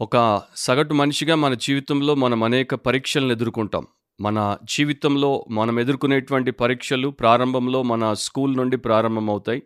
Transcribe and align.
ఒక 0.00 0.16
సగటు 0.56 0.94
మనిషిగా 0.94 1.34
మన 1.34 1.54
జీవితంలో 1.54 2.14
మనం 2.14 2.42
అనేక 2.42 2.74
పరీక్షలను 2.74 3.32
ఎదుర్కొంటాం. 3.32 3.86
మన 4.20 4.56
జీవితంలో 4.64 5.46
మనం 5.50 5.80
ఎదుర్కొనేటువంటి 5.80 6.50
పరీక్షలు 6.50 7.10
ప్రారంభంలో 7.10 7.82
మన 7.82 8.12
స్కూల్ 8.12 8.56
నుండి 8.56 8.76
ప్రారంభమవుతాయి. 8.76 9.62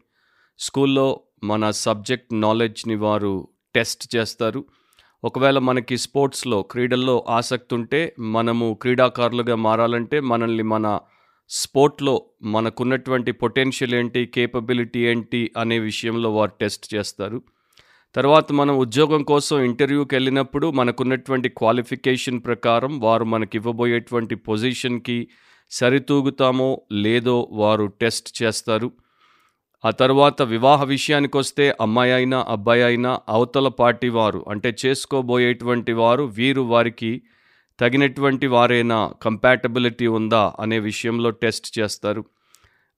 స్కూల్లో 0.59 1.21
మన 1.45 1.71
సబ్జెక్ట్ 1.71 2.41
నాలెడ్జ్‌ని 2.41 2.95
వారు 2.95 3.49
టెస్ట్ 3.75 4.17
చేస్తారు. 4.17 4.65
ఒకవేళ 5.25 5.59
మనకి 5.59 5.99
స్పోర్ట్స్‌లో, 5.99 6.63
క్రీడల్లో 6.63 7.25
ఆసక్తి 7.29 7.75
ఉంటే, 7.75 8.15
మనము 8.19 8.79
క్రీడాకారులుగా 8.83 9.55
మారాలంటే 9.57 10.21
మనల్ని 10.21 10.63
మన 10.63 10.87
స్పోర్ట్‌లో 11.51 12.15
మనకున్నటువంటి 12.43 13.33
పొటెన్షియల్ 13.33 13.95
ఏంటి, 13.95 14.27
కేపబిలిటీ 14.27 15.01
ఏంటి 15.07 15.51
అనే 15.57 15.79
విషయంలో 15.79 16.35
వారు 16.35 16.51
టెస్ట్ 16.61 16.95
చేస్తారు. 16.95 17.41
తర్వాత 18.15 18.53
మనం 18.53 18.79
ఉద్యోగం 18.79 19.23
కోసం 19.23 19.61
ఇంటర్వ్యూకి 19.61 20.15
వెళ్ళినప్పుడు 20.15 20.71
మనకున్నటువంటి 20.71 21.49
క్వాలిఫికేషన్ 21.49 22.41
ప్రకారం 22.45 23.01
వారు 23.01 23.25
మనకి 23.25 23.57
ఇవ్వబోయేటువంటి 23.57 24.35
పొజిషన్‌కి 24.35 25.29
సరితూగుతామో 25.71 26.83
లేదో 26.93 27.49
వారు 27.53 27.87
టెస్ట్ 27.87 28.43
చేస్తారు. 28.43 28.93
ఆ 29.85 29.91
తర్వాత 29.91 30.43
వివాహ 30.43 30.85
విషయానికి 30.85 31.37
వస్తే 31.37 31.77
అమ్మాయి 31.81 32.13
అయినా, 32.13 32.45
అబ్బాయి 32.49 32.83
అయినా 32.83 33.19
అవతల 33.29 33.69
పార్టీ 33.69 34.09
వారు 34.09 34.45
అంటే 34.49 34.75
చేసుకోబోయేటువంటి 34.87 35.93
వారు 35.93 36.23
వీరు 36.23 36.61
వారికి 36.61 37.23
తగినటువంటి 37.81 38.47
వారైనా 38.47 39.13
కంపాటబిలిటీ 39.23 40.07
ఉందా 40.07 40.53
అనే 40.61 40.79
విషయంలో 40.79 41.31
టెస్ట్ 41.31 41.79
చేస్తారు. 41.79 42.25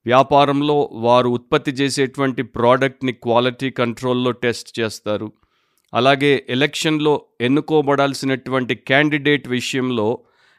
వ్యాపారంలో 0.05 0.89
వారు 0.93 1.29
ఉత్పత్తి 1.29 1.71
చేసేటువంటి 1.71 2.43
ప్రోడక్ట్‌ని 2.43 3.13
క్వాలిటీ 3.13 3.69
కంట్రోల్‌లో 3.69 4.31
టెస్ట్ 4.31 4.79
చేస్తారు. 4.79 5.27
అలాగే 5.93 6.45
ఎలక్షన్‌లో 6.49 7.13
ఎన్నుకోబడాల్సినటువంటి 7.41 8.75
క్యాండిడేట్ 8.75 9.47
విషయంలో 9.47 10.07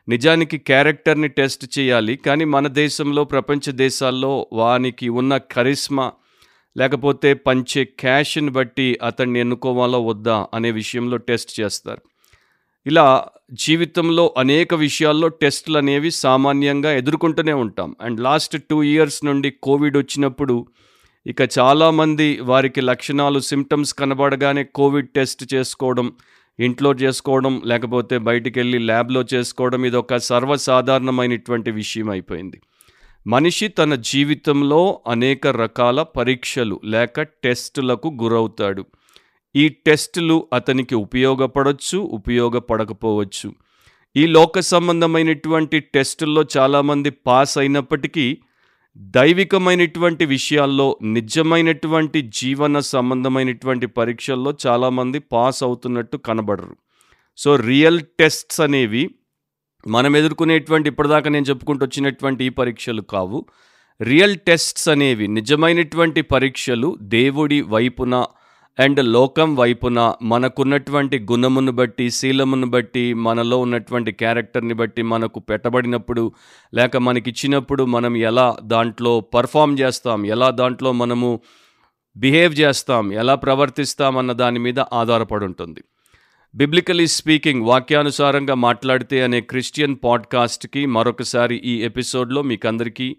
నిజానికి 0.09 0.59
క్యారెక్టర్‌ని 0.59 1.29
టెస్ట్ 1.29 1.79
చేయాలి. 1.79 2.17
కానీ 2.17 2.45
మన 2.45 2.67
దేశంలో, 2.67 3.25
ప్రపంచ 3.25 3.73
దేశాల్లో 3.77 4.47
వానికి 4.53 5.09
ఉన్న 5.09 5.37
కరిస్మా 5.53 6.07
లేకపోతే 6.77 7.35
పంచే 7.35 7.85
క్యాష్‌ని 8.01 8.51
బట్టి 8.51 8.99
అతన్ని 9.03 9.41
ఎన్నుకోవాలో 9.41 10.01
వద్దా 10.03 10.47
అనే 10.55 10.71
విషయంలో 10.71 11.17
టెస్ట్ 11.17 11.61
చేస్తారు. 11.61 12.03
ఇలా 12.87 13.27
జీవితంలో 13.53 14.35
అనేక 14.39 14.75
విషయాల్లో 14.75 15.29
టెస్ట్‌లనేవి 15.29 16.11
సామాన్యంగా 16.11 16.93
ఎదుర్కొంటూనే 16.93 17.53
ఉంటాం. 17.53 17.97
అండ్ 18.01 18.21
లాస్ట్ 18.21 18.63
టూ 18.71 18.83
ఇయర్స్ 18.83 19.25
నుండి 19.25 19.51
కోవిడ్ 19.51 19.97
వచ్చినప్పుడు 19.97 20.67
ఇక 21.27 21.37
చాలామంది 21.59 22.41
వారికి 22.41 22.81
లక్షణాలు, 22.81 23.39
సిమ్టమ్స్ 23.41 23.95
కనబడగానే 23.95 24.65
కోవిడ్ 24.65 25.09
టెస్ట్ 25.09 25.55
చేసుకోవడం, 25.55 26.13
ఇంట్లో 26.61 26.93
చేసుకోవడం, 26.93 27.63
లేకపోతే 27.65 28.19
బయటికెళ్ళి 28.19 28.79
ల్యాబ్‌లో 28.79 29.25
చేసుకోవడం 29.35 29.87
ఇదొక 29.87 30.17
సర్వసాధారణమైనటువంటి 30.17 31.71
విషయం 31.71 32.11
అయిపోయింది. 32.11 32.61
మనిషి 33.27 33.69
తన 33.69 33.95
జీవితంలో 33.95 35.01
అనేక 35.09 35.47
రకాల 35.47 36.03
పరీక్షలు 36.03 36.81
లేక 36.85 37.23
టెస్టులకు 37.23 38.19
గురవుతాడు. 38.23 38.85
ఈ 39.57 39.69
టెస్టులు 39.69 40.49
అతనికి 40.53 40.95
ఉపయోగపడవచ్చు 40.95 41.99
ఉపయోగపడకపోవచ్చు. 41.99 43.53
ఈ 44.17 44.27
లోక 44.27 44.61
సంబంధమైనటువంటి 44.61 45.81
టెస్టుల్లో 45.81 46.45
చాలామంది 46.59 47.11
పాస్ 47.11 47.59
అయినప్పటికీ, 47.59 48.39
దైవికమైనటువంటి 48.97 50.25
విషయాల్లో, 50.25 50.99
నిజమైనటువంటి 51.03 52.23
జీవన 52.23 52.79
సంబంధమైనటువంటి 52.79 53.87
పరీక్షల్లో 53.87 54.57
చాలామంది 54.67 55.19
పాస్ 55.19 55.63
అవుతున్నట్టు 55.63 56.17
కనబడరు. 56.17 56.77
సో, 57.37 57.57
రియల్ 57.57 58.01
టెస్ట్స్ 58.19 58.61
అనేవి 58.61 59.11
మనం 59.87 60.17
ఎదుర్కొనేటువంటి 60.17 60.89
ఇప్పటిదాకా 60.89 61.31
నేను 61.31 61.45
చెప్పుకుంటూ 61.45 61.87
వచ్చినటువంటి 61.87 62.45
ఈ 62.45 62.49
పరీక్షలు 62.49 63.03
కావు. 63.03 63.47
రియల్ 64.03 64.39
టెస్ట్స్ 64.39 64.89
అనేవి 64.89 65.29
నిజమైనటువంటి 65.29 66.23
పరీక్షలు 66.23 66.97
దేవుడి 67.01 67.61
వైపున 67.61 68.25
అండ్ 68.79 69.05
లోకం 69.05 69.57
వైపున 69.57 70.15
మనకున్నటువంటి 70.23 71.19
గుణమును 71.19 71.73
బట్టి, 71.73 72.11
శీలమును 72.11 72.67
బట్టి, 72.67 73.15
మనలో 73.15 73.59
ఉన్నటువంటి 73.59 74.13
క్యారెక్టర్‌ని 74.13 74.75
బట్టి 74.75 75.03
మనకు 75.03 75.41
పెట్టబడినప్పుడు, 75.41 76.33
లేక 76.75 76.97
మనకిచ్చినప్పుడు 76.97 77.85
మనం 77.85 78.17
ఎలా 78.17 78.57
దాంట్లో 78.63 79.21
పర్ఫామ్ 79.21 79.79
చేస్తాం, 79.79 80.27
ఎలా 80.27 80.51
దాంట్లో 80.51 80.93
మనము 80.93 81.41
బిహేవ్ 82.17 82.55
చేస్తాం, 82.55 83.13
ఎలా 83.13 83.35
ప్రవర్తిస్తాం 83.35 84.17
అన్న 84.19 84.33
దాని 84.33 84.59
మీద 84.59 84.81
ఆధారపడి 84.81 85.45
ఉంటుంది. 85.45 85.85
బిబ్లికలీ 86.55 87.07
స్పీకింగ్ 87.07 87.67
వాక్యానుసారంగా 87.67 88.55
మాట్లాడితే 88.55 89.23
అనే 89.23 89.41
క్రిస్టియన్ 89.41 89.97
పాడ్‌కాస్ట్‌కి 90.05 90.87
మరొకసారి 90.87 91.57
ఈ 91.57 91.83
ఎపిసోడ్‌లో 91.83 92.43
మీకందరికీ 92.43 93.17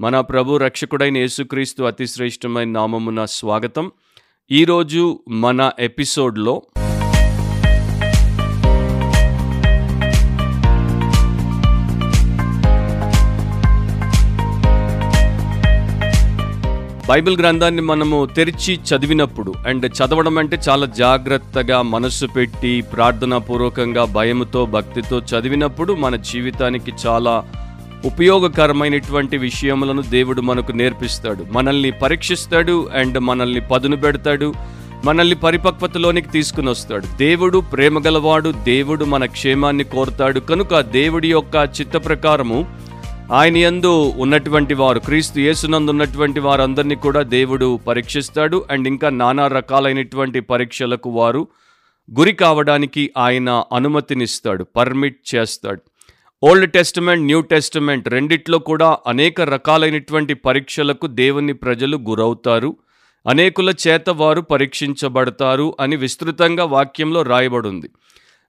మన 0.00 0.20
ప్రభు 0.20 0.56
రక్షకుడైన 0.56 1.16
యేసుక్రీస్తు 1.16 1.82
అతి 1.82 2.06
శ్రేష్టమైన 2.06 2.68
నామమున 2.68 3.24
స్వాగతం. 3.24 3.92
ఈరోజు 4.50 5.18
మన 5.28 5.70
ఎపిసోడ్‌లో 5.78 6.62
బైబిల్ 17.08 17.38
గ్రంథాన్ని 17.38 17.82
మనము 17.82 18.28
తెరిచి 18.36 18.74
చదివినప్పుడు 18.74 19.54
అండ్ 19.66 19.86
చదవడం 19.86 20.38
అంటే 20.38 20.60
చాలా 20.68 20.86
జాగ్రత్తగా 20.86 21.82
మనస్సు 21.82 22.26
పెట్టి 22.26 22.80
ప్రార్థనాపూర్వకంగా 22.80 24.04
భయముతో, 24.04 24.66
భక్తితో 24.66 25.18
చదివినప్పుడు 25.18 25.92
మన 25.92 26.16
జీవితానికి 26.16 26.92
చాలా 27.06 27.44
ఉపయోగకరమైనటువంటి 28.04 29.38
విషయములను 29.38 30.02
దేవుడు 30.02 30.40
మనకు 30.40 30.72
నేర్పిస్తాడు. 30.72 31.46
మనల్ని 31.50 31.90
పరీక్షిస్తాడు 31.90 32.88
అండ్ 32.94 33.18
మనల్ని 33.18 33.60
పదును 33.60 33.96
పెడతాడు. 33.96 34.54
మనల్ని 35.04 35.36
పరిపక్వతలోనికి 35.36 36.28
తీసుకుని 36.28 36.70
వస్తాడు 36.70 37.16
దేవుడు 37.16 37.58
ప్రేమగలవాడు. 37.58 38.54
దేవుడు 38.64 39.04
మన 39.04 39.24
క్షేమాన్ని 39.24 39.84
కోరుతాడు. 39.84 40.40
కనుక 40.40 40.80
దేవుడి 40.80 41.30
యొక్క 41.30 41.68
చిత్త 41.80 41.96
ప్రకారము 41.96 42.66
ఆయన 43.32 43.56
యందు 43.56 44.12
ఉన్నటువంటి 44.16 44.74
వారు 44.74 44.98
క్రీస్తు 44.98 45.38
యేసునందు 45.38 45.90
ఉన్నటువంటి 45.90 46.40
వారందరినీ 46.40 46.94
కూడా 46.94 47.22
దేవుడు 47.22 47.76
పరీక్షిస్తాడు. 47.76 48.64
అండ్ 48.70 48.88
ఇంకా 48.88 49.08
నానా 49.08 49.46
రకాలైనటువంటి 49.46 50.40
పరీక్షలకు 50.40 51.10
వారు 51.10 51.48
గురి 52.18 52.32
కావడానికి 52.32 53.10
ఆయన 53.16 53.62
అనుమతినిస్తాడు. 53.72 54.64
పర్మిట్ 54.64 55.34
చేస్తాడు. 55.34 55.80
ఓల్డ్ 56.42 56.72
టెస్టిమెంట్ 56.72 57.24
న్యూ 57.24 57.40
టెస్టమెంట్ 57.40 58.08
రెండిట్లో 58.08 58.58
కూడా 58.58 58.98
అనేక 59.06 59.40
రకాలైనటువంటి 59.40 60.34
పరీక్షలకు 60.34 61.06
దేవుని 61.06 61.52
ప్రజలు 61.52 61.96
గురవుతారు. 61.96 62.76
అనేకుల 63.28 63.74
చేత 63.88 64.10
వారు 64.10 64.40
పరీక్షించబడతారు 64.40 65.76
అని 65.80 65.96
విస్తృతంగా 65.96 66.64
వాక్యంలో 66.64 67.22
రాయబడింది 67.22 67.90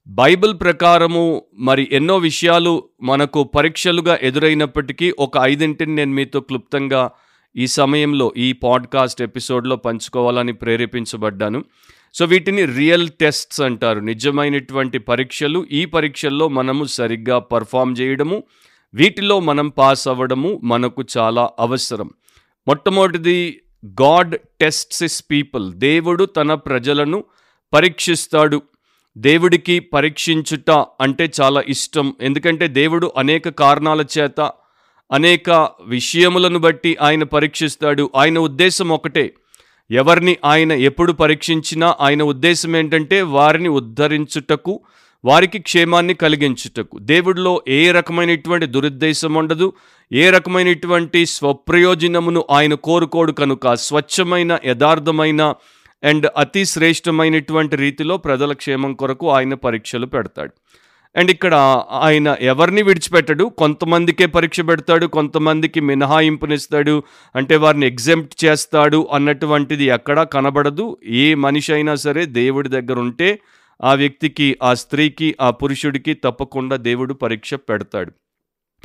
బైబిల్ 0.08 0.54
ప్రకారము 0.54 1.44
మరి 1.58 1.90
ఎన్నో 1.92 2.18
విషయాలు 2.18 2.84
మనకు 3.02 3.44
పరీక్షలుగా 3.44 4.20
ఎదురైనప్పటికీ 4.22 5.14
ఒక 5.20 5.32
ఐదింటిని 5.42 5.96
నేను 5.96 6.12
మీతో 6.12 6.40
క్లుప్తంగా 6.40 7.12
ఈ 7.56 7.68
సమయంలో 7.68 8.34
ఈ 8.38 8.54
పాడ్‌కాస్ట్ 8.54 9.22
ఎపిసోడ్‌లో 9.22 9.76
పంచుకోవాలని 9.76 10.54
ప్రేరేపించబడ్డాను. 10.54 11.64
సో, 12.14 12.26
వీటిని 12.26 12.66
రియల్ 12.66 13.10
టెస్ట్స్ 13.10 13.62
అంటారు. 13.62 14.00
నిజమైనటువంటి 14.00 14.98
పరీక్షలు. 14.98 15.68
ఈ 15.72 15.86
పరీక్షల్లో 15.86 16.48
మనము 16.48 16.84
సరిగ్గా 16.86 17.40
పర్ఫామ్ 17.40 17.96
చేయడము, 18.02 18.44
వీటిలో 18.94 19.40
మనం 19.40 19.70
పాస్ 19.70 20.08
అవ్వడము 20.08 20.62
మనకు 20.64 21.04
చాలా 21.18 21.50
అవసరం. 21.60 22.10
మొట్టమొదటిది 22.68 23.62
గాడ్ 24.02 24.38
టెస్ట్స్ 24.62 25.04
ఇస్ 25.04 25.24
పీపుల్. 25.32 25.74
దేవుడు 25.74 26.26
తన 26.26 26.54
ప్రజలను 26.54 27.24
పరీక్షిస్తాడు. 27.74 28.62
దేవుడికి 29.18 29.80
పరీక్షించుట 29.80 30.72
అంటే 30.72 31.32
చాలా 31.42 31.64
ఇష్టం. 31.68 32.16
ఎందుకంటే 32.22 32.68
దేవుడు 32.68 33.12
అనేక 33.18 33.50
కారణాల 33.50 34.06
చేత, 34.20 34.52
అనేక 35.12 35.70
విషయములను 35.86 36.60
బట్టి 36.60 36.98
ఆయన 37.02 37.24
పరీక్షిస్తాడు. 37.24 38.12
ఆయన 38.16 38.40
ఉద్దేశం 38.40 38.90
ఒకటే. 38.90 39.34
ఎవరిని 39.92 40.38
ఆయన 40.46 40.72
ఎప్పుడు 40.72 41.12
పరీక్షించినా 41.12 41.96
ఆయన 42.02 42.24
ఉద్దేశం 42.24 42.76
ఏంటంటే 42.76 43.22
వారిని 43.22 43.70
ఉద్ధరించుటకు, 43.70 44.80
వారికి 45.26 45.60
క్షేమాన్ని 45.60 46.14
కలిగించుటకు. 46.14 47.00
దేవుడిలో 47.00 47.62
ఏ 47.68 47.92
రకమైనటువంటి 47.92 48.66
దురుద్దేశం 48.66 49.34
ఉండదు. 49.34 49.74
ఏ 50.14 50.30
రకమైనటువంటి 50.30 51.26
స్వప్రయోజనమును 51.26 52.46
ఆయన 52.52 52.74
కోరుకోడు 52.74 53.32
కనుక 53.32 53.74
స్వచ్ఛమైన, 53.74 54.60
యథార్థమైన 54.66 55.54
అండ్ 56.04 56.32
అతి 56.38 56.66
శ్రేష్టమైనటువంటి 56.66 57.76
రీతిలో 57.76 58.18
ప్రజల 58.18 58.54
క్షేమం 58.54 58.94
కొరకు 58.94 59.30
ఆయన 59.30 59.54
పరీక్షలు 59.54 60.06
పెడతాడు. 60.06 60.52
అండ్ 61.16 61.32
ఇక్కడ 61.32 61.56
ఆయన 61.92 62.36
ఎవరిని 62.42 62.82
విడిచిపెట్టడు. 62.82 63.46
కొంతమందికే 63.46 64.26
పరీక్ష 64.26 64.62
పెడతాడు. 64.62 65.06
కొంతమందికి 65.06 65.80
మినహాయింపునిస్తాడు. 65.80 67.04
అంటే 67.36 67.56
వారిని 67.56 67.88
ఎగ్జెంప్ట్ 67.88 68.46
చేస్తాడు 68.46 69.08
అన్నటువంటిది 69.14 69.84
ఎక్కడా 69.84 70.24
కనబడదు. 70.24 70.98
ఏ 71.06 71.34
మనిషి 71.36 71.74
అయినా 71.74 71.96
సరే 71.96 72.26
దేవుడి 72.26 72.70
దగ్గర 72.70 73.00
ఉంటే 73.00 73.40
ఆ 73.84 73.94
వ్యక్తికి 73.94 74.58
ఆ 74.64 74.74
స్త్రీకి 74.74 75.36
ఆ 75.42 75.50
పురుషుడికి 75.50 76.14
తప్పకుండా 76.14 76.76
దేవుడు 76.76 77.14
పరీక్ష 77.14 77.54
పెడతాడు 77.54 78.12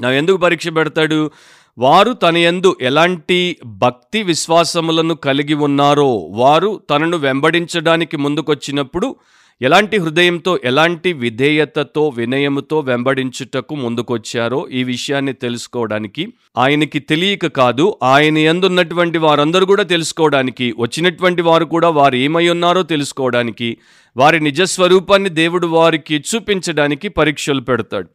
నా 0.02 0.12
ఎందుకు 0.12 0.36
పరీక్ష 0.36 0.68
పెడతాడు 0.68 1.30
వారు 1.78 2.12
తన 2.12 2.36
యందు 2.36 2.76
ఎలాంటి 2.80 3.56
భక్తి 3.64 4.22
విశ్వాసములను 4.22 5.14
కలిగి 5.14 5.54
ఉన్నారో 5.54 6.16
వారు 6.16 6.80
తనను 6.90 7.16
వెంబడించడానికి 7.16 8.16
ముందుకొచ్చినప్పుడు 8.16 9.16
ఎలాంటి 9.62 9.96
హృదయంతో 9.96 10.58
ఎలాంటి 10.64 11.12
విధేయతతో 11.12 12.08
వినయముతో 12.08 12.80
వెంబడించుటకు 12.80 13.74
ముందుకొచ్చారో 13.74 14.68
ఈ 14.72 14.84
విషయాన్ని 14.84 15.32
తెలుసుకోవడానికి 15.32 16.32
ఆయనకి 16.58 16.98
తెలియక 16.98 17.46
కాదు 17.46 17.98
ఆయన 18.02 18.38
ఎందున్నటువంటి 18.38 19.18
వారందరూ 19.18 19.66
కూడా 19.66 19.82
తెలుసుకోవడానికి 19.82 20.74
వచ్చినటువంటి 20.78 21.42
వారు 21.42 21.64
కూడా 21.64 21.88
వారు 21.88 22.16
ఏమై 22.16 22.48
ఉన్నారో 22.48 22.82
తెలుసుకోవడానికి 22.82 23.78
వారి 24.16 24.40
నిజస్వరూపాన్ని 24.40 25.28
దేవుడు 25.28 25.66
వారికి 25.66 26.14
చూపించడానికి 26.14 27.08
పరీక్షలు 27.08 27.60
పెడతాడు. 27.60 28.08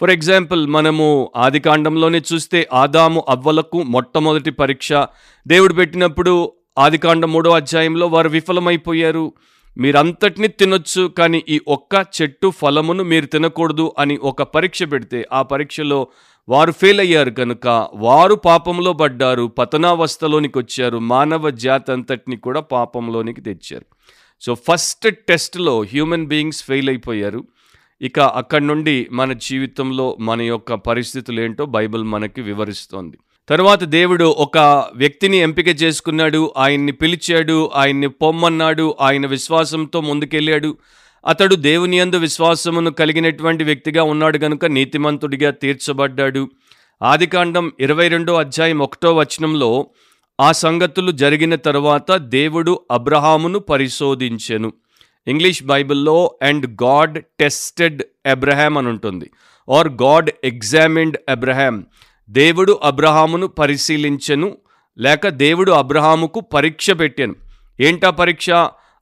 ఫర్ 0.00 0.10
ఎగ్జాంపుల్ 0.10 0.66
మనము 0.66 1.30
ఆది 1.36 1.60
కాండంలోనే 1.60 2.22
చూస్తే 2.32 2.68
ఆదాము 2.72 3.24
అవ్వలకు 3.28 3.82
మొట్టమొదటి 3.82 4.50
పరీక్ష 4.50 4.92
దేవుడు 5.46 5.72
పెట్టినప్పుడు 5.72 6.52
ఆది 6.78 6.98
కాండం 6.98 7.32
మూడో 7.32 7.50
అధ్యాయంలో 7.50 8.06
వారు 8.06 8.28
విఫలమైపోయారు. 8.28 9.32
మీరంతటిని 9.78 10.48
తినొచ్చు 10.48 11.02
కానీ 11.18 11.44
ఈ 11.48 11.60
ఒక్క 11.68 12.06
చెట్టు 12.22 12.48
ఫలమును 12.50 13.04
మీరు 13.04 13.26
తినకూడదు 13.26 13.94
అని 13.98 14.16
ఒక 14.16 14.42
పరీక్ష 14.42 14.82
పెడితే 14.82 15.28
ఆ 15.32 15.42
పరీక్షలో 15.42 16.06
వారు 16.48 16.72
ఫెయిల్ 16.72 17.00
అయ్యారు 17.00 17.30
కనుక 17.30 17.88
వారు 17.94 18.34
పాపంలో 18.34 18.92
పడ్డారు 18.92 19.44
పతనావస్థలోనికి 19.58 20.58
వచ్చారు 20.58 20.98
మానవ 20.98 21.50
జాతి 21.50 21.92
అంతటిని 21.92 22.36
కూడా 22.36 22.60
పాపంలోనికి 22.60 23.40
తెచ్చారు. 23.40 23.86
సో 24.40 24.54
ఫస్ట్ 24.54 25.16
టెస్ట్లో 25.28 25.82
హ్యూమన్ 25.82 26.26
బీయింగ్స్ 26.26 26.64
ఫెయిల్ 26.64 26.88
అయిపోయారు 26.88 27.44
ఇక 28.00 28.20
అక్కడి 28.20 28.66
నుండి 28.66 29.08
మన 29.12 29.32
జీవితంలో 29.32 30.16
మన 30.20 30.42
యొక్క 30.42 30.74
పరిస్థితులు 30.74 31.40
ఏంటో 31.40 31.66
బైబిల్ 31.66 32.04
మనకి 32.04 32.40
వివరిస్తోంది. 32.40 33.18
తర్వాత 33.48 33.84
దేవుడు 33.84 34.24
ఒక 34.24 34.58
వ్యక్తిని 34.94 35.36
ఎంపిక 35.36 35.82
చేసుకున్నాడు 35.82 36.54
ఆయన్ని 36.56 36.92
పిలిచాడు 36.92 37.70
ఆయన్ని 37.74 38.08
పొమ్మన్నాడు 38.08 38.94
ఆయన 39.00 39.26
విశ్వాసంతో 39.26 40.00
ముందుకెళ్ళాడు. 40.00 40.76
అతడు 41.26 41.54
దేవుని 41.54 41.98
యందు 41.98 42.16
విశ్వాసమును 42.16 42.90
కలిగినటువంటి 42.90 43.64
వ్యక్తిగా 43.64 44.02
ఉన్నాడు 44.02 44.38
కనుక 44.38 44.64
నీతిమంతుడిగా 44.64 45.50
తీర్చబడ్డాడు. 45.50 46.50
ఆదికాండం 47.02 47.72
ఇరవై 47.80 48.08
రెండో 48.08 48.34
అధ్యాయం 48.34 48.78
ఒకటో 48.78 49.14
వచనంలో 49.14 49.86
ఆ 50.40 50.52
సంగతులు 50.52 51.10
జరిగిన 51.10 51.54
తరువాత 51.54 52.12
దేవుడు 52.12 52.80
అబ్రహామును 52.90 53.58
పరిశోధించెను. 53.58 54.72
ఇంగ్లీష్ 55.26 55.62
బైబిల్లో 55.62 56.38
అండ్ 56.42 56.82
గాడ్ 56.82 57.22
టెస్టెడ్ 57.40 58.02
అబ్రహాం 58.26 58.78
అని 58.78 58.88
ఉంటుంది. 58.88 59.30
ఆర్ 59.74 59.88
గాడ్ 59.88 60.30
ఎగ్జామిన్డ్ 60.44 61.16
అబ్రహాం 61.28 61.86
దేవుడు 62.30 62.80
అబ్రహామును 62.82 63.46
పరిశీలించెను 63.46 64.56
లేక 64.98 65.28
దేవుడు 65.28 65.72
అబ్రహాముకు 65.72 66.40
పరీక్ష 66.40 66.90
పెట్టాను. 66.90 67.34
ఏంటా 67.80 68.10
పరీక్ష? 68.10 68.50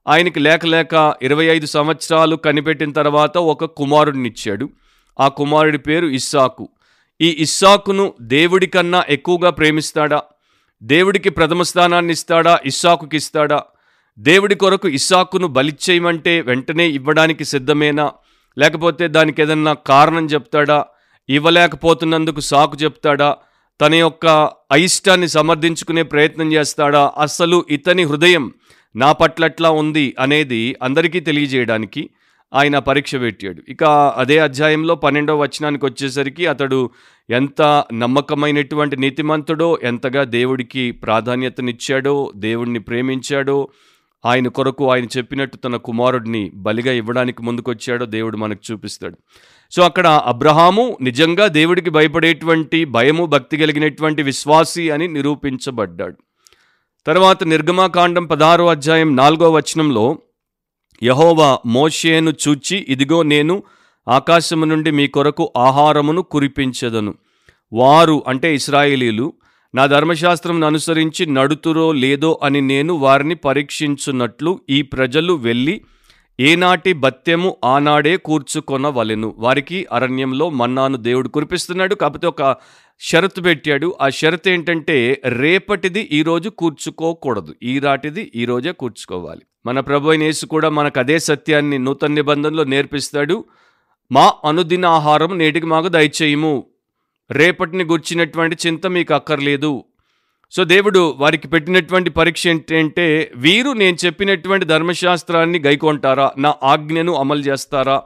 ఆయనకి 0.07 0.39
లేక 0.39 0.65
లేక 0.65 1.15
ఇరవై 1.21 1.45
ఐదు 1.45 1.65
సంవత్సరాలు 1.65 2.35
కనిపెట్టిన 2.35 2.91
తర్వాత 2.91 3.37
ఒక 3.37 3.65
కుమారుడినిచ్చాడు. 3.65 4.69
ఆ 5.19 5.27
కుమారుడి 5.27 5.77
పేరు 5.77 6.07
ఇస్సాకు. 6.07 6.69
ఈ 7.21 7.35
ఇస్సాకును 7.39 8.13
దేవుడి 8.21 8.67
కన్నా 8.67 9.03
ఎక్కువగా 9.09 9.49
ప్రేమిస్తాడా? 9.49 10.21
దేవుడికి 10.83 11.29
ప్రథమ 11.29 11.61
స్థానాన్ని 11.61 12.13
ఇస్తాడా? 12.13 12.59
ఇస్సాకుకి 12.65 13.17
ఇస్తాడా? 13.17 13.63
దేవుడి 14.19 14.55
కొరకు 14.55 14.87
ఇస్సాకును 14.87 15.47
బలిచ్చేయమంటే 15.47 16.41
వెంటనే 16.41 16.87
ఇవ్వడానికి 16.87 17.45
సిద్ధమేనా? 17.45 18.11
లేకపోతే 18.57 19.07
దానికి 19.07 19.41
ఏదన్నా 19.41 19.73
కారణం 19.73 20.25
చెప్తాడా? 20.25 20.85
ఇవ్వలేకపోతున్నందుకు 21.29 22.39
సాకు 22.39 22.77
చెప్తాడా? 22.83 23.37
తన 23.81 23.93
యొక్క 23.95 24.27
అయిష్టాన్ని 24.71 25.27
సమర్థించుకునే 25.27 26.03
ప్రయత్నం 26.03 26.53
చేస్తాడా? 26.53 27.11
అస్సలు 27.17 27.65
ఇతని 27.69 28.03
హృదయం 28.03 28.53
నా 28.95 29.11
పట్లట్లా 29.11 29.69
ఉంది 29.69 30.15
అనేది 30.19 30.75
అందరికీ 30.83 31.19
తెలియజేయడానికి 31.19 32.09
ఆయన 32.53 32.79
పరీక్ష 32.79 33.15
పెట్టాడు. 33.15 33.61
ఇక 33.69 33.83
అదే 34.17 34.37
అధ్యాయంలో 34.37 34.95
పన్నెండవ 34.95 35.41
వచనానికి 35.41 35.85
వచ్చేసరికి 35.85 36.45
అతడు 36.45 36.89
ఎంత 37.29 37.83
నమ్మకమైనటువంటి 37.93 38.97
నీతిమంతుడో 38.97 39.79
ఎంతగా 39.83 40.23
దేవుడికి 40.23 40.91
ప్రాధాన్యతనిచ్చాడో 40.91 42.31
దేవుడిని 42.35 42.79
ప్రేమించాడో 42.79 43.69
ఆయన 44.25 44.47
కొరకు 44.47 44.91
ఆయన 44.91 45.05
చెప్పినట్టు 45.05 45.57
తన 45.57 45.75
కుమారుడిని 45.75 46.51
బలిగా 46.55 46.91
ఇవ్వడానికి 46.91 47.43
ముందుకొచ్చాడో 47.43 48.05
దేవుడు 48.05 48.37
మనకు 48.37 48.71
చూపిస్తాడు. 48.71 49.17
సో 49.71 49.83
అక్కడ 49.83 50.07
అబ్రహాము 50.07 50.97
నిజంగా 51.01 51.47
దేవుడికి 51.47 51.89
భయపడేటువంటి 51.89 52.85
భయము 52.85 53.25
భక్తి 53.25 53.57
కలిగినటువంటి 53.57 54.23
విశ్వాసి 54.23 54.89
అని 54.89 55.07
నిరూపించబడ్డాడు. 55.07 56.17
తర్వాత 57.07 57.43
నిర్గమాకాండం 57.43 58.25
పదహారో 58.25 58.67
అధ్యాయం 58.67 59.15
నాలుగో 59.15 59.51
వచనంలో 59.51 60.17
యహోవా 61.03 61.59
మోషేను 61.65 62.33
చూచి 62.47 62.85
ఇదిగో 62.89 63.23
నేను 63.23 63.63
ఆకాశము 64.07 64.65
నుండి 64.65 64.91
మీ 64.91 65.07
కొరకు 65.07 65.53
ఆహారమును 65.57 66.21
కురిపించదను. 66.21 67.13
వారు 67.73 68.23
అంటే 68.27 68.55
ఇస్రాయేలీలు 68.55 69.33
నా 69.75 69.85
ధర్మశాస్త్రం 69.85 70.63
అనుసరించి 70.63 71.25
నడుతురో 71.25 71.91
లేదో 71.91 72.39
అని 72.43 72.61
నేను 72.61 72.93
వారిని 72.93 73.35
పరీక్షించున్నట్లు 73.35 74.59
ఈ 74.69 74.81
ప్రజలు 74.81 75.33
వెళ్ళి 75.33 75.81
ఏనాటి 76.39 76.93
బత్యము 76.93 77.57
ఆనాడే 77.63 78.17
కూర్చుకొనవలెను. 78.17 79.35
వారికి 79.37 79.87
అరణ్యంలో 79.91 80.49
మన్నాను 80.49 80.97
దేవుడు 80.97 81.27
కురిపిస్తున్నాడు. 81.27 81.95
కాకపోతే 81.95 82.27
ఒక 82.27 82.55
షరతు 82.99 83.41
పెట్టాడు. 83.41 83.95
ఆ 84.01 84.09
షరతు 84.09 84.49
ఏంటంటే 84.49 85.21
రేపటిది 85.25 85.99
ఈరోజు 85.99 86.49
కూర్చుకోకూడదు. 86.49 87.55
ఈరాటిది 87.63 88.31
ఈరోజే 88.35 88.71
కూర్చుకోవాలి. 88.71 89.41
మన 89.65 89.79
ప్రభు 89.79 90.11
నేసు 90.11 90.23
యేసు 90.23 90.45
కూడా 90.45 90.69
మనకు 90.69 90.99
అదే 90.99 91.19
సత్యాన్ని 91.19 91.79
నూతన 91.79 92.07
నిబంధనలో 92.07 92.63
నేర్పిస్తాడు. 92.63 93.45
మా 94.11 94.33
అనుదిన 94.45 94.85
ఆహారం 94.85 95.37
నేటికి 95.37 95.65
మాకు 95.65 95.87
దయచేయము. 95.87 96.65
రేపటిని 97.31 97.83
గుర్చినటువంటి 97.83 98.57
చింత 98.67 98.87
మీకు 98.87 99.13
అక్కర్లేదు. 99.13 99.83
సో 100.51 100.63
దేవుడు 100.63 101.15
వారికి 101.17 101.47
పెట్టినటువంటి 101.47 102.09
పరీక్ష 102.09 102.47
ఏంటంటే 102.47 103.31
వీరు 103.35 103.71
నేను 103.71 103.97
చెప్పినటువంటి 104.05 104.65
ధర్మశాస్త్రాన్ని 104.65 105.59
గైకొంటారా? 105.59 106.31
నా 106.37 106.55
ఆజ్ఞను 106.63 107.13
అమలు 107.13 107.39
చేస్తారా? 107.39 108.01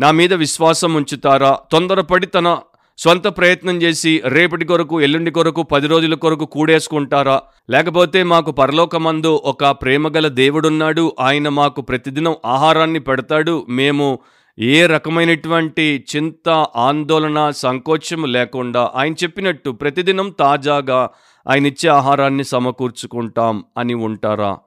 నా 0.00 0.10
మీద 0.10 0.34
విశ్వాసం 0.34 0.94
ఉంచుతారా? 0.94 1.58
తొందరపడి 1.72 2.26
తన 2.26 2.58
సొంత 2.98 3.26
ప్రయత్నం 3.26 3.82
చేసి 3.82 4.22
రేపటి 4.24 4.64
కొరకు 4.64 5.00
ఎల్లుండి 5.00 5.30
కొరకు 5.30 5.62
పది 5.62 5.86
రోజుల 5.86 6.14
కొరకు 6.14 6.44
కూడేసుకుంటారా? 6.44 7.42
లేకపోతే 7.70 8.22
మాకు 8.22 8.50
పరలోకమందు 8.50 9.42
ఒక 9.44 9.64
ప్రేమగల 9.64 10.28
దేవుడున్నాడు. 10.28 11.12
ఆయన 11.20 11.48
మాకు 11.48 11.80
ప్రతిదినం 11.80 12.36
ఆహారాన్ని 12.46 12.98
పెడతాడు. 12.98 13.66
మేము 13.68 14.18
ఏ 14.58 14.86
రకమైనటువంటి 14.86 16.04
చింత 16.16 16.66
ఆందోళన 16.76 17.50
సంకోచము 17.50 18.26
లేకుండా 18.26 18.92
ఆయన 18.94 19.12
చెప్పినట్టు 19.12 19.70
ప్రతిదినం 19.70 20.34
తాజాగా 20.38 21.10
ఆయన 21.48 21.66
ఇచ్చే 21.66 21.90
ఆహారాన్ని 21.90 22.44
సమకూర్చుకుంటాం 22.44 23.64
అని 23.78 23.94
ఉంటారా? 23.94 24.58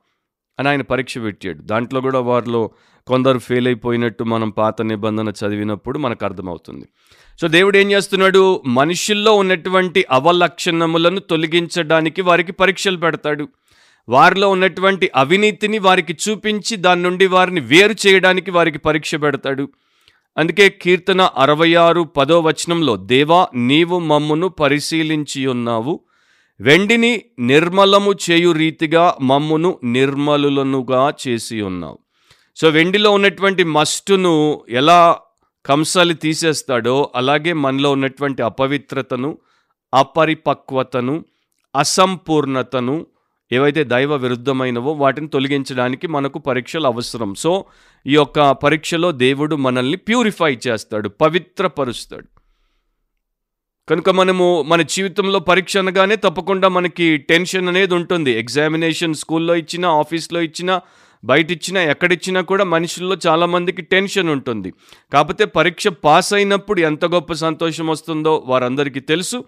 అని 0.60 0.70
ఆయన 0.70 0.82
పరీక్ష 0.82 1.17
పెట్టాడు. 1.17 1.62
దాంట్లో 1.62 2.01
కూడా 2.01 2.20
వారిలో 2.20 2.72
కొందరు 3.08 3.39
ఫెయిల్ 3.39 3.67
అయిపోయినట్టు 3.67 4.24
మనం 4.24 4.50
పాత 4.50 4.82
నిబంధన 4.82 5.29
చదివినప్పుడు 5.29 6.00
మనకు 6.00 6.25
అర్థమవుతుంది. 6.25 6.86
సో 7.41 7.48
దేవుడు 7.48 7.77
ఏం 7.77 7.91
చేస్తున్నాడు? 7.91 8.62
మనుషుల్లో 8.65 9.36
ఉన్నటువంటి 9.36 10.05
అవలక్షణములను 10.12 11.20
తొలగించడానికి 11.20 12.22
వారికి 12.22 12.51
పరీక్షలు 12.51 12.98
పెడతాడు. 12.98 13.48
వారిలో 14.10 14.50
ఉన్నటువంటి 14.50 15.12
అవినీతిని 15.15 15.79
వారికి 15.79 16.17
చూపించి 16.29 16.77
దాని 16.77 17.01
నుండి 17.01 17.27
వారిని 17.27 17.60
వేరు 17.60 18.08
చేయడానికి 18.08 18.51
వారికి 18.51 18.77
పరీక్ష 18.77 19.15
పెడతాడు. 19.15 19.70
అందుకే 20.38 20.70
కీర్తన 20.70 21.22
అరవై 21.22 21.74
ఆరు 21.74 22.01
పదో 22.01 22.39
వచనంలో 22.39 22.96
దేవా 22.98 23.48
నీవు 23.55 24.00
మమ్మును 24.00 24.48
పరిశీలించి 24.48 25.48
ఉన్నావు. 25.48 26.00
వెండిని 26.62 27.21
నిర్మలము 27.39 28.13
చేయు 28.29 28.51
రీతిగా 28.51 29.17
మమ్మును 29.21 29.79
నిర్మలులనుగా 29.83 31.13
చేసి 31.27 31.62
ఉన్నావు. 31.62 32.00
సో 32.55 32.69
వెండిలో 32.69 33.12
ఉన్నటువంటి 33.12 33.63
మస్టును 33.63 34.62
ఎలా 34.69 35.19
కంసాలి 35.65 36.13
తీసేస్తాడో 36.13 37.12
అలాగే 37.15 37.53
మనలో 37.53 37.91
ఉన్నటువంటి 37.91 38.43
అపవిత్రతను 38.43 39.38
అపరిపక్వతను 39.93 41.25
అసంపూర్ణతను 41.75 43.05
ఏవైతే 43.51 43.83
దైవ 43.83 44.15
విరుద్ధమైనవో 44.15 44.91
వాటిని 44.91 45.27
తొలగించడానికి 45.27 46.07
మనకు 46.07 46.39
పరీక్షలు 46.39 46.88
అవసరం. 46.88 47.35
సో 47.35 47.65
ఈ 48.07 48.13
యొక్క 48.13 48.51
పరీక్షలో 48.51 49.12
దేవుడు 49.12 49.55
మనల్ని 49.55 49.97
ప్యూరిఫై 49.97 50.57
చేస్తాడు 50.67 51.09
పవిత్రపరుస్తాడు. 51.09 52.35
కనుక 53.89 54.10
మనము 54.10 54.46
మన 54.68 54.82
జీవితంలో 54.82 55.39
పరీక్ష 55.39 55.74
అనగానే 55.77 56.15
తప్పకుండా 56.15 56.68
మనకి 56.68 57.18
టెన్షన్ 57.18 57.68
అనేది 57.68 57.94
ఉంటుంది. 57.94 58.32
ఎగ్జామినేషన్ 58.39 59.13
స్కూల్లో 59.13 59.56
ఇచ్చినా 59.56 59.89
ఆఫీస్లో 59.89 60.42
ఇచ్చినా 60.42 60.75
బయట 61.24 61.51
ఇచ్చినా 61.51 61.82
ఎక్కడిచ్చినా 61.82 62.42
కూడా 62.42 62.63
మనుషుల్లో 62.63 63.18
చాలామందికి 63.27 63.82
టెన్షన్ 63.82 64.30
ఉంటుంది. 64.30 64.74
కాకపోతే 65.13 65.46
పరీక్ష 65.46 65.88
పాస్ 65.88 66.34
అయినప్పుడు 66.34 66.82
ఎంత 66.82 67.06
గొప్ప 67.06 67.34
సంతోషం 67.34 67.88
వస్తుందో 67.88 68.44
వారందరికీ 68.48 69.00
తెలుసు. 69.00 69.39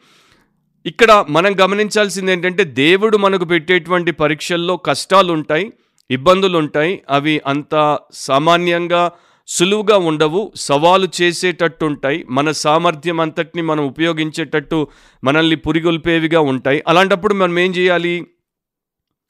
ఇక్కడ 0.86 1.12
మనం 1.29 1.53
గమనించాల్సింది 1.62 2.32
ఏంటంటే 2.32 2.63
దేవుడు 2.63 3.17
మనకు 3.17 3.46
పెట్టేటువంటి 3.46 4.12
పరీక్షల్లో 4.12 4.77
కష్టాలు 4.77 5.34
ఉంటాయి 5.34 5.74
ఇబ్బందులు 6.10 6.58
ఉంటాయి 6.58 7.01
అవి 7.10 7.41
అంత 7.48 7.98
సామాన్యంగా 8.13 9.12
సులువుగా 9.47 9.97
ఉండవు 9.97 10.51
సవాలు 10.55 11.07
చేసేటట్టుంటాయి 11.21 12.25
మన 12.29 12.51
సామర్థ్యం 12.51 13.19
అంతటిని 13.19 13.61
మనం 13.61 13.87
ఉపయోగించేటట్టు 13.87 14.87
మనల్ని 15.23 15.55
పురిగొల్పేవిగా 15.55 16.39
ఉంటాయి. 16.39 16.83
అలాంటప్పుడు 16.87 17.33
మనం 17.33 17.59
ఏం 17.59 17.71
చేయాలి? 17.71 18.27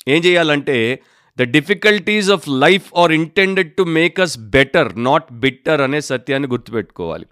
ఏం 0.07 0.21
చేయాలంటే 0.25 1.00
the 1.39 1.41
difficulties 1.41 2.29
of 2.29 2.50
life 2.50 2.91
are 2.97 3.12
intended 3.12 3.74
to 3.74 3.83
make 3.83 4.19
us 4.19 4.38
better 4.39 5.03
not 5.03 5.33
bitter 5.33 5.81
అనే 5.81 6.01
సత్యాన్ని 6.01 6.50
గుర్తుపెట్టుకోవాలి. 6.50 7.25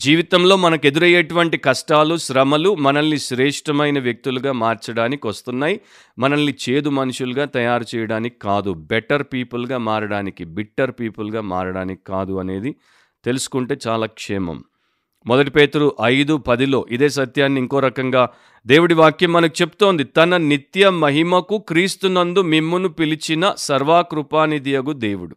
జీవితంలో 0.00 0.56
మనకు 0.56 0.86
ఎదురయ్యేటువంటి 0.86 1.56
కష్టాలు 1.58 2.16
శ్రమలు 2.16 2.74
మనల్ని 2.74 3.18
శ్రేష్టమైన 3.18 3.98
వ్యక్తులుగా 3.98 4.52
మార్చడానికి 4.52 5.26
వస్తున్నాయి. 5.26 5.80
మనల్ని 6.18 6.54
చేదు 6.68 6.88
మనుషులుగా 6.88 7.44
తయారు 7.44 7.84
చేయడానికి 7.94 8.38
కాదు 8.38 8.74
బెటర్ 8.74 9.22
పీపుల్గా 9.32 9.78
మారడానికి 9.78 10.44
బిట్టర్ 10.44 10.90
పీపుల్గా 10.90 11.40
మారడానికి 11.40 12.00
కాదు 12.06 12.38
అనేది 12.38 12.74
తెలుసుకుంటే 13.24 13.76
చాలా 13.88 14.06
క్షేమం. 14.06 14.64
మొదటి 15.26 15.50
పేతురు 15.50 15.96
ఐదు 16.04 16.36
పదిలో 16.36 16.86
ఇదే 16.90 17.08
సత్యాన్ని 17.08 17.60
ఇంకో 17.60 17.78
రకంగా 17.78 18.28
దేవుడి 18.66 18.94
వాక్యం 18.94 19.32
మనకు 19.32 19.62
చెప్తోంది. 19.62 20.04
తన 20.04 20.36
నిత్య 20.36 20.90
మహిమకు 20.90 21.58
క్రీస్తునందు 21.58 22.42
మిమ్మును 22.42 22.88
పిలిచిన 22.88 23.54
సర్వాకృపానిధియగు 23.56 24.92
దేవుడు. 24.92 25.36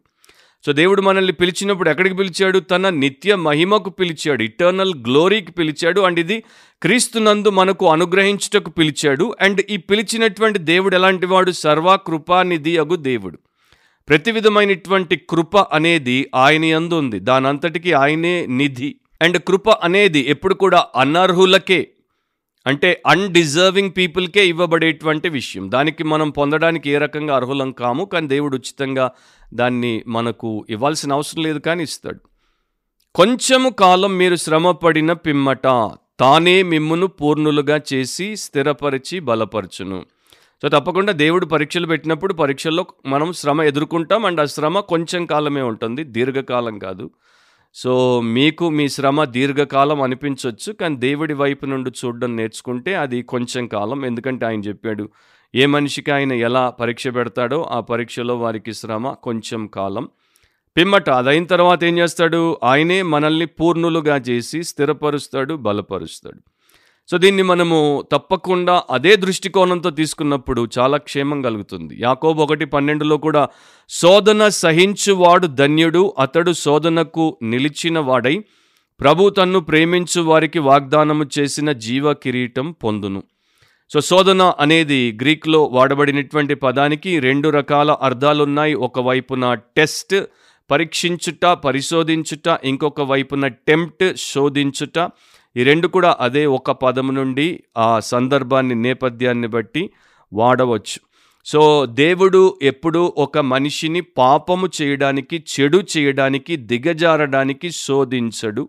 సో 0.66 0.72
దేవుడు 0.72 1.02
మనల్ని 1.02 1.32
పిలిచినప్పుడు 1.32 1.90
ఎక్కడికి 1.90 2.14
పిలిచాడు? 2.14 2.58
తన 2.58 2.88
నిత్య 2.88 3.34
మహిమకు 3.34 3.90
పిలిచాడు 3.90 4.42
ఇటర్నల్ 4.42 4.94
గ్లోరీకి 4.94 5.52
పిలిచాడు 5.52 6.00
అండ్ 6.00 6.20
ఇది 6.20 6.42
క్రీస్తునందు 6.82 7.50
మనకు 7.50 7.90
అనుగ్రహించుటకు 7.90 8.70
పిలిచాడు. 8.70 9.34
అండ్ 9.40 9.62
ఈ 9.70 9.76
పిలిచినటువంటి 9.76 10.58
దేవుడు 10.58 10.94
ఎలాంటి 10.94 11.26
వాడు? 11.26 11.50
సర్వకృపానిధి 11.50 12.78
అగు 12.78 12.96
దేవుడు. 12.96 13.38
ప్రతి 14.08 14.30
విధమైనటువంటి 14.30 15.16
కృప 15.16 15.58
అనేది 15.58 16.30
ఆయన 16.34 16.64
యందు 16.64 16.94
ఉంది. 16.94 17.18
దానంతటికి 17.18 17.92
ఆయనే 17.92 18.46
నిధి. 18.46 18.94
అండ్ 19.22 19.38
కృప 19.38 19.70
అనేది 19.70 20.24
ఎప్పుడు 20.28 20.54
కూడా 20.54 20.86
అనర్హులకే 20.96 21.88
అంటే 22.66 23.02
అన్డిజర్వింగ్ 23.06 23.90
పీపుల్కే 23.96 24.46
ఇవ్వబడేటువంటి 24.46 25.28
విషయం. 25.28 25.70
దానికి 25.70 26.04
మనం 26.04 26.30
పొందడానికి 26.30 26.90
ఏ 26.90 26.98
రకంగా 26.98 27.36
అర్హులం 27.36 27.72
కాము 27.72 28.04
కానీ 28.04 28.26
దేవుడు 28.26 28.54
ఉచితంగా 28.56 29.10
దాన్ని 29.54 30.04
మనకు 30.06 30.66
ఇవ్వాల్సిన 30.70 31.12
అవసరం 31.12 31.42
లేదు 31.42 31.58
కానీ 31.58 31.82
ఇస్తాడు. 31.82 32.20
కొంచెము 33.14 33.70
కాలం 33.70 34.18
మీరు 34.18 34.36
శ్రమపడిన 34.36 35.12
పిమ్మట 35.12 35.66
తానే 36.20 36.62
మిమ్మును 36.62 37.06
పూర్ణులుగా 37.06 37.80
చేసి 37.92 38.36
స్థిరపరిచి 38.36 39.20
బలపరచును. 39.20 40.06
సో 40.62 40.68
తప్పకుండా 40.68 41.12
దేవుడు 41.12 41.46
పరీక్షలు 41.46 41.86
పెట్టినప్పుడు 41.86 42.34
పరీక్షల్లో 42.34 42.86
మనం 43.06 43.32
శ్రమ 43.32 43.62
ఎదుర్కొంటాం 43.62 44.24
అండ్ 44.24 44.40
ఆ 44.40 44.44
శ్రమ 44.44 44.80
కొంచెం 44.80 45.26
కాలమే 45.26 45.62
ఉంటుంది 45.62 46.04
దీర్ఘకాలం 46.04 46.78
కాదు. 46.78 47.10
సో 47.74 48.20
మీకు 48.20 48.70
మీ 48.70 48.88
శ్రమ 48.88 49.24
దీర్ఘకాలం 49.24 50.02
అనిపించవచ్చు 50.02 50.72
కానీ 50.72 50.96
దేవుడి 50.96 51.34
వైపు 51.34 51.66
నుండి 51.66 51.90
చూడడం 51.90 52.36
నేర్చుకుంటే 52.36 52.94
అది 52.94 53.22
కొంచెం 53.22 53.66
కాలం 53.66 54.04
ఎందుకంటే 54.04 54.46
ఆయన 54.46 54.60
చెప్పాడు 54.60 55.08
ఏ 55.54 55.66
మనిషికి 55.66 56.10
ఆయన 56.10 56.32
ఎలా 56.32 56.70
పరీక్ష 56.70 57.08
పెడతాడో 57.08 57.62
ఆ 57.70 57.80
పరీక్షలో 57.80 58.36
వారికి 58.36 58.74
శ్రమ 58.74 59.12
కొంచెం 59.12 59.66
కాలం. 59.66 60.08
పిమ్మట 60.76 61.10
అదైన 61.10 61.44
తర్వాత 61.44 61.84
ఏం 61.84 61.98
చేస్తాడు? 61.98 62.58
ఆయనే 62.64 63.02
మనల్ని 63.02 63.46
పూర్ణులుగా 63.46 64.16
చేసి 64.16 64.62
స్థిరపరుస్తాడు 64.62 65.54
బలపరుస్తాడు. 65.54 66.40
సో 67.10 67.18
దీన్ని 67.18 67.42
మనము 67.42 68.04
తప్పకుండా 68.12 68.82
అదే 68.90 69.16
దృష్టికోణంతో 69.16 69.90
తీసుకున్నప్పుడు 69.90 70.68
చాలా 70.78 70.96
క్షేమం 70.96 71.42
కలుగుతుంది. 71.42 71.96
యాకోబు 72.00 72.42
ఒకటి 72.42 72.64
పన్నెండులో 72.64 73.16
కూడా 73.16 73.48
శోధన 73.88 74.48
సహించువాడు 74.48 75.46
ధన్యుడు 75.46 76.14
అతడు 76.18 76.52
శోధనకు 76.52 77.38
నిలిచిన 77.42 77.98
వాడై 77.98 78.44
ప్రభు 79.00 79.28
తన్ను 79.28 79.60
ప్రేమించు 79.60 80.20
వారికి 80.20 80.58
వాగ్దానము 80.58 81.26
చేసిన 81.38 81.72
జీవ 81.72 82.12
కిరీటం 82.12 82.72
పొందును. 82.72 83.22
సో 83.90 84.00
శోధన 84.00 84.42
అనేది 84.42 85.18
గ్రీక్లో 85.20 85.64
వాడబడినటువంటి 85.64 86.54
పదానికి 86.54 87.18
రెండు 87.18 87.48
రకాల 87.48 87.90
అర్థాలున్నాయి. 87.90 88.74
ఒకవైపున 88.74 89.54
టెస్ట్ 89.54 90.24
పరీక్షించుట 90.70 91.46
పరిశోధించుట 91.46 92.58
ఇంకొక 92.64 93.00
వైపున 93.00 93.46
టెంప్ట్ 93.46 94.16
శోధించుట. 94.16 95.08
ఈ 95.56 95.62
రెండు 95.62 95.88
కూడా 95.88 96.16
అదే 96.20 96.46
ఒక 96.46 96.70
పదము 96.70 97.12
నుండి 97.12 97.64
ఆ 97.78 98.00
సందర్భాన్ని 98.00 98.74
నేపథ్యాన్ని 98.74 99.48
బట్టి 99.48 99.90
వాడవచ్చు. 100.32 101.00
సో 101.46 101.86
దేవుడు 101.86 102.58
ఎప్పుడు 102.62 103.14
ఒక 103.18 103.38
మనిషిని 103.38 104.00
పాపము 104.00 104.68
చేయడానికి 104.82 105.44
చెడు 105.54 105.84
చేయడానికి 105.96 106.56
దిగజారడానికి 106.56 107.70
శోధించడు. 107.70 108.68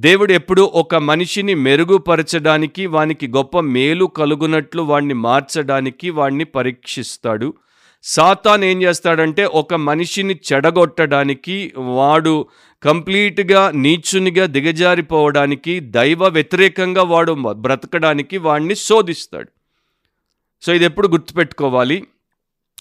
దేవుడు 0.00 0.32
ఎప్పుడు 0.32 0.62
ఒక 0.62 0.94
మనిషిని 0.94 1.54
మెరుగుపరచడానికి 1.54 2.86
వానికి 2.86 3.28
గొప్ప 3.28 3.60
మేలు 3.60 4.04
కలుగునట్లు 4.04 4.82
వాణ్ణి 4.82 5.14
మార్చడానికి 5.14 6.10
వాణ్ణి 6.10 6.44
పరీక్షిస్తాడు. 6.44 7.54
సాతాన్ 8.02 8.64
ఏం 8.64 8.82
చేస్తాడంటే 8.82 9.44
ఒక 9.44 9.74
మనిషిని 9.74 10.40
చెడగొట్టడానికి 10.52 11.72
వాడు 11.76 12.46
కంప్లీట్గా 12.82 13.70
నీచునిగా 13.70 14.46
దిగజారిపోవడానికి 14.46 15.80
దైవ 15.80 16.28
వ్యతిరేకంగా 16.28 17.02
వాడు 17.02 17.36
బ్రతకడానికి 17.52 18.38
వాడిని 18.38 18.76
శోధిస్తాడు. 18.76 19.48
సో 20.62 20.74
ఇది 20.74 20.84
ఎప్పుడు 20.84 21.08
గుర్తుపెట్టుకోవాలి. 21.08 22.04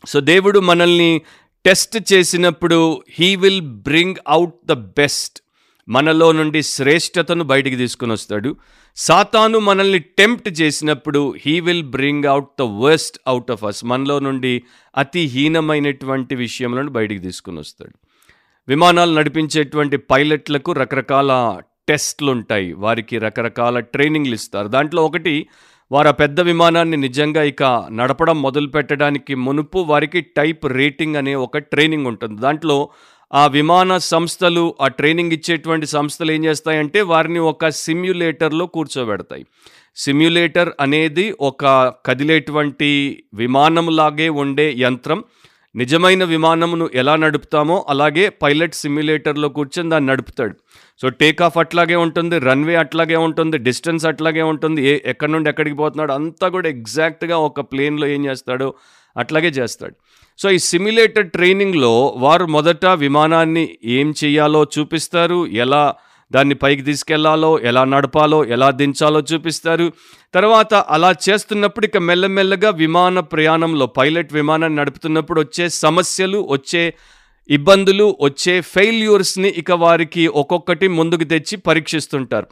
సో 0.05 0.19
దేవుడు 0.19 0.59
మనల్ని 0.59 1.21
టెస్ట్ 1.65 2.13
చేసినప్పుడు 2.13 3.03
he 3.09 3.35
will 3.35 3.61
bring 3.61 4.15
out 4.27 4.55
the 4.65 4.73
best. 4.73 5.46
మనలో 5.89 6.31
నుండి 6.31 6.63
శ్రేష్టతను 6.63 7.43
బయటికి 7.43 7.75
తీసుకుని 7.75 8.11
వస్తాడు. 8.11 8.55
సాతాను 8.95 9.59
మనల్ని 9.59 9.99
టెంప్ట్ 9.99 10.61
చేసినప్పుడు 10.61 11.33
he 11.45 11.59
will 11.59 11.83
bring 11.83 12.25
out 12.25 12.47
the 12.59 12.61
worst 12.61 13.19
out 13.27 13.51
of 13.51 13.63
us 13.63 13.85
మనలో 13.85 14.19
నుండి 14.19 14.63
అతి 14.97 15.19
హీనమైనటువంటి 15.19 16.35
విషయములను 16.35 16.91
బయటికి 16.91 17.21
తీసుకుని 17.21 17.59
వస్తాడు. 17.59 17.93
విమానాలు 18.67 19.15
నడిపించేటువంటి 19.15 19.97
పైలట్లకు 19.97 20.71
రకరకాల 20.71 21.59
టెస్ట్లు 21.89 22.31
ఉంటాయి. 22.31 22.73
వారికి 22.73 23.17
రకరకాల 23.17 23.79
ట్రైనింగ్లు 23.79 24.33
ఇస్తారు. 24.33 24.67
దాంట్లో 24.67 25.05
ఒకటి 25.05 25.47
వారు 25.91 26.07
ఆ 26.07 26.11
పెద్ద 26.11 26.39
విమానాన్ని 26.39 26.97
నిజంగా 26.97 27.43
ఇక 27.43 27.87
నడపడం 27.91 28.41
మొదలు 28.41 28.67
పెట్టడానికి 28.67 29.35
మునుపు 29.35 29.79
వారికి 29.79 30.21
టైప్ 30.21 30.65
రేటింగ్ 30.65 31.15
అనే 31.15 31.35
ఒక 31.35 31.57
ట్రైనింగ్ 31.57 32.07
ఉంటుంది. 32.07 32.41
దాంట్లో 32.41 32.89
ఆ 33.33 33.47
విమాన 33.47 33.97
సంస్థలు 33.97 34.75
ఆ 34.81 34.87
ట్రైనింగ్ 34.87 35.31
ఇచ్చేటువంటి 35.31 35.85
సంస్థలు 35.85 36.31
ఏం 36.31 36.45
చేస్తాయంటే 36.45 37.01
వారిని 37.01 37.39
ఒక 37.39 37.69
సిమ్యులేటర్లో 37.69 38.65
కూర్చోబెడతాయి. 38.65 39.45
సిమ్యులేటర్ 39.95 40.69
అనేది 40.79 41.35
ఒక 41.41 41.93
కదిలేటువంటి 42.05 43.23
విమానంలాగే 43.33 44.29
ఉండే 44.29 44.73
యంత్రం. 44.77 45.23
నిజమైన 45.75 46.23
విమానమును 46.23 46.89
ఎలా 46.93 47.15
నడుపుతామో 47.15 47.85
అలాగే 47.89 48.29
పైలట్ 48.29 48.75
సిమ్యులేటర్లో 48.75 49.49
కూర్చొని 49.49 49.89
దాన్ని 49.89 50.11
నడుపుతాడు. 50.11 50.55
సో 51.01 51.09
టేక్ 51.09 51.41
ఆఫ్ 51.41 51.57
అట్లాగే 51.57 51.95
ఉంటుంది 51.95 52.39
రన్వే 52.39 52.75
అట్లాగే 52.75 53.15
ఉంటుంది 53.15 53.57
డిస్టెన్స్ 53.57 54.05
అట్లాగే 54.05 54.41
ఉంటుంది 54.41 54.87
ఏ 54.87 54.99
ఎక్కడి 55.05 55.31
నుండి 55.31 55.49
ఎక్కడికి 55.49 55.75
పోతున్నాడు 55.75 56.11
అంతా 56.11 56.47
కూడా 56.49 56.69
ఎగ్జాక్ట్గా 56.69 57.37
ఒక 57.37 57.59
ప్లేన్లో 57.59 58.07
ఏం 58.07 58.25
చేస్తాడో 58.25 58.73
అట్లాగే 59.17 59.47
చేస్తాడు. 59.47 59.95
సో 60.39 60.51
ఈ 60.51 60.57
సిమ్యులేటెడ్ 60.57 61.31
ట్రైనింగ్లో 61.31 62.13
వారు 62.17 62.45
మొదట 62.45 62.85
విమానాన్ని 62.85 63.77
ఏం 63.83 64.13
చేయాలో 64.23 64.65
చూపిస్తారు 64.79 65.47
ఎలా 65.47 65.95
దాన్ని 66.31 66.55
పైకి 66.55 66.81
తీసుకెళ్ళాలో 66.81 67.59
ఎలా 67.59 67.83
నడపాలో 67.83 68.45
ఎలా 68.45 68.71
దించాలో 68.71 69.23
చూపిస్తారు. 69.33 69.91
తర్వాత 70.33 70.73
అలా 70.73 71.15
చేస్తున్నప్పుడు 71.29 71.85
ఇక 71.85 71.97
మెల్లమెల్లగా 71.97 72.69
విమాన 72.69 73.19
ప్రయాణంలో 73.19 73.85
పైలట్ 73.85 74.33
విమానాన్ని 74.33 74.79
నడుపుతున్నప్పుడు 74.79 75.41
వచ్చే 75.41 75.69
సమస్యలు 75.69 76.47
వచ్చే 76.51 76.93
ఇబ్బందులు 77.49 78.17
వచ్చే 78.21 78.61
ఫెయిల్యూర్స్ని 78.61 79.49
ఇక 79.49 79.71
వారికి 79.71 80.27
ఒక్కొక్కటి 80.27 80.87
ముందుకు 80.87 81.23
తెచ్చి 81.23 81.57
పరీక్షిస్తుంటారు. 81.57 82.47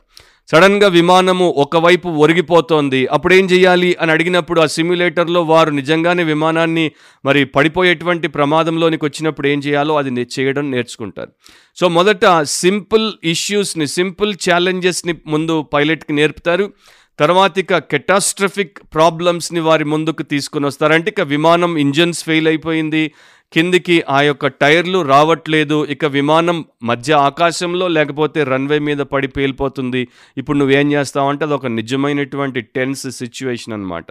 సడన్గా 0.47 0.87
విమానము 0.87 1.53
ఒకవైపు 1.57 2.07
ఒరిగిపోతోంది. 2.07 3.07
అప్పుడు 3.07 3.33
ఏం 3.33 3.45
చేయాలి? 3.45 3.97
అని 4.01 4.11
అడిగినప్పుడు 4.11 4.61
ఆ 4.61 4.65
సిమ్యులేటర్లో 4.65 5.43
వారు 5.43 5.69
నిజంగానే 5.69 6.23
విమానాన్ని 6.23 6.91
మరి 7.25 7.45
పడిపోయేటువంటి 7.45 8.27
ప్రమాదంలోనికి 8.27 9.05
వచ్చినప్పుడు 9.05 9.47
ఏం 9.47 9.59
చేయాలో 9.59 9.97
అది 9.97 10.27
చేయడం 10.39 10.71
నేర్చుకుంటారు. 10.71 11.29
సో 11.75 11.89
మొదట 11.89 12.41
సింపుల్ 12.43 13.13
ఇష్యూస్ని 13.23 13.87
సింపుల్ 13.87 14.35
ఛాలెంజెస్ని 14.49 15.15
ముందు 15.27 15.61
పైలట్కి 15.61 16.13
నేర్పుతారు. 16.13 16.73
తర్వాత 17.19 17.59
ఇక 17.59 17.77
కెటాస్ట్రఫిక్ 17.77 18.77
ప్రాబ్లమ్స్ని 18.93 19.59
వారి 19.59 19.85
ముందుకు 19.85 20.23
తీసుకుని 20.23 20.65
వస్తారు 20.65 20.93
అంటే 20.93 21.09
ఇక 21.09 21.21
విమానం 21.21 21.77
ఇంజన్స్ 21.77 22.23
ఫెయిల్ 22.23 22.47
అయిపోయింది. 22.47 23.11
కిందికి 23.53 24.03
ఆ 24.09 24.21
యొక్క 24.21 24.47
టైర్లు 24.47 25.01
రావట్లేదు. 25.01 25.85
ఇక 25.85 26.05
విమానం 26.05 26.65
మధ్య 26.83 27.13
ఆకాశంలో 27.13 27.87
లేకపోతే 27.87 28.43
రన్వే 28.43 28.79
మీద 28.79 28.97
పడి 28.97 29.27
పేలిపోతుంది. 29.27 30.07
ఇప్పుడు 30.37 30.57
నువ్వేం 30.57 30.91
చేస్తావంటే 30.91 31.45
అది 31.45 31.53
ఒక 31.53 31.65
నిజమైనటువంటి 31.65 32.61
టెన్స్ 32.61 33.09
సిచ్యువేషన్ 33.09 33.73
అనమాట 33.73 34.05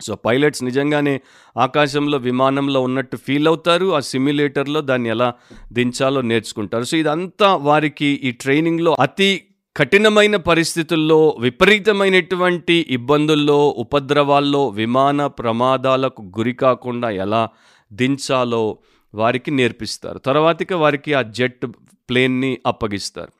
సో 0.00 0.14
పైలట్స్ 0.14 0.64
నిజంగానే 0.64 1.20
ఆకాశంలో 1.56 2.18
విమానంలో 2.18 2.80
ఉన్నట్టు 2.80 3.16
ఫీల్ 3.16 3.48
అవుతారు. 3.48 3.94
ఆ 3.94 4.00
సిమ్యులేటర్లో 4.00 4.80
దాన్ని 4.80 5.08
ఎలా 5.08 5.32
దించాలో 5.72 6.20
నేర్చుకుంటారు. 6.20 6.84
సో 6.84 6.96
ఇదంతా 6.96 7.56
వారికి 7.56 8.20
ఈ 8.24 8.30
ట్రైనింగ్లో 8.30 8.96
అతి 9.00 9.42
కఠినమైన 9.76 10.36
పరిస్థితుల్లో 10.36 11.36
విపరీతమైనటువంటి 11.40 12.86
ఇబ్బందుల్లో 12.90 13.68
ఉపద్రవాల్లో 13.68 14.68
విమాన 14.68 15.26
ప్రమాదాలకు 15.26 16.22
గురి 16.22 16.52
కాకుండా 16.52 17.10
ఎలా 17.10 17.48
దించాలో 17.92 18.78
వారికి 19.14 19.50
నేర్పిస్తారు. 19.50 20.18
తర్వాతకి 20.18 20.74
వారికి 20.74 21.14
ఆ 21.14 21.22
జెట్ 21.22 21.66
ప్లేన్ని 22.08 22.58
అప్పగిస్తారు. 22.66 23.32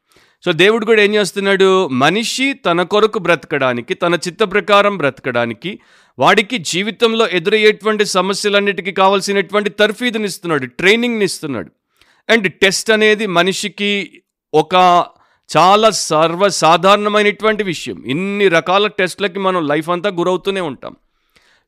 సో 0.44 0.52
దేవుడు 0.52 0.86
కూడా 0.86 1.02
ఏం 1.02 1.14
చేస్తున్నాడు? 1.14 1.88
మనిషి 1.88 2.52
తన 2.52 2.82
కొరకు 2.82 3.18
బ్రతకడానికి 3.18 3.94
తన 3.94 4.14
చిత్త 4.14 4.44
ప్రకారం 4.44 4.96
బ్రతకడానికి 4.96 5.80
వాడికి 6.18 6.58
జీవితంలో 6.58 7.28
ఎదురయ్యేటువంటి 7.28 8.04
సమస్యలన్నిటికీ 8.04 8.92
కావాల్సినటువంటి 8.92 9.70
తర్ఫీదుని 9.70 10.24
ఇస్తున్నాడు 10.24 10.66
ట్రైనింగ్ని 10.66 11.24
ఇస్తున్నాడు. 11.24 11.70
అండ్ 12.32 12.52
టెస్ట్ 12.52 12.90
అనేది 12.90 13.26
మనిషికి 13.26 14.22
ఒక 14.54 15.06
చాలా 15.56 15.90
సర్వసాధారణమైనటువంటి 15.90 17.62
విషయం. 17.62 18.02
ఇన్ని 18.06 18.48
రకాల 18.48 18.86
టెస్ట్లకి 18.86 19.38
మనం 19.38 19.68
లైఫ్ 19.68 19.88
అంతా 19.88 20.10
గురవుతూనే 20.10 20.60
ఉంటాం. 20.60 20.96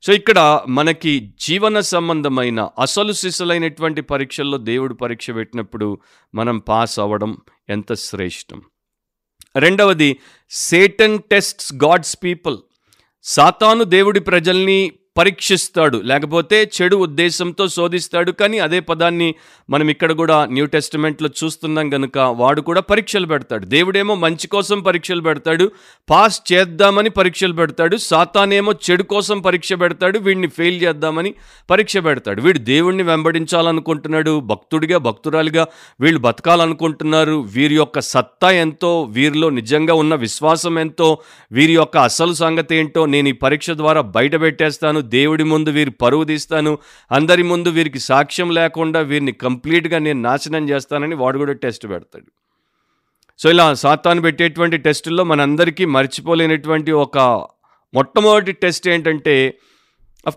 సో 0.05 0.13
ఇక్కడ 0.13 0.63
మనకి 0.67 1.33
జీవన 1.39 1.79
సంబంధమైన 1.79 2.69
అసలు 2.79 3.11
సిసలైనటువంటి 3.11 4.01
పరీక్షల్లో 4.01 4.57
దేవుడు 4.57 4.93
పరీక్ష 4.93 5.31
పెట్టినప్పుడు 5.31 5.99
మనం 6.35 6.57
పాస్ 6.57 6.99
అవ్వడం 6.99 7.37
ఎంత 7.69 7.93
శ్రేష్టం. 7.93 8.61
రెండవది 9.55 10.19
సేటన్ 10.49 11.19
టెస్ట్స్ 11.31 11.73
గాడ్స్ 11.73 12.17
పీపుల్ 12.23 12.57
సాతాను 13.23 13.83
దేవుడి 13.83 14.19
ప్రజల్ని 14.19 14.91
పరీక్షిస్తాడు. 15.17 15.97
లేకపోతే 15.97 16.71
చెడు 16.75 16.95
ఉద్దేశంతో 16.95 17.67
శోధిస్తాడు. 17.67 18.31
కానీ 18.31 18.59
అదే 18.59 18.79
పదాన్ని 18.79 19.35
మనం 19.69 19.89
ఇక్కడ 19.89 20.11
కూడా 20.11 20.45
న్యూ 20.45 20.65
టెస్టిమెంట్లో 20.65 21.29
చూస్తున్నాం 21.43 21.89
కనుక 21.89 22.17
వాడు 22.17 22.61
కూడా 22.61 22.81
పరీక్షలు 22.81 23.27
పెడతాడు. 23.27 23.65
దేవుడేమో 23.65 24.15
మంచి 24.15 24.47
కోసం 24.47 24.81
పరీక్షలు 24.81 25.21
పెడతాడు. 25.21 25.71
పాస్ 26.09 26.41
చేద్దామని 26.53 27.09
పరీక్షలు 27.09 27.53
పెడతాడు. 27.53 27.97
సాతానేమో 27.97 28.73
చెడు 28.91 29.03
కోసం 29.03 29.39
పరీక్ష 29.39 29.73
పెడతాడు. 29.73 30.19
వీడిని 30.19 30.47
ఫెయిల్ 30.47 30.83
చేద్దామని 30.83 31.33
పరీక్ష 31.69 31.97
పెడతాడు. 31.97 32.41
వీడు 32.41 32.57
దేవుణ్ణి 32.57 33.03
వెంబడించాలనుకుంటున్నాడు. 33.03 34.39
భక్తుడిగా 34.39 34.97
భక్తురాలిగా 34.97 35.67
వీళ్ళు 36.01 36.19
బతకాలనుకుంటున్నారు. 36.19 37.45
వీరి 37.53 37.75
యొక్క 37.75 37.99
సత్తా 37.99 38.51
ఎంతో 38.51 39.03
వీరిలో 39.03 39.49
నిజంగా 39.49 39.93
ఉన్న 39.93 40.15
విశ్వాసం 40.15 40.79
ఎంతో 40.79 41.17
వీరి 41.51 41.73
యొక్క 41.73 41.97
అసలు 41.97 42.33
సంగతి 42.33 42.75
ఏంటో 42.75 43.05
నేను 43.05 43.29
ఈ 43.29 43.31
పరీక్ష 43.31 43.71
ద్వారా 43.71 44.01
బయట 44.01 44.41
పెట్టేస్తాను. 44.41 45.01
దేవుడి 45.05 45.43
ముందు 45.43 45.69
వీరు 45.69 45.91
పరువు 45.91 46.23
తీస్తాను 46.23 46.77
అందరి 47.11 47.43
ముందు 47.43 47.69
వీరికి 47.69 47.99
సాక్ష్యం 47.99 48.49
లేకుండా 48.51 48.99
వీరిని 48.99 49.31
కంప్లీట్గా 49.31 49.97
నేను 49.97 50.21
నాశనం 50.21 50.69
చేస్తానని 50.69 51.15
వాడు 51.15 51.37
కూడా 51.37 51.53
టెస్ట్ 51.53 51.87
పెడతాడు. 51.87 52.29
సో 53.39 53.49
ఇలా 53.49 53.73
సాతాను 53.73 54.21
పెట్టేటువంటి 54.21 54.77
టెస్టుల్లో 54.77 55.23
మనందరికీ 55.23 55.85
మర్చిపోలేనటువంటి 55.85 56.91
ఒక 56.91 57.17
మొట్టమొదటి 57.93 58.51
టెస్ట్ 58.51 58.87
ఏంటంటే 58.87 59.35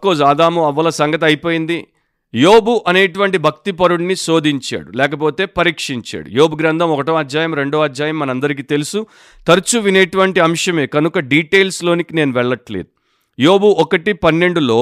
కోర్స్ 0.03 0.23
ఆదాము 0.23 0.67
అవ్వల 0.67 0.89
సంగతి 0.89 1.25
అయిపోయింది. 1.25 1.87
యోబు 2.35 2.85
అనేటువంటి 2.89 3.39
భక్తి 3.39 3.73
పరుడిని 3.73 4.17
శోధించాడు 4.17 4.91
లేకపోతే 4.97 5.45
పరీక్షించాడు. 5.45 6.29
యోబు 6.29 6.57
గ్రంథం 6.57 6.91
ఒకటో 6.91 7.15
అధ్యాయం 7.15 7.55
రెండో 7.55 7.81
అధ్యాయం 7.81 8.19
మనందరికీ 8.19 8.63
తెలుసు. 8.63 9.07
తరచూ 9.47 9.81
వినేటువంటి 9.81 10.41
అంశమే 10.41 10.87
కనుక 10.87 11.19
డీటెయిల్స్లోనికి 11.19 12.15
నేను 12.15 12.33
వెళ్ళట్లేదు. 12.33 12.91
యోబు 13.39 13.69
ఒకటి 13.79 14.13
పన్నెండులో 14.23 14.81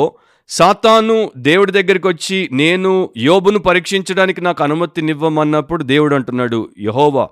సాతాను 0.50 1.16
దేవుడి 1.46 1.72
దగ్గరికి 1.72 2.08
వచ్చి 2.08 2.38
నేను 2.52 2.90
యోబును 3.18 3.60
పరీక్షించడానికి 3.60 4.40
నాకు 4.40 4.60
అనుమతినివ్వమన్నప్పుడు 4.62 5.82
దేవుడు 5.84 6.14
అంటున్నాడు 6.14 6.60
యహోవా 6.80 7.24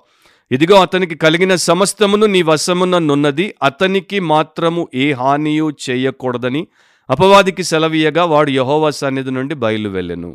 ఇదిగో 0.50 0.76
అతనికి 0.76 1.16
కలిగిన 1.16 1.52
సమస్తమును 1.64 2.26
నీ 2.26 2.40
వశముననున్నది 2.42 3.46
అతనికి 3.62 4.18
మాత్రము 4.28 4.82
ఏ 4.94 5.06
హానియు 5.12 5.68
చేయకూడదని 5.86 6.62
అపవాదికి 7.08 7.64
సెలవీయగా 7.64 8.24
వాడు 8.24 8.50
యహోవా 8.50 8.90
సన్నిధి 8.94 9.30
నుండి 9.30 9.54
బయలు 9.54 9.88
వెళ్ళెను 9.88 10.30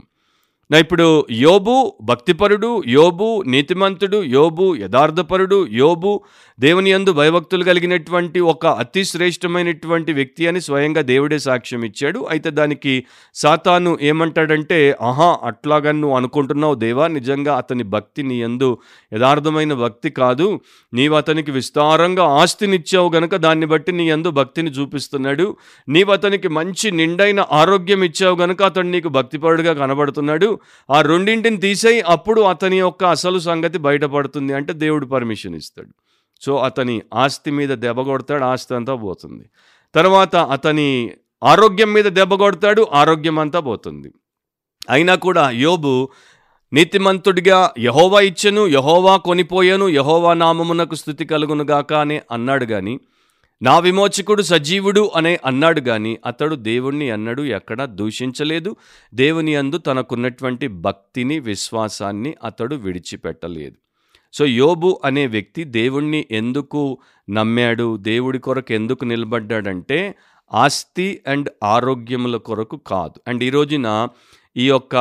నా 0.71 0.77
ఇప్పుడు 0.84 1.05
యోబు 1.32 1.75
భక్తిపరుడు 2.03 2.67
యోబు 2.88 3.43
నీతిమంతుడు 3.47 4.17
యోబు 4.34 4.75
యథార్థపరుడు 4.82 5.58
యోబు 5.71 6.12
దేవుని 6.60 6.89
యందు 6.91 7.12
భయభక్తులు 7.12 7.63
కలిగినటువంటి 7.63 8.39
ఒక 8.51 8.65
అతి 8.82 9.03
శ్రేష్టమైనటువంటి 9.03 10.12
వ్యక్తి 10.13 10.47
అని 10.47 10.62
స్వయంగా 10.62 11.01
దేవుడే 11.01 11.39
సాక్ష్యం 11.39 11.86
ఇచ్చాడు. 11.86 12.19
అయితే 12.32 12.49
దానికి 12.49 12.93
సాతాను 13.36 13.97
ఏమంటాడంటే 14.01 14.97
ఆహా 15.01 15.29
అట్లాగా 15.43 15.91
నువ్వు 15.91 16.17
అనుకుంటున్నావు 16.17 16.75
దేవా 16.75 17.08
నిజంగా 17.08 17.55
అతని 17.58 17.84
భక్తి 17.95 18.23
నీ 18.23 18.38
యందు 18.41 18.69
యథార్థమైన 19.12 19.73
భక్తి 19.73 20.12
కాదు. 20.21 20.47
నీవు 20.93 21.15
అతనికి 21.15 21.51
విస్తారంగా 21.51 22.27
ఆస్తినిచ్చావు 22.43 23.10
గనక 23.17 23.36
దాన్ని 23.47 23.65
బట్టి 23.65 23.91
నీ 23.91 24.08
యందు 24.10 24.29
భక్తిని 24.29 24.69
చూపిస్తున్నాడు. 24.69 25.47
నీవు 25.88 26.12
అతనికి 26.12 26.51
మంచి 26.60 26.91
నిండైన 26.91 27.39
ఆరోగ్యం 27.51 28.03
ఇచ్చావు 28.03 28.38
గనక 28.43 28.62
అతడు 28.63 28.88
నీకు 28.88 29.12
భక్తిపరుడుగా 29.19 29.75
కనబడుతున్నాడు. 29.84 30.51
ఆ 30.89 31.01
రెండింటిని 31.01 31.57
తీసేయి 31.57 32.01
అప్పుడు 32.01 32.41
అతని 32.41 32.79
యొక్క 32.79 33.03
అసలు 33.03 33.39
సంగతి 33.39 33.77
బయటపడుతుంది 33.77 34.53
అంటే 34.53 34.73
దేవుడు 34.73 35.05
పర్మిషన్ 35.05 35.55
ఇస్తాడు. 35.55 35.93
సో 36.41 36.55
అతని 36.57 37.01
ఆస్తి 37.13 37.51
మీద 37.51 37.69
దెబ్బ 37.69 38.01
కొడతాడు 38.01 38.43
ఆస్తి 38.43 38.75
అంతా 38.75 38.95
పోతుంది. 38.95 39.45
తర్వాత 39.95 40.35
అతని 40.35 41.13
ఆరోగ్యం 41.43 41.93
మీద 41.93 42.05
దెబ్బ 42.05 42.33
కొడతాడు 42.33 42.87
ఆరోగ్యం 42.93 43.39
అంతా 43.39 43.59
పోతుంది. 43.59 44.09
అయినా 44.89 45.15
కూడా 45.15 45.49
యోబు 45.49 46.09
నీతిమంతుడిగా 46.73 47.73
యహోవా 47.79 48.19
ఇచ్చెను 48.21 48.67
యహోవా 48.67 49.17
కొనిపోయాను 49.17 49.89
యహోవా 49.89 50.33
నామమునకు 50.33 50.95
స్థుతి 50.95 51.25
కలుగునుగాక 51.25 51.93
అని 51.93 52.21
అన్నాడు 52.31 52.65
కానీ 52.65 52.99
నా 53.61 53.79
విమోచకుడు 53.79 54.41
సజీవుడు 54.41 55.11
అనే 55.15 55.39
అన్నాడు 55.45 55.79
కానీ 55.79 56.17
అతడు 56.25 56.55
దేవుణ్ణి 56.55 57.09
అన్నడు 57.09 57.41
ఎక్కడా 57.41 57.85
దూషించలేదు. 57.85 58.75
దేవుని 59.13 59.55
అందు 59.55 59.77
తనకున్నటువంటి 59.77 60.67
భక్తిని 60.67 61.39
విశ్వాసాన్ని 61.39 62.33
అతడు 62.43 62.75
విడిచిపెట్టలేదు. 62.75 63.75
సో 64.33 64.45
యోబు 64.45 65.01
అనే 65.05 65.27
వ్యక్తి 65.27 65.63
దేవుణ్ణి 65.63 66.25
ఎందుకు 66.31 66.97
నమ్మాడు? 67.29 67.97
దేవుడి 67.97 68.39
కొరకు 68.39 68.73
ఎందుకు 68.73 69.05
నిలబడ్డాడంటే 69.05 70.15
ఆస్తి 70.53 71.21
అండ్ 71.27 71.49
ఆరోగ్యముల 71.63 72.37
కొరకు 72.37 72.77
కాదు. 72.77 73.21
అండ్ 73.27 73.43
ఈ 73.43 73.49
రోజున 73.49 74.07
ఈ 74.57 74.67
యొక్క 74.67 74.95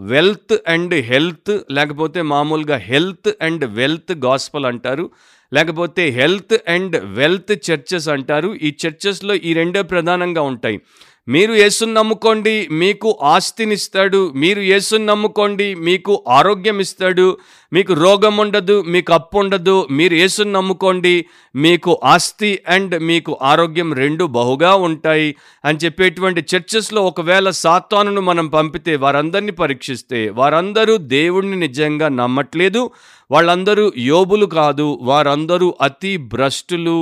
వెల్త్ 0.00 0.54
అండ్ 0.68 0.94
హెల్త్ 0.94 1.60
లేకపోతే 1.70 2.22
మామూలుగా 2.22 2.76
హెల్త్ 2.76 3.32
అండ్ 3.40 3.64
వెల్త్ 3.64 4.12
గాస్పల్ 4.12 4.66
అంటారు. 4.66 5.10
లేకపోతే 5.52 6.08
హెల్త్ 6.08 6.54
అండ్ 6.68 6.96
వెల్త్ 7.04 7.70
చర్చెస్ 7.70 8.08
అంటారు. 8.08 8.54
ఈ 8.62 8.76
చర్చెస్లో 8.86 9.34
ఈ 9.34 9.52
రెండే 9.52 9.82
ప్రధానంగా 9.82 10.42
ఉంటాయి. 10.42 10.80
మీరు 11.28 11.52
యేసుని 11.54 11.92
నమ్ముకోండి 11.94 12.54
మీకు 12.80 13.10
ఆస్తినిస్తాడు. 13.22 14.20
మీరు 14.34 14.62
యేసుని 14.70 15.06
నమ్ముకోండి 15.06 15.68
మీకు 15.86 16.14
ఆరోగ్యం 16.28 16.78
ఇస్తాడు 16.80 17.26
మీకు 17.72 17.92
రోగం 17.94 18.34
ఉండదు 18.36 18.76
మీకు 18.94 19.12
అప్పు 19.12 19.38
ఉండదు 19.38 19.76
మీరు 19.90 20.14
యేసుని 20.14 20.52
నమ్ముకోండి 20.52 21.14
మీకు 21.54 21.92
ఆస్తి 22.04 22.50
అండ్ 22.68 22.94
మీకు 23.02 23.32
ఆరోగ్యం 23.42 23.88
రెండు 23.94 24.24
బహుగా 24.38 24.74
ఉంటాయి 24.88 25.30
అని 25.64 25.80
చెప్పేటువంటి 25.84 26.44
చర్చెస్లో 26.52 27.02
ఒకవేళ 27.02 27.50
సాతానును 27.62 28.20
మనం 28.20 28.48
పంపితే 28.48 28.94
వారందరినీ 28.96 29.54
పరీక్షిస్తే 29.62 30.28
వారందరూ 30.30 30.96
దేవుణ్ణి 31.16 31.56
నిజంగా 31.56 32.08
నమ్మట్లేదు. 32.22 32.82
వాళ్ళందరూ 33.30 33.92
యోబులు 34.12 34.46
కాదు 34.58 34.98
వారందరూ 35.02 35.68
అతి 35.80 36.16
భ్రష్టులు. 36.32 36.98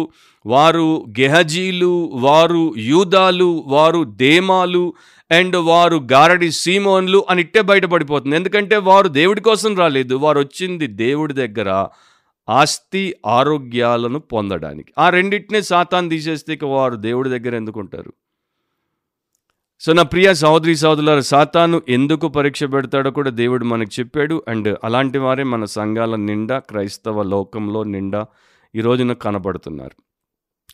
వారు 0.46 1.04
గెహజీలు 1.20 2.10
వారు 2.14 2.74
యూదాలు 2.78 3.64
వారు 3.66 4.04
దేమాలు 4.04 4.94
అండ్ 5.30 5.56
వారు 5.56 6.08
గారడి 6.12 6.50
సీమోన్లు 6.50 7.24
అని 7.30 7.40
ఇట్టే 7.40 7.60
బయటపడిపోతుంది. 7.60 8.36
ఎందుకంటే 8.36 8.76
వారు 8.76 9.08
దేవుడి 9.08 9.40
కోసం 9.40 9.76
రాలేదు. 9.76 10.14
వారు 10.14 10.38
వచ్చింది 10.38 10.86
దేవుడి 10.86 11.34
దగ్గర 11.34 11.86
ఆస్తి 12.48 13.14
ఆరోగ్యాలను 13.26 14.18
పొందడానికి. 14.18 14.92
ఆ 14.98 15.08
రెండింటినే 15.08 15.62
సాతాన్ 15.62 16.10
తీసేస్తే 16.10 16.52
ఇక 16.52 16.64
వారు 16.64 16.94
దేవుడి 16.94 17.28
దగ్గర 17.28 17.54
ఎందుకుంటారు 17.54 18.12
సో 19.80 19.92
నా 19.92 20.02
ప్రియ 20.02 20.34
సహోదరి 20.34 20.76
సహోదరుల 20.76 21.20
సాతాను 21.20 21.82
ఎందుకు 21.88 22.28
పరీక్ష 22.28 22.64
పెడతాడో 22.64 23.10
కూడా 23.10 23.30
దేవుడు 23.30 23.64
మనకు 23.64 24.00
చెప్పాడు. 24.00 24.44
అండ్ 24.48 24.78
అలాంటి 24.84 25.18
వారే 25.18 25.42
మన 25.42 25.64
సంఘాల 25.64 26.16
నిండా 26.16 26.58
క్రైస్తవ 26.58 27.22
లోకంలో 27.22 27.84
నిండా 27.84 28.26
ఈ 28.74 28.80
రోజున 28.80 29.12
కనబడుతున్నారు. 29.12 30.11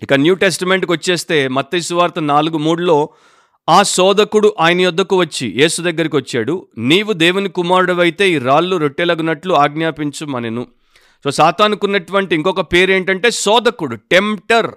ఇక 0.02 0.14
న్యూ 0.14 0.34
టెస్టిమెంట్కి 0.34 0.92
వచ్చేస్తే 0.92 1.48
మత్తయి 1.48 1.82
సువార్త 1.82 2.18
నాలుగు 2.18 2.58
మూడులో 2.58 3.08
ఆ 3.68 3.82
శోధకుడు 3.82 4.54
ఆయన 4.60 4.80
యొద్దకు 4.80 5.18
వచ్చి 5.18 5.54
యేసు 5.56 5.82
దగ్గరికి 5.82 6.16
వచ్చాడు. 6.16 6.66
నీవు 6.78 7.12
దేవుని 7.12 7.48
కుమారుడవైతే 7.48 8.30
ఈ 8.30 8.38
రాళ్ళు 8.38 8.76
రొట్టెలగునట్లు 8.76 9.54
ఆజ్ఞాపించు 9.54 10.26
మనెను 10.26 10.66
సో 11.24 11.30
సాతానుకున్నటువంటి 11.30 12.34
ఇంకొక 12.34 12.60
పేరు 12.60 12.92
ఏంటంటే 12.92 13.30
శోధకుడు 13.30 13.96
టెంప్టర్. 13.96 14.70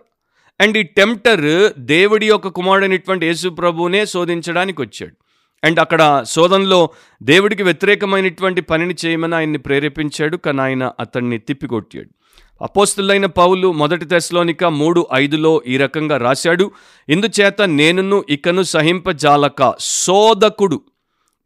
అండ్ 0.61 0.77
ఈ 0.77 0.83
టెంప్టర్ 0.83 1.73
దేవుడి 1.79 2.27
యొక్క 2.27 2.47
కుమారుడైనటువంటి 2.47 3.25
యేసు 3.25 3.49
ప్రభువునే 3.49 4.05
శోధించడానికి 4.05 4.81
వచ్చాడు. 4.81 5.13
అండ్ 5.63 5.79
అక్కడ 5.79 6.23
శోధనలో 6.27 6.89
దేవుడికి 7.23 7.63
వ్యతిరేకమైనటువంటి 7.63 8.61
పనిని 8.61 8.95
చేయమని 9.05 9.35
ఆయన్ని 9.35 9.57
ప్రేరేపించాడు 9.57 10.37
కానీ 10.37 10.61
ఆయన 10.61 10.91
అతన్ని 10.99 11.37
తిప్పికొట్టాడు. 11.37 12.20
అపోస్తులైన 12.61 13.25
పౌలు 13.25 13.71
మొదటి 13.71 14.05
తెశలోనిక 14.05 14.63
మూడు 14.63 15.07
ఐదులో 15.13 15.61
ఈ 15.67 15.77
రకంగా 15.77 16.17
రాశాడు 16.17 16.71
ఇందుచేత 17.09 17.61
నేనును 17.61 18.23
ఇకను 18.29 18.63
సహింపజాలక 18.63 19.73
శోధకుడు. 19.79 20.81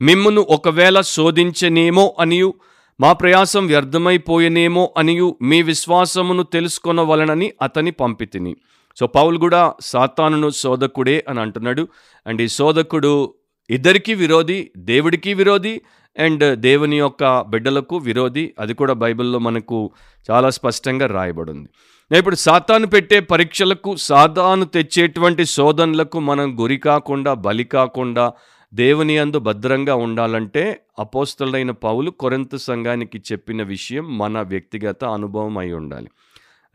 మిమ్మును 0.02 0.42
ఒకవేళ 0.42 1.02
శోధించనేమో 1.02 2.16
అనియు 2.20 2.54
మా 3.00 3.14
ప్రయాసం 3.14 3.68
వ్యర్థమైపోయనేమో 3.68 4.94
అనియు 4.98 5.38
మీ 5.42 5.62
విశ్వాసమును 5.62 6.44
తెలుసుకొనవలనని 6.44 7.54
అతని 7.62 7.92
పంపితిని. 7.92 8.56
సో 9.00 9.08
పౌలు 9.08 9.40
కూడా 9.40 9.74
సాతానును 9.82 10.50
శోధకుడే 10.50 11.26
అని 11.30 11.40
అంటున్నాడు. 11.40 11.88
అండ్ 12.28 12.42
ఈ 12.42 12.48
శోధకుడు 12.48 13.34
ఇద్దరికీ 13.70 14.14
విరోధి 14.14 14.72
దేవుడికి 14.78 15.34
విరోధి 15.34 15.82
అండ్ 16.20 16.56
దేవుని 16.56 17.00
యొక్క 17.00 17.42
బిడ్డలకు 17.42 17.98
విరోధి 17.98 18.54
అది 18.60 18.74
కూడా 18.74 18.94
బైబిల్లో 18.94 19.40
మనకు 19.40 19.92
చాలా 20.32 20.50
స్పష్టంగా 20.50 21.06
రాయబడింది. 21.06 21.70
ఇప్పుడు 22.18 22.36
సాతాను 22.36 22.88
పెట్టే 22.88 23.20
పరీక్షలకు 23.20 23.96
సాతాను 23.96 24.66
తెచ్చేటువంటి 24.66 25.46
శోధనలకు 25.46 26.20
మనం 26.20 26.62
గురి 26.62 26.78
కాకుండా 26.78 27.34
బలి 27.34 27.64
కాకుండా 27.64 28.34
దేవుని 28.74 29.18
అందు 29.18 29.40
భద్రంగా 29.40 29.96
ఉండాలంటే 29.96 30.80
అపోస్తలైన 31.00 31.72
పౌలు 31.72 32.12
కొరంత 32.12 32.56
సంఘానికి 32.56 33.22
చెప్పిన 33.32 33.64
విషయం 33.64 34.18
మన 34.18 34.42
వ్యక్తిగత 34.42 35.06
అనుభవం 35.06 35.58
అయి 35.58 35.74
ఉండాలి. 35.74 36.08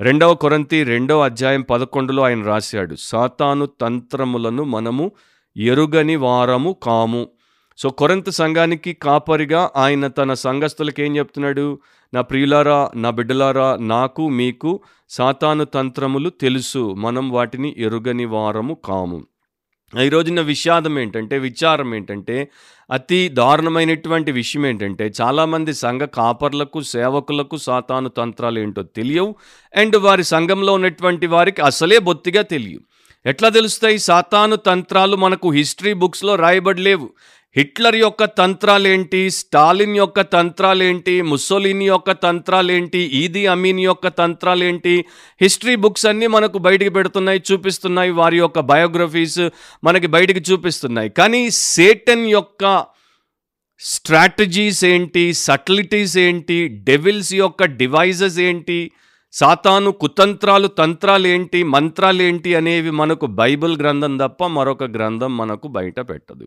రెండవ 0.01 0.35
కొరంతి 0.35 0.83
రెండవ 0.83 1.25
అధ్యాయం 1.25 1.63
పదకొండులో 1.63 2.23
ఆయన 2.23 2.43
రాశాడు 2.43 2.95
సాతాను 2.99 3.67
తంత్రములను 3.67 4.65
మనము 4.65 5.13
ఎరుగని 5.57 6.17
వారము 6.17 6.77
కాము. 6.83 7.29
సో 7.83 7.91
కొరంత 7.91 8.31
సంఘానికి 8.31 8.93
కాపరిగా 8.93 9.71
ఆయన 9.77 10.07
తన 10.07 10.35
సంఘస్థులకు 10.35 11.01
ఏం 11.01 11.17
చెప్తున్నాడు? 11.17 11.79
నా 12.15 12.21
ప్రియులారా 12.21 12.91
నా 12.97 13.11
బిడ్డలారా 13.11 13.77
నాకు 13.81 14.29
మీకు 14.29 14.81
సాతాను 15.11 15.65
తంత్రములు 15.65 16.31
తెలుసు. 16.31 16.95
మనం 16.99 17.31
వాటిని 17.31 17.75
ఎరుగని 17.79 18.25
వారము 18.25 18.75
కాము. 18.85 19.27
ఈ 20.03 20.09
రోజున 20.09 20.41
విషాదం 20.41 20.99
ఏంటంటే 20.99 21.39
విచారం 21.39 21.95
ఏంటంటే 21.95 22.51
అతి 22.91 23.29
దారుణమైనటువంటి 23.29 24.33
విషయం 24.33 24.67
ఏంటంటే 24.67 25.13
చాలామంది 25.21 25.75
సంఘ 25.75 26.01
కాపర్లకు 26.01 26.81
సేవకులకు 26.81 27.57
సాతాను 27.57 28.09
తంత్రాలు 28.09 28.61
ఏంటో 28.61 28.83
తెలియవు. 28.83 29.37
అండ్ 29.77 29.97
వారి 29.97 30.25
సంఘంలో 30.25 30.73
ఉన్నటువంటి 30.73 31.27
వారికి 31.27 31.63
అసలే 31.63 31.99
బొత్తిగా 31.99 32.43
తెలియవు. 32.43 32.91
ఎట్లా 33.27 33.49
తెలుస్తాయి? 33.49 33.99
సాతాను 33.99 34.57
తంత్రాలు 34.57 35.17
మనకు 35.17 35.51
హిస్టరీ 35.51 35.93
బుక్స్లో 35.93 36.35
రాయబడలేవు. 36.35 37.11
హిట్లర్ 37.57 37.97
యొక్క 37.97 38.25
తంత్రాలేంటి? 38.25 39.21
స్టాలిన్ 39.31 39.97
యొక్క 39.97 40.21
తంత్రాలేంటి? 40.35 41.15
ముస్సోలిని 41.31 41.87
యొక్క 41.87 42.13
తంత్రాలేంటి? 42.25 43.01
ఈది 43.21 43.43
అమీన్ 43.47 43.81
యొక్క 43.81 44.09
తంత్రాలేంటి? 44.09 44.93
హిస్టరీ 45.41 45.75
బుక్స్ 45.77 46.07
అన్నీ 46.07 46.27
మనకు 46.27 46.59
బయటికి 46.59 46.91
పెడుతున్నాయి 46.91 47.43
చూపిస్తున్నాయి 47.51 48.13
వారి 48.21 48.39
యొక్క 48.39 48.61
బయోగ్రఫీస్ 48.61 49.41
మనకి 49.85 50.07
బయటికి 50.07 50.43
చూపిస్తున్నాయి. 50.51 51.11
కానీ 51.11 51.43
సేటన్ 51.51 52.25
యొక్క 52.31 52.85
స్ట్రాటజీస్ 53.81 54.85
ఏంటి? 54.85 55.27
సటిలిటీస్ 55.33 56.17
ఏంటి? 56.19 56.69
డెవిల్స్ 56.69 57.35
యొక్క 57.35 57.65
డివైజెస్ 57.65 58.39
ఏంటి? 58.39 58.81
సాతాను 59.33 59.91
కుతంత్రాలు 59.93 60.69
తంత్రాలు 60.81 61.27
ఏంటి 61.27 61.59
మంత్రాలు 61.63 62.23
ఏంటి 62.23 62.51
అనేవి 62.55 62.91
మనకు 62.91 63.27
బైబిల్ 63.27 63.77
గ్రంథం 63.83 64.15
తప్ప 64.17 64.47
మరొక 64.47 64.85
గ్రంథం 64.97 65.37
మనకు 65.37 65.69
బయట 65.69 66.01
పెట్టదు. 66.01 66.47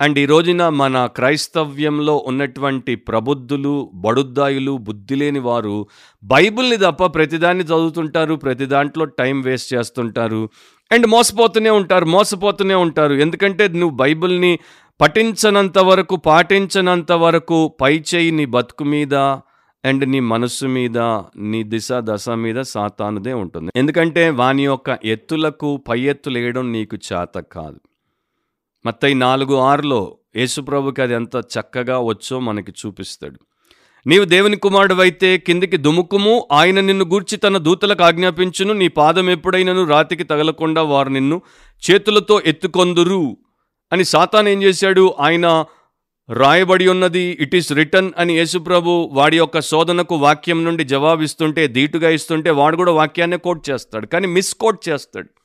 అండ్ 0.00 0.18
ఈ 0.18 0.26
రోజున 0.26 0.68
మన 0.68 1.06
క్రైస్తవ్యంలో 1.06 2.12
ఉన్నటువంటి 2.26 2.94
ప్రబుద్ధులు 3.08 3.72
బడుద్దాయులు 3.94 4.72
బుద్ధి 4.76 5.14
లేని 5.14 5.38
వారు 5.38 5.74
బైబిల్ని 6.22 6.76
తప్ప 6.76 7.06
ప్రతిదాన్ని 7.06 7.64
చదువుతుంటారు 7.64 8.34
ప్రతి 8.34 8.66
దాంట్లో 8.66 9.04
టైం 9.04 9.40
వేస్ట్ 9.40 9.74
చేస్తుంటారు. 9.74 10.40
అండ్ 10.90 11.06
మోసపోతూనే 11.06 11.70
ఉంటారు 11.70 12.04
మోసపోతూనే 12.04 12.74
ఉంటారు. 12.74 13.14
ఎందుకంటే 13.14 13.68
నువ్వు 13.68 13.96
బైబిల్ని 13.96 14.52
పఠించనంత 15.00 15.78
వరకు 15.78 16.16
పాటించనంత 16.16 17.12
వరకు 17.12 17.58
పై 17.80 17.94
చేయి 18.14 18.30
నీ 18.30 18.46
బతుకు 18.46 18.84
మీద 18.84 19.14
అండ్ 19.84 20.04
నీ 20.10 20.20
మనస్సు 20.32 20.66
మీద 20.66 20.98
నీ 21.50 21.62
దిశ 21.74 21.88
దశ 21.92 22.28
మీద 22.30 22.60
సాతానుదే 22.74 23.32
ఉంటుంది. 23.32 23.70
ఎందుకంటే 23.76 24.24
వాని 24.30 24.64
యొక్క 24.64 24.98
ఎత్తులకు 25.04 25.76
పై 25.88 26.00
ఎత్తులు 26.00 26.38
వేయడం 26.38 26.66
నీకు 26.72 26.96
చేత 27.08 27.38
కాదు. 27.52 27.78
మత్తయి 28.86 29.14
నాలుగు 29.14 29.54
ఆరులో 29.54 30.16
యేసుప్రభుకి 30.36 31.02
అది 31.02 31.14
ఎంత 31.14 31.36
చక్కగా 31.36 31.98
వచ్చో 31.98 32.40
మనకి 32.40 32.72
చూపిస్తాడు. 32.72 33.38
నీవు 34.06 34.24
దేవుని 34.24 34.56
కుమారుడవైతే 34.56 35.38
కిందికి 35.38 35.76
దుముకుము 35.76 36.48
ఆయన 36.52 36.80
నిన్ను 36.80 37.04
గూర్చి 37.04 37.36
తన 37.36 37.56
దూతలకు 37.56 38.02
ఆజ్ఞాపించును 38.02 38.74
నీ 38.74 38.88
పాదం 38.88 39.30
ఎప్పుడైనను 39.30 39.84
రాతికి 39.84 40.24
తగలకుండా 40.24 40.82
వారు 40.82 41.08
నిన్ను 41.08 41.42
చేతులతో 41.90 42.42
ఎత్తుకొందురు 42.46 43.36
అని 43.92 44.04
సాతాన్ 44.04 44.48
ఏం 44.48 44.62
చేశాడు? 44.62 45.14
ఆయన 45.20 45.64
రాయబడి 46.30 46.88
ఉన్నది 46.88 47.38
ఇట్ 47.40 47.54
ఈస్ 47.56 47.72
రిటర్న్ 47.72 48.12
అని 48.18 48.38
యేసుప్రభు 48.38 49.10
వాడి 49.12 49.36
యొక్క 49.38 49.60
శోధనకు 49.60 50.14
వాక్యం 50.14 50.64
నుండి 50.64 50.84
జవాబిస్తుంటే 50.84 51.66
ధీటుగా 51.66 52.10
ఇస్తుంటే 52.10 52.50
వాడు 52.50 52.76
కూడా 52.76 52.92
వాక్యాన్నే 52.92 53.36
కోట్ 53.36 53.70
చేస్తాడు. 53.70 54.06
కానీ 54.06 54.26
మిస్ 54.26 54.54
కోట్ 54.54 54.88
చేస్తాడు. 54.88 55.39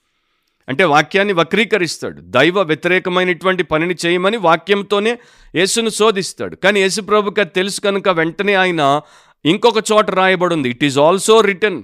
అంటే 0.70 0.84
వాక్యాన్ని 0.84 1.34
వక్రీకరిస్తాడు. 1.34 2.22
దైవ 2.22 2.62
వ్యతిరేకమైనటువంటి 2.62 3.64
పనిని 3.64 3.96
చేయమని 4.06 4.38
వాక్యంతోనే 4.38 5.18
యేసును 5.56 5.90
శోధిస్తాడు. 5.90 6.56
కానీ 6.56 6.80
యేసు 6.80 7.02
ప్రభుకి 7.02 7.42
అది 7.42 7.50
తెలుసు 7.50 7.82
కనుక 7.82 8.10
వెంటనే 8.10 8.54
ఆయన 8.54 9.02
ఇంకొక 9.46 9.92
చోట 9.92 10.12
రాయబడింది. 10.12 10.70
ఇట్ 10.70 10.84
ఈజ్ 10.84 11.00
ఆల్సో 11.00 11.42
రిటర్న్ 11.42 11.84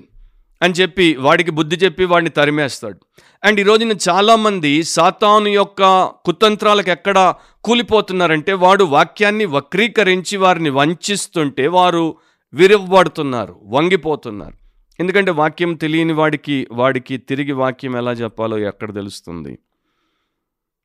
అని 0.61 0.73
చెప్పి 0.73 1.15
వాడికి 1.15 1.51
బుద్ధి 1.51 1.75
చెప్పి 1.75 2.05
వాడిని 2.05 2.29
తరిమేస్తాడు. 2.29 2.97
అండ్ 3.43 3.59
ఈ 3.59 3.63
రోజున 3.63 3.95
చాలామంది 4.09 4.83
సాతాను 4.83 5.47
యొక్క 5.47 6.09
కుతంత్రాలకు 6.25 6.89
ఎక్కడ 6.89 7.33
కూలిపోతున్నారంటే 7.63 8.53
వాడు 8.53 8.83
వాక్యాన్ని 8.83 9.45
వక్రీకరించి 9.45 10.37
వారిని 10.37 10.69
వంచిస్తుంటే 10.69 11.67
వారు 11.67 12.15
విరవబడుతున్నారు 12.53 13.55
వంగిపోతున్నారు. 13.63 14.60
ఎందుకంటే 15.01 15.31
వాక్యం 15.31 15.73
తెలియని 15.73 16.13
వాడికి 16.13 16.67
వాడికి 16.71 17.17
తిరిగి 17.17 17.51
వాక్యం 17.51 17.97
ఎలా 17.97 18.11
చెప్పాలో 18.11 18.57
ఎక్కడ 18.57 18.93
తెలుస్తుంది? 18.93 19.59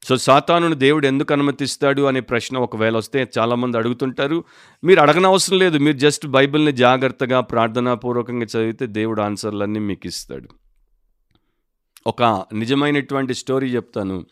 సో 0.04 0.16
సాతానును 0.16 0.74
దేవుడు 0.74 1.06
ఎందుకు 1.06 1.32
అనుమతిస్తాడు 1.32 2.02
అనే 2.02 2.20
ప్రశ్న 2.20 2.58
ఒకవేళ 2.58 2.96
వస్తే 2.96 3.28
చాలామంది 3.38 3.78
అడుగుతుంటారు. 3.78 4.44
మీరు 4.84 5.00
అడగనవసరం 5.00 5.58
లేదు. 5.58 5.78
మీరు 5.78 5.96
జస్ట్ 5.96 6.26
బైబిల్ని 6.26 6.72
జాగ్రత్తగా 6.72 7.40
ప్రార్థనాపూర్వకంగా 7.40 8.44
చదివితే 8.44 8.86
దేవుడు 8.86 9.22
ఆన్సర్లన్నీ 9.22 9.80
మీకు 9.80 10.06
ఇస్తాడు. 10.06 10.48
ఒక 12.06 12.46
నిజమైనటువంటి 12.52 13.34
స్టోరీ 13.34 13.68
చెప్తాను. 13.68 14.26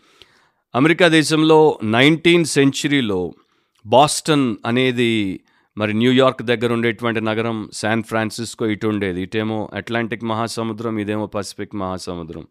అమెరికా 0.75 1.09
దేశంలో 1.09 1.79
నైన్టీన్ 1.85 2.45
సెంచురీలో 2.45 3.35
బాస్టన్ 3.87 4.57
అనేది 4.67 5.41
మరి 5.77 5.93
న్యూయార్క్ 5.95 6.43
దగ్గర 6.43 6.73
ఉండేటువంటి 6.73 7.21
నగరం 7.21 7.71
శాన్ 7.73 8.03
ఫ్రాన్సిస్కో 8.03 8.67
ఇటు 8.67 8.87
ఉండేది. 8.87 9.23
ఇటేమో 9.23 9.71
అట్లాంటిక్ 9.75 10.25
మహాసముద్రం 10.25 10.99
ఇదేమో 10.99 11.27
పసిఫిక్ 11.27 11.75
మహాసముద్రం. 11.75 12.47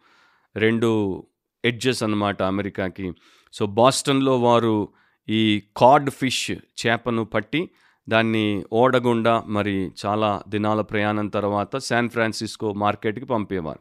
రెండు 0.55 1.23
ఎడ్జెస్ 1.65 2.03
అన్నమాట 2.03 2.43
అమెరికాకి. 2.43 3.13
సో 3.53 3.65
బాస్టన్లో 3.65 4.39
వారు 4.39 4.89
ఈ 5.29 5.63
కార్డ్ 5.77 6.09
ఫిష్ 6.09 6.51
చేపను 6.51 7.25
పట్టి 7.25 7.69
దాన్ని 8.09 8.63
ఓడగుండా 8.73 9.43
మరి 9.47 9.91
చాలా 10.05 10.43
దినాల 10.49 10.81
ప్రయాణం 10.81 11.27
తర్వాత 11.27 11.77
శాన్ 11.77 12.09
ఫ్రాన్సిస్కో 12.09 12.73
మార్కెట్కి 12.73 13.25
పంపేవారు. 13.25 13.79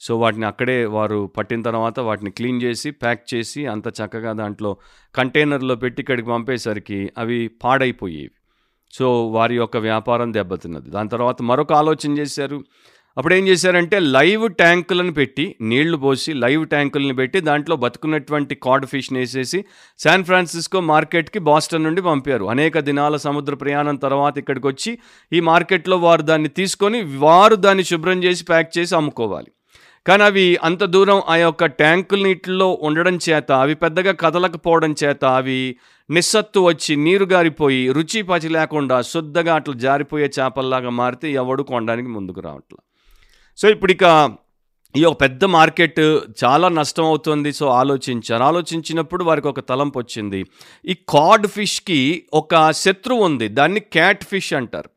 సో 0.00 0.18
వాటిని 0.18 0.46
అక్కడే 0.46 0.84
వారు 0.84 1.30
పట్టిన 1.36 1.62
తర్వాత 1.62 2.00
వాటిని 2.00 2.30
క్లీన్ 2.30 2.62
చేసి 2.62 2.90
ప్యాక్ 2.90 3.34
చేసి 3.34 3.66
అంత 3.66 3.88
చక్కగా 3.88 4.32
దాంట్లో 4.32 4.76
కంటైనర్లో 5.14 5.74
పెట్టి 5.74 6.02
ఇక్కడికి 6.02 6.28
పంపేసరికి 6.28 7.10
అవి 7.18 7.48
పాడైపోయేవి. 7.48 8.30
సో 8.90 9.26
వారి 9.26 9.56
యొక్క 9.56 9.76
వ్యాపారం 9.76 10.34
దెబ్బతిన్నది. 10.34 10.90
దాని 10.90 11.08
తర్వాత 11.08 11.42
మరొక 11.42 11.72
ఆలోచన 11.72 12.18
చేశారు. 12.18 12.64
అప్పుడు 13.18 13.34
ఏం 13.34 13.48
చేశారంటే 13.48 13.98
లైవ్ 13.98 14.54
ట్యాంకులను 14.54 15.12
పెట్టి 15.12 15.56
నీళ్ళు 15.60 15.96
పోసి 15.96 16.32
లైవ్ 16.32 16.68
ట్యాంకులను 16.68 17.14
పెట్టి 17.14 17.40
దాంట్లో 17.40 17.76
బతుకున్నటువంటి 17.76 18.54
కాడ్ 18.54 18.86
ఫిష్ని 18.86 19.18
వేసేసి 19.18 19.64
శాన్ 19.98 20.24
ఫ్రాన్సిస్కో 20.24 20.80
మార్కెట్కి 20.80 21.38
బాస్టన్ 21.38 21.84
నుండి 21.84 22.02
పంపారు. 22.02 22.44
అనేక 22.44 22.78
దినాల 22.78 23.16
సముద్ర 23.16 23.54
ప్రయాణం 23.54 23.96
తర్వాత 23.96 24.38
ఇక్కడికి 24.38 24.66
వచ్చి 24.66 24.98
ఈ 25.32 25.40
మార్కెట్లో 25.40 25.96
వారు 25.96 26.22
దాన్ని 26.22 26.48
తీసుకొని 26.48 27.02
వారు 27.16 27.54
దాన్ని 27.54 27.84
శుభ్రం 27.84 28.24
చేసి 28.24 28.44
ప్యాక్ 28.44 28.78
చేసి 28.78 28.96
అమ్ముకోవాలి. 28.96 29.50
కానీ 30.06 30.22
అవి 30.22 30.58
అంత 30.64 30.84
దూరం 30.84 31.22
ఆ 31.28 31.36
యొక్క 31.36 31.66
ట్యాంకుల 31.66 32.22
నీటిలో 32.22 32.78
ఉండడం 32.82 33.18
చేత 33.28 33.52
అవి 33.52 33.74
పెద్దగా 33.74 34.12
కదలకపోవడం 34.12 34.94
చేత 35.04 35.24
అవి 35.24 35.76
నిస్సత్తు 36.10 36.60
వచ్చి 36.60 36.96
నీరు 36.96 37.24
గారిపోయి 37.24 37.92
రుచి 37.92 38.22
పచి 38.22 38.48
లేకుండా 38.48 39.02
శుద్ధగా 39.02 39.54
అట్లా 39.54 39.74
జారిపోయే 39.74 40.30
చేపల్లాగా 40.40 40.90
మారితే 40.90 41.32
ఎవడు 41.32 41.62
కొనడానికి 41.62 42.08
ముందుకు 42.08 42.40
రావట్లా. 42.40 42.78
సో 43.56 43.68
ఇప్పుడు 43.68 43.92
ఇక 43.92 44.32
ఈ 44.96 45.04
ఒక 45.04 45.20
పెద్ద 45.20 45.44
మార్కెట్ 45.44 46.00
చాలా 46.44 46.68
నష్టం 46.68 47.04
అవుతుంది. 47.04 47.52
సో 47.52 47.68
ఆలోచించారు. 47.68 48.42
ఆలోచించినప్పుడు 48.42 49.24
వారికి 49.24 49.48
ఒక 49.48 49.60
తలంపు 49.60 49.98
వచ్చింది. 49.98 50.46
ఈ 50.86 50.94
కాడ్ 50.94 51.46
ఫిష్కి 51.46 52.26
ఒక 52.34 52.70
శత్రువు 52.70 53.24
ఉంది. 53.24 53.48
దాన్ని 53.48 53.80
క్యాట్ 53.80 54.24
ఫిష్ 54.24 54.52
అంటారు. 54.52 54.90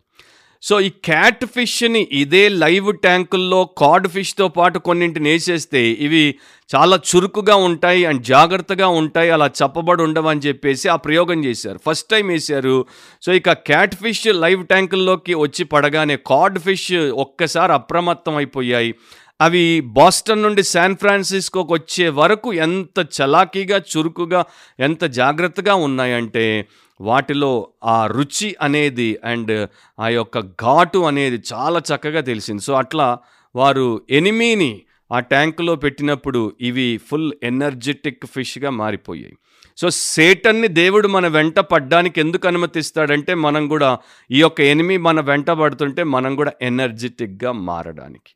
సో 0.66 0.80
ఈ 0.80 0.90
క్యాట్ 0.90 1.46
ఫిష్ని 1.46 2.08
ఇదే 2.12 2.50
లైవ్ 2.50 2.98
ట్యాంకుల్లో 2.98 3.70
కాడ్ 3.78 4.08
ఫిష్తో 4.08 4.48
పాటు 4.48 4.80
కొన్నింటిని 4.80 5.30
వేసేస్తే 5.30 5.86
ఇవి 5.86 6.36
చాలా 6.76 7.00
చురుకుగా 7.16 7.56
ఉంటాయి 7.56 8.06
అండ్ 8.06 8.24
జాగ్రత్తగా 8.24 8.88
ఉంటాయి 8.88 9.30
అలా 9.30 9.48
చెప్పబడి 9.48 10.04
ఉండవని 10.04 10.40
చెప్పేసి 10.40 10.90
ఆ 10.90 10.96
ప్రయోగం 10.96 11.46
చేశారు. 11.46 11.80
ఫస్ట్ 11.88 12.12
టైం 12.12 12.28
వేశారు. 12.28 12.86
సో 13.22 13.34
ఇక 13.34 13.52
క్యాట్ 13.52 13.96
ఫిష్ 13.96 14.28
లైవ్ 14.28 14.68
ట్యాంకుల్లోకి 14.68 15.34
వచ్చి 15.34 15.66
పడగానే 15.66 16.18
కాడ్ 16.18 16.60
ఫిష్ 16.60 16.94
ఒక్కసారి 16.94 17.74
అప్రమత్తం 17.74 18.36
అయిపోయాయి. 18.36 18.96
అవి 19.42 19.82
బాస్టన్ 19.82 20.44
నుండి 20.44 20.64
శాన్ 20.64 20.96
ఫ్రాన్సిస్కోకి 20.96 21.74
వచ్చే 21.74 22.10
వరకు 22.10 22.54
ఎంత 22.54 23.06
చలాకీగా 23.22 23.82
చురుకుగా 23.98 24.46
ఎంత 24.80 25.04
జాగ్రత్తగా 25.04 25.76
ఉన్నాయంటే 25.76 26.68
వాటిలో 27.02 27.68
ఆ 27.84 28.08
రుచి 28.08 28.56
అనేది 28.62 29.20
అండ్ 29.24 29.70
ఆ 30.00 30.08
యొక్క 30.08 30.40
ఘాటు 30.40 31.00
అనేది 31.00 31.44
చాలా 31.54 31.80
చక్కగా 31.80 32.22
తెలిసింది. 32.22 32.62
సో 32.62 32.74
అట్లా 32.74 33.18
వారు 33.56 34.02
ఎనిమీని 34.10 34.82
ఆ 35.12 35.20
ట్యాంకులో 35.20 35.76
పెట్టినప్పుడు 35.76 36.54
ఇవి 36.62 37.00
ఫుల్ 37.12 37.34
ఎనర్జెటిక్ 37.44 38.26
ఫిష్గా 38.26 38.70
మారిపోయాయి. 38.70 39.38
సో 39.78 39.90
సేటన్ని 39.90 40.68
దేవుడు 40.68 41.08
మన 41.08 41.28
వెంట 41.28 41.60
పడ్డానికి 41.60 42.20
ఎందుకు 42.20 42.48
అనుమతిస్తాడంటే 42.48 43.34
మనం 43.34 43.68
కూడా 43.68 43.98
ఈ 44.32 44.40
యొక్క 44.40 44.62
ఎనిమి 44.62 44.98
మన 44.98 45.20
వెంట 45.20 45.52
పడుతుంటే 45.52 46.04
మనం 46.04 46.36
కూడా 46.36 46.54
ఎనర్జెటిక్గా 46.62 47.52
మారడానికి. 47.52 48.32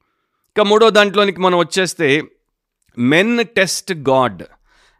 ఇక 0.58 0.62
మూడో 0.62 0.90
దాంట్లోనికి 0.90 1.42
మనం 1.42 1.58
వచ్చేస్తే 1.58 2.24
మెన్ 2.98 3.46
టెస్ట్ 3.46 3.94
గాడ్. 3.94 4.44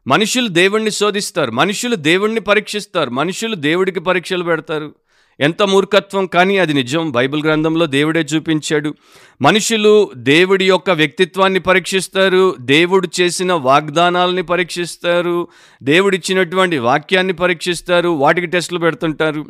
మనుషులు 0.08 0.48
దేవుణ్ణి 0.48 0.92
శోధిస్తారు 0.92 1.52
మనుషులు 1.52 1.96
దేవుణ్ణి 1.96 2.40
పరీక్షిస్తారు 2.40 3.10
మనుషులు 3.10 3.56
దేవుడికి 3.56 4.00
పరీక్షలు 4.00 4.44
పెడతారు. 4.44 4.96
ఎంత 5.40 5.64
మూర్ఖత్వం 5.64 6.26
కానీ 6.26 6.58
అది 6.58 6.74
నిజం. 6.74 7.12
బైబిల్ 7.12 7.44
గ్రంథంలో 7.44 7.86
దేవుడే 7.86 8.20
చూపించాడు. 8.20 8.96
మనుషులు 9.42 10.12
దేవుడి 10.16 10.66
యొక్క 10.68 10.90
వ్యక్తిత్వాన్ని 10.90 11.60
పరీక్షిస్తారు 11.60 12.56
దేవుడు 12.60 13.10
చేసిన 13.22 13.54
వాగ్దానాలని 13.54 14.44
పరీక్షిస్తారు 14.44 15.48
దేవుడిచ్చినటువంటి 15.84 16.78
వాక్యాన్ని 16.78 17.34
పరీక్షిస్తారు 17.34 18.10
వాటికి 18.10 18.48
టెస్టులు 18.48 18.80
పెడుతుంటారు. 18.80 19.46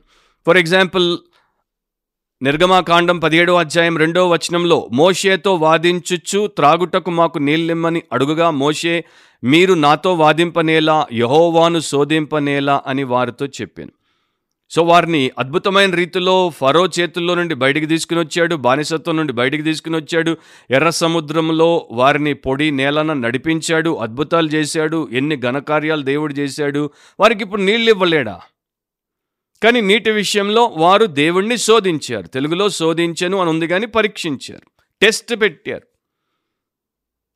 ఫర్ 0.48 0.58
ఎగ్జాంపుల్ 0.58 1.18
నిర్గమాకాండం 2.42 3.20
పదిహేడో 3.20 3.56
అధ్యాయం 3.56 3.98
రెండో 3.98 4.30
వచనంలో 4.30 4.90
మోషేతో 4.94 5.56
వాదించుచు 5.56 6.48
త్రాగుటకు 6.48 7.12
మాకు 7.12 7.38
నీళ్ళిమ్మని 7.38 8.02
అడుగుగా 8.14 8.50
మోషే 8.50 9.06
మీరు 9.44 9.74
నాతో 9.74 10.14
వాదింపనేలా 10.14 11.08
యహోవాను 11.14 11.80
శోధింపనేలా 11.80 12.82
అని 12.88 13.04
వారితో 13.04 13.46
చెప్పాను. 13.46 13.92
సో 14.70 14.84
వారిని 14.84 15.32
అద్భుతమైన 15.40 15.96
రీతిలో 15.96 16.50
ఫరో 16.50 16.90
చేతుల్లో 17.00 17.36
నుండి 17.36 17.56
బయటికి 17.56 17.86
తీసుకుని 17.86 18.20
వచ్చాడు 18.20 18.56
బానిసత్వం 18.56 19.18
నుండి 19.18 19.34
బయటికి 19.34 19.64
తీసుకుని 19.64 19.98
వచ్చాడు 19.98 20.38
ఎర్ర 20.72 20.90
సముద్రంలో 20.90 21.88
వారిని 21.92 22.34
పొడి 22.34 22.72
నేలన 22.72 23.14
నడిపించాడు 23.14 23.96
అద్భుతాలు 23.96 24.48
చేశాడు 24.48 25.10
ఎన్ని 25.12 25.40
ఘనకార్యాలు 25.40 26.02
దేవుడు 26.02 26.34
చేశాడు 26.34 26.90
వారికి 27.20 27.44
ఇప్పుడు 27.44 27.62
నీళ్ళు 27.62 27.92
ఇవ్వలేడా? 27.92 28.42
కానీ 29.64 29.82
నీటి 29.82 30.12
విషయంలో 30.12 30.66
వారు 30.66 31.06
దేవుణ్ణి 31.06 31.58
శోధించారు. 31.58 32.28
తెలుగులో 32.28 32.70
శోధించను 32.70 33.38
అని 33.38 33.50
ఉంది 33.50 33.68
కానీ 33.68 33.86
పరీక్షించారు. 33.86 34.82
టెస్ట్ 35.02 35.42
పెట్టారు. 35.42 35.97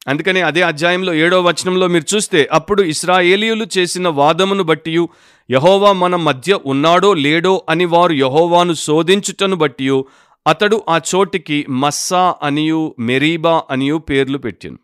అందుకనే 0.07 0.41
అదే 0.41 0.61
అధ్యాయంలో 0.61 1.13
ఏడో 1.13 1.41
వచనంలో 1.41 1.87
మీరు 1.87 2.15
చూస్తే 2.15 2.49
అప్పుడు 2.51 2.83
ఇస్రాయేలీయులు 2.83 3.65
చేసిన 3.77 4.07
వాదమును 4.07 4.63
బట్టి 4.63 5.07
యహోవా 5.51 5.91
మన 5.91 6.15
మధ్య 6.15 6.59
ఉన్నాడో 6.65 7.13
లేడో 7.13 7.65
అని 7.69 7.85
వారు 7.85 8.13
యహోవాను 8.13 8.73
శోధించుటను 8.73 9.55
బట్టి 9.55 10.03
అతడు 10.47 10.83
ఆ 10.89 11.01
చోటికి 11.15 11.65
మస్సా 11.69 12.35
అనియు 12.43 12.95
మెరీబా 12.99 13.63
అనియు 13.69 13.97
పేర్లు 13.97 14.37
పెట్టాను 14.37 14.77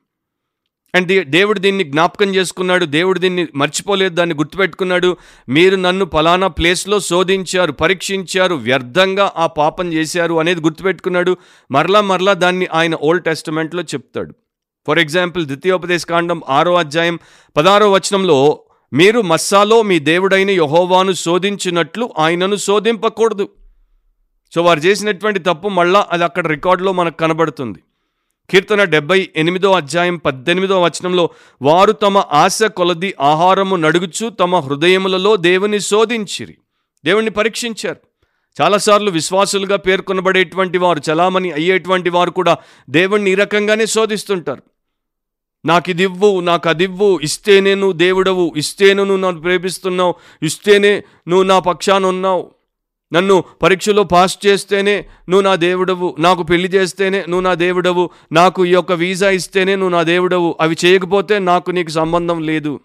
అండ్ 0.96 1.30
దేవుడు 1.30 1.60
దీన్ని 1.60 1.84
జ్ఞాపకం 1.84 2.36
చేసుకున్నాడు 2.36 2.86
దేవుడు 2.86 3.20
దీన్ని 3.20 3.48
మర్చిపోలేదు 3.56 4.16
దాన్ని 4.16 4.36
గుర్తుపెట్టుకున్నాడు 4.36 5.18
మీరు 5.50 5.76
నన్ను 5.76 6.06
పలానా 6.06 6.48
ప్లేస్లో 6.48 7.00
శోధించారు 7.00 7.72
పరీక్షించారు 7.72 8.56
వ్యర్థంగా 8.56 9.32
ఆ 9.38 9.48
పాపం 9.48 9.94
చేశారు 9.94 10.34
అనేది 10.34 10.62
గుర్తుపెట్టుకున్నాడు 10.62 11.38
మరలా 11.72 12.02
మరలా 12.02 12.34
దాన్ని 12.34 12.68
ఆయన 12.68 12.96
ఓల్డ్ 12.96 13.24
టెస్టమెంట్లో 13.24 13.84
చెప్తాడు. 13.84 14.34
ఫర్ 14.88 15.00
ఎగ్జాంపుల్ 15.00 15.46
ద్వితీయోపదేశకాండం 15.46 16.42
ఆరో 16.50 16.76
అధ్యాయం 16.76 17.20
పదారో 17.58 17.92
వచనంలో 17.92 18.60
మీరు 18.94 19.22
మస్సాలో 19.22 19.82
మీ 19.82 20.00
దేవుడైన 20.00 20.50
యహోవాను 20.50 21.12
శోధించినట్లు 21.12 22.14
ఆయనను 22.20 22.56
శోధింపకూడదు. 22.56 23.50
సో 24.56 24.62
వారు 24.62 24.80
చేసినటువంటి 24.80 25.40
తప్పు 25.40 25.68
మళ్ళా 25.68 26.08
అది 26.12 26.24
అక్కడ 26.24 26.48
రికార్డులో 26.48 26.92
మనకు 26.92 27.18
కనబడుతుంది. 27.18 27.80
కీర్తన 28.50 28.84
డెబ్బై 28.84 29.30
ఎనిమిదో 29.36 29.72
అధ్యాయం 29.72 30.18
పద్దెనిమిదో 30.18 30.82
వచనంలో 30.82 31.30
వారు 31.62 31.92
తమ 31.92 32.18
ఆశ 32.18 32.64
కొలది 32.64 33.14
ఆహారము 33.22 33.76
నడుగుచు 33.76 34.30
తమ 34.30 34.56
హృదయములలో 34.56 35.36
దేవుని 35.36 35.80
శోధించిరి. 35.80 36.58
దేవుణ్ణి 37.06 37.32
పరీక్షించారు. 37.32 37.98
చాలాసార్లు 38.62 39.12
విశ్వాసులుగా 39.12 39.76
పేర్కొనబడేటువంటి 39.76 40.78
వారు 40.78 41.02
చలామణి 41.12 41.52
అయ్యేటువంటి 41.52 42.10
వారు 42.10 42.32
కూడా 42.32 42.58
దేవుణ్ణి 42.90 43.32
ఈ 43.32 43.36
రకంగానే 43.36 43.86
శోధిస్తుంటారు. 43.86 44.64
నాకు 45.68 45.90
ఇది 45.90 46.04
ఇవ్వు 46.04 46.40
నాకు 46.40 46.70
అది 46.70 46.84
ఇవ్వు 46.84 47.20
ఇస్తేనే 47.24 47.76
నువ్వు 47.76 47.92
దేవుడవు 47.92 48.54
ఇస్తేనే 48.58 49.04
నువ్వు 49.04 49.18
నన్ను 49.18 49.42
ప్రేమిస్తున్నావు 49.42 50.16
ఇస్తేనే 50.44 51.04
నువ్వు 51.28 51.44
నా 51.44 51.60
పక్షాన 51.60 52.06
ఉన్నావు. 52.06 52.52
నన్ను 53.14 53.44
పరీక్షలో 53.62 54.04
పాస్ 54.04 54.46
చేస్తేనే 54.46 55.06
నువ్వు 55.30 55.42
నా 55.42 55.56
దేవుడవు 55.56 56.16
నాకు 56.20 56.44
పెళ్ళి 56.44 56.70
చేస్తేనే 56.70 57.20
నువ్వు 57.20 57.42
నా 57.42 57.54
దేవుడవు 57.54 58.10
నాకు 58.32 58.66
ఈ 58.66 58.72
యొక్క 58.72 58.92
వీసా 58.92 59.30
ఇస్తేనే 59.30 59.76
నువ్వు 59.76 59.90
నా 59.90 60.04
దేవుడవు 60.04 60.58
అవి 60.62 60.78
చేయకపోతే 60.86 61.40
నాకు 61.40 61.72
నీకు 61.72 61.90
సంబంధం 61.90 62.44
లేదు. 62.44 62.80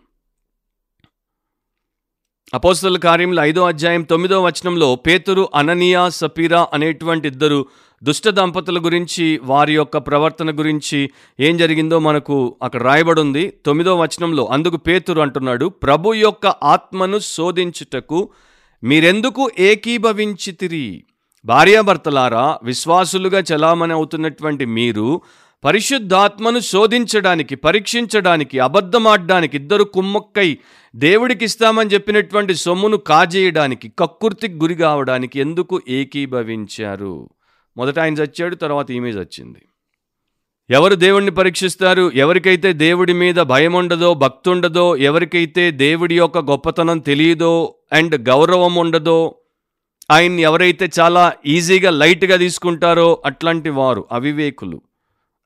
అపోస్తల 2.54 2.96
కార్యంలో 2.98 3.42
ఐదో 3.42 3.66
అధ్యాయం 3.66 4.02
తొమ్మిదో 4.02 4.42
వచనంలో 4.42 4.96
పేతురు 4.96 5.48
అననియా 5.54 6.08
సపీరా 6.08 6.68
అనేటువంటి 6.74 7.28
ఇద్దరు 7.28 7.66
దుష్ట 8.02 8.28
దంపతుల 8.28 8.78
గురించి 8.78 9.40
వారి 9.42 9.74
యొక్క 9.74 9.96
ప్రవర్తన 9.96 10.58
గురించి 10.58 11.10
ఏం 11.40 11.56
జరిగిందో 11.56 11.98
మనకు 11.98 12.56
అక్కడ 12.62 12.82
రాయబడి 12.82 13.20
ఉంది 13.20 13.52
తొమ్మిదో 13.66 13.96
వచనంలో 13.96 14.44
అందుకు 14.44 14.76
పేతురు 14.76 15.20
అంటున్నాడు 15.20 15.66
ప్రభు 15.68 16.14
యొక్క 16.14 16.46
ఆత్మను 16.46 17.18
శోధించుటకు 17.18 18.28
మీరెందుకు 18.84 19.50
ఏకీభవించితిరి? 19.58 21.04
భార్యాభర్తలారా 21.44 22.58
విశ్వాసులుగా 22.62 23.42
చలామణి 23.52 23.92
అవుతున్నటువంటి 23.92 24.64
మీరు 24.64 25.20
పరిశుద్ధాత్మను 25.64 26.58
శోధించడానికి 26.58 27.54
పరీక్షించడానికి 27.54 28.58
అబద్ధమాడడానికి 28.58 29.56
ఇద్దరు 29.56 29.84
కుమ్మక్కై 29.84 30.58
దేవుడికి 30.96 31.44
ఇస్తామని 31.44 31.90
చెప్పినటువంటి 31.90 32.54
సొమ్మును 32.54 32.96
కాజేయడానికి 32.96 33.92
కక్కుర్తికి 33.98 34.54
గురి 34.54 34.74
కావడానికి 34.74 35.40
ఎందుకు 35.40 35.80
ఏకీభవించారు? 35.88 37.30
మొదట 37.76 37.98
ఆయన 37.98 38.14
చచ్చాడు 38.14 38.54
తర్వాత 38.54 38.90
ఈమె 38.90 39.11
చచ్చింది. 39.11 39.58
ఎవరు 40.70 40.94
దేవుణ్ణి 40.94 41.30
పరీక్షిస్తారు? 41.30 42.11
ఎవరికైతే 42.14 42.72
దేవుడి 42.72 43.12
మీద 43.12 43.35
భయం 43.35 43.72
ఉండదో 43.72 44.14
భక్తుండదో 44.14 44.96
ఎవరికైతే 44.96 45.70
దేవుడి 45.70 46.16
యొక్క 46.16 46.38
గొప్పతనం 46.38 46.98
తెలియదో 46.98 47.74
అండ్ 47.92 48.28
గౌరవం 48.28 48.74
ఉండదో 48.74 49.35
ఆయన్ని 50.11 50.42
ఎవరైతే 50.42 50.90
చాలా 51.00 51.32
ఈజీగా 51.46 51.90
లైట్గా 51.90 52.37
తీసుకుంటారో 52.37 53.22
అట్లాంటి 53.26 53.70
వారు 53.70 54.08
అవివేకులు 54.12 54.82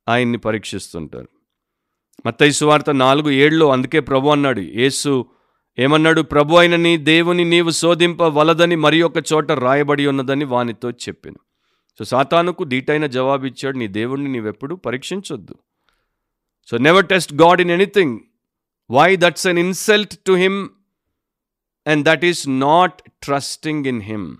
ఆయన్ని 0.09 0.39
పరీక్షిస్తుంటారు. 0.39 1.29
మత్తయి 2.27 2.53
సువార్త 2.53 2.91
నాలుగు 2.91 3.31
ఏళ్ళు 3.31 3.65
అందుకే 3.65 4.01
ప్రభు 4.01 4.29
అన్నాడు 4.29 4.61
యేసు 4.61 5.27
ఏమన్నాడు? 5.79 6.23
ప్రభు 6.23 6.57
అయినని 6.57 6.97
దేవుని 6.97 7.45
నీవు 7.45 7.71
శోధింపవలదని 7.71 8.77
మరి 8.77 9.03
ఒక 9.03 9.13
చోట 9.33 9.53
రాయబడి 9.53 10.07
ఉన్నదని 10.07 10.45
వానితో 10.45 10.91
చెప్పాను. 10.91 11.46
సో 11.99 12.05
సాతానుకు 12.05 12.65
దీటైన 12.65 13.07
జవాబు 13.07 13.47
ఇచ్చాడు 13.47 13.79
నీ 13.79 13.89
దేవుణ్ణి 13.89 14.33
నీవెప్పుడు 14.33 14.75
పరీక్షించొద్దు. 14.75 15.55
So 16.67 16.77
never 16.77 17.07
test 17.07 17.35
God 17.35 17.61
in 17.61 17.71
anything 17.71 18.21
why 18.91 19.17
that's 19.17 19.47
an 19.47 19.59
insult 19.59 20.19
to 20.27 20.33
him 20.33 20.69
and 21.87 22.07
that 22.07 22.25
is 22.25 22.49
not 22.49 23.03
trusting 23.23 23.87
in 23.87 24.03
him 24.03 24.37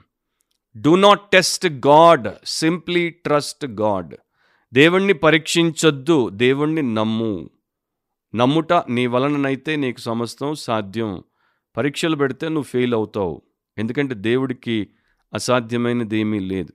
do 0.77 0.97
not 0.97 1.31
test 1.31 1.67
God 1.67 2.29
simply 2.47 3.11
trust 3.11 3.67
God 3.67 4.15
దేవుణ్ణి 4.75 5.13
పరీక్షించొద్దు. 5.13 6.29
దేవుణ్ణి 6.29 6.83
నమ్ము. 6.95 7.51
నమ్ముట 8.35 8.73
నీ 8.73 9.07
వలననైతే 9.07 9.77
నీకు 9.77 10.01
సమస్తం 10.01 10.55
సాధ్యం. 10.55 11.25
పరీక్షలు 11.77 12.17
పెడితే 12.17 12.47
నువ్వు 12.47 12.63
ఫెయిల్ 12.63 12.95
అవుతావు. 12.95 13.43
ఎందుకంటే 13.79 14.15
దేవుడికి 14.15 14.89
అసాధ్యమైనది 15.35 16.19
ఏమీ 16.19 16.39
లేదు. 16.39 16.73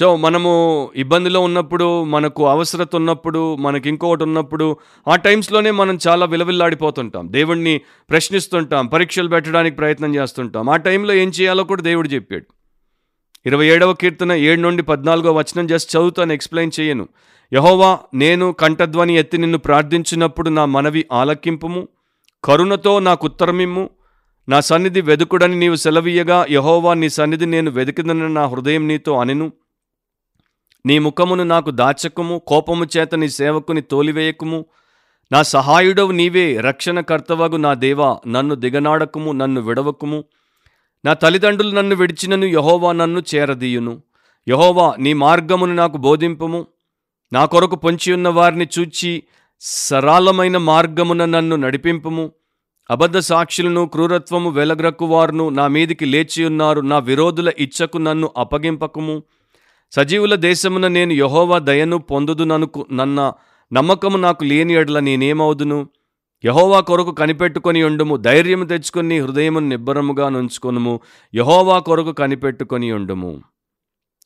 సో 0.00 0.16
మనము 0.16 0.90
ఇబ్బందిలో 0.96 1.40
ఉన్నప్పుడు 1.40 2.04
మనకు 2.04 2.48
అవసరత 2.48 2.96
ఉన్నప్పుడు 2.96 3.56
మనకి 3.56 3.88
ఇంకొకటి 3.88 4.22
ఉన్నప్పుడు 4.22 4.76
ఆ 5.08 5.16
టైమ్స్లోనే 5.16 5.70
మనం 5.70 5.98
చాలా 6.08 6.26
విలవిల్లాడిపోతుంటాం. 6.26 7.32
దేవుణ్ణి 7.32 7.80
ప్రశ్నిస్తుంటాం 8.10 8.86
పరీక్షలు 8.86 9.28
పెట్టడానికి 9.28 9.76
ప్రయత్నం 9.76 10.14
చేస్తుంటాం. 10.14 10.68
ఆ 10.68 10.76
టైంలో 10.76 11.14
ఏం 11.14 11.28
చేయాలో 11.28 11.64
కూడా 11.64 11.82
దేవుడు 11.82 12.08
చెప్పాడు. 12.08 12.44
ఇరవై 13.46 13.66
ఏడవ 13.66 13.92
కీర్తన 13.92 14.32
ఏడు 14.32 14.60
నుండి 14.60 14.82
పద్నాలుగో 14.82 15.32
వచనం 15.32 15.66
జస్ట్ 15.66 15.96
చదువుతాను 15.96 16.32
ఎక్స్ప్లెయిన్ 16.32 16.80
చేయను. 16.80 17.08
యహోవా 17.52 17.98
నేను 18.14 18.52
కంఠధ్వని 18.52 19.16
ఎత్తి 19.16 19.38
నిన్ను 19.38 19.58
ప్రార్థించినప్పుడు 19.58 20.50
నా 20.50 20.64
మనవి 20.64 21.04
ఆలకింపుము. 21.12 21.88
కరుణతో 22.44 22.98
నాకు 22.98 23.26
ఉత్తరమిమ్ము. 23.26 23.90
నా 24.48 24.60
సన్నిధి 24.60 25.00
వెదుకుడని 25.00 25.58
నీవు 25.58 25.74
సెలవీయగా 25.74 26.46
యహోవా 26.50 26.94
నీ 26.94 27.08
సన్నిధి 27.08 27.46
నేను 27.46 27.70
వెతికిదనని 27.70 28.34
నా 28.34 28.46
హృదయం 28.46 28.88
నీతో 28.88 29.20
అనెను. 29.20 29.52
నీ 30.88 30.98
ముఖమును 30.98 31.44
నాకు 31.44 31.70
దాచకుము 31.70 32.42
కోపము 32.46 32.86
చేత 32.96 33.14
నీ 33.14 33.28
సేవకుని 33.28 33.80
తోలివేయకుము. 33.80 34.64
నా 35.32 35.42
సహాయుడవు 35.42 36.12
నీవే 36.12 36.56
రక్షణకర్తవగు 36.56 37.56
నా 37.56 37.74
దేవా 37.74 38.18
నన్ను 38.26 38.54
దిగనాడకుము 38.54 39.32
నన్ను 39.32 39.60
విడవకుము. 39.60 40.24
నా 41.04 41.12
తల్లిదండ్రులు 41.12 41.70
నన్ను 41.70 41.96
విడిచినను 41.96 42.44
యహోవా 42.44 42.92
నన్ను 42.92 43.22
చేరదీయును. 43.34 44.02
యహోవా 44.48 44.94
నీ 44.98 45.12
మార్గమును 45.12 45.74
నాకు 45.74 45.96
బోధింపుము. 45.96 46.66
నా 47.32 47.44
కొరకు 47.44 47.76
పొంచి 47.76 48.12
ఉన్న 48.12 48.28
వారిని 48.28 48.68
చూచి 48.78 49.22
సరళమైన 49.60 50.56
మార్గమున 50.56 51.24
నన్ను 51.24 51.56
నడిపింపుము. 51.56 52.30
అబద్ధ 52.90 53.18
సాక్షులను 53.18 53.86
క్రూరత్వము 53.86 54.50
వెలగ్రక్కువారును 54.50 55.48
నా 55.48 55.66
మీదికి 55.66 56.04
లేచి 56.04 56.44
ఉన్నారు. 56.44 56.80
నా 56.80 56.98
విరోధుల 56.98 57.52
ఇచ్చకు 57.58 57.98
నన్ను 57.98 58.30
అప్పగింపకము. 58.36 59.22
సజీవుల 59.92 60.34
దేశమున 60.34 60.88
నేను 60.88 61.12
యహోవా 61.12 61.58
దయను 61.58 61.98
పొందుదుననుకు 61.98 62.86
నన్న 62.92 63.32
నమ్మకము 63.72 64.16
నాకు 64.16 64.44
లేని 64.44 64.74
ఎడల 64.74 64.98
నేనేమవుదును? 64.98 65.88
యహోవా 66.44 66.80
కొరకు 66.80 67.12
కనిపెట్టుకొని 67.12 67.82
ఉండుము 67.82 68.16
ధైర్యము 68.16 68.64
తెచ్చుకొని 68.64 69.08
నీ 69.08 69.20
హృదయమును 69.20 69.68
నిబ్బరముగా 69.68 70.28
నుంచుకొనుము 70.28 71.00
యహోవా 71.34 71.78
కొరకు 71.78 72.12
కనిపెట్టుకొని 72.12 72.92
ఉండుము. 72.92 73.42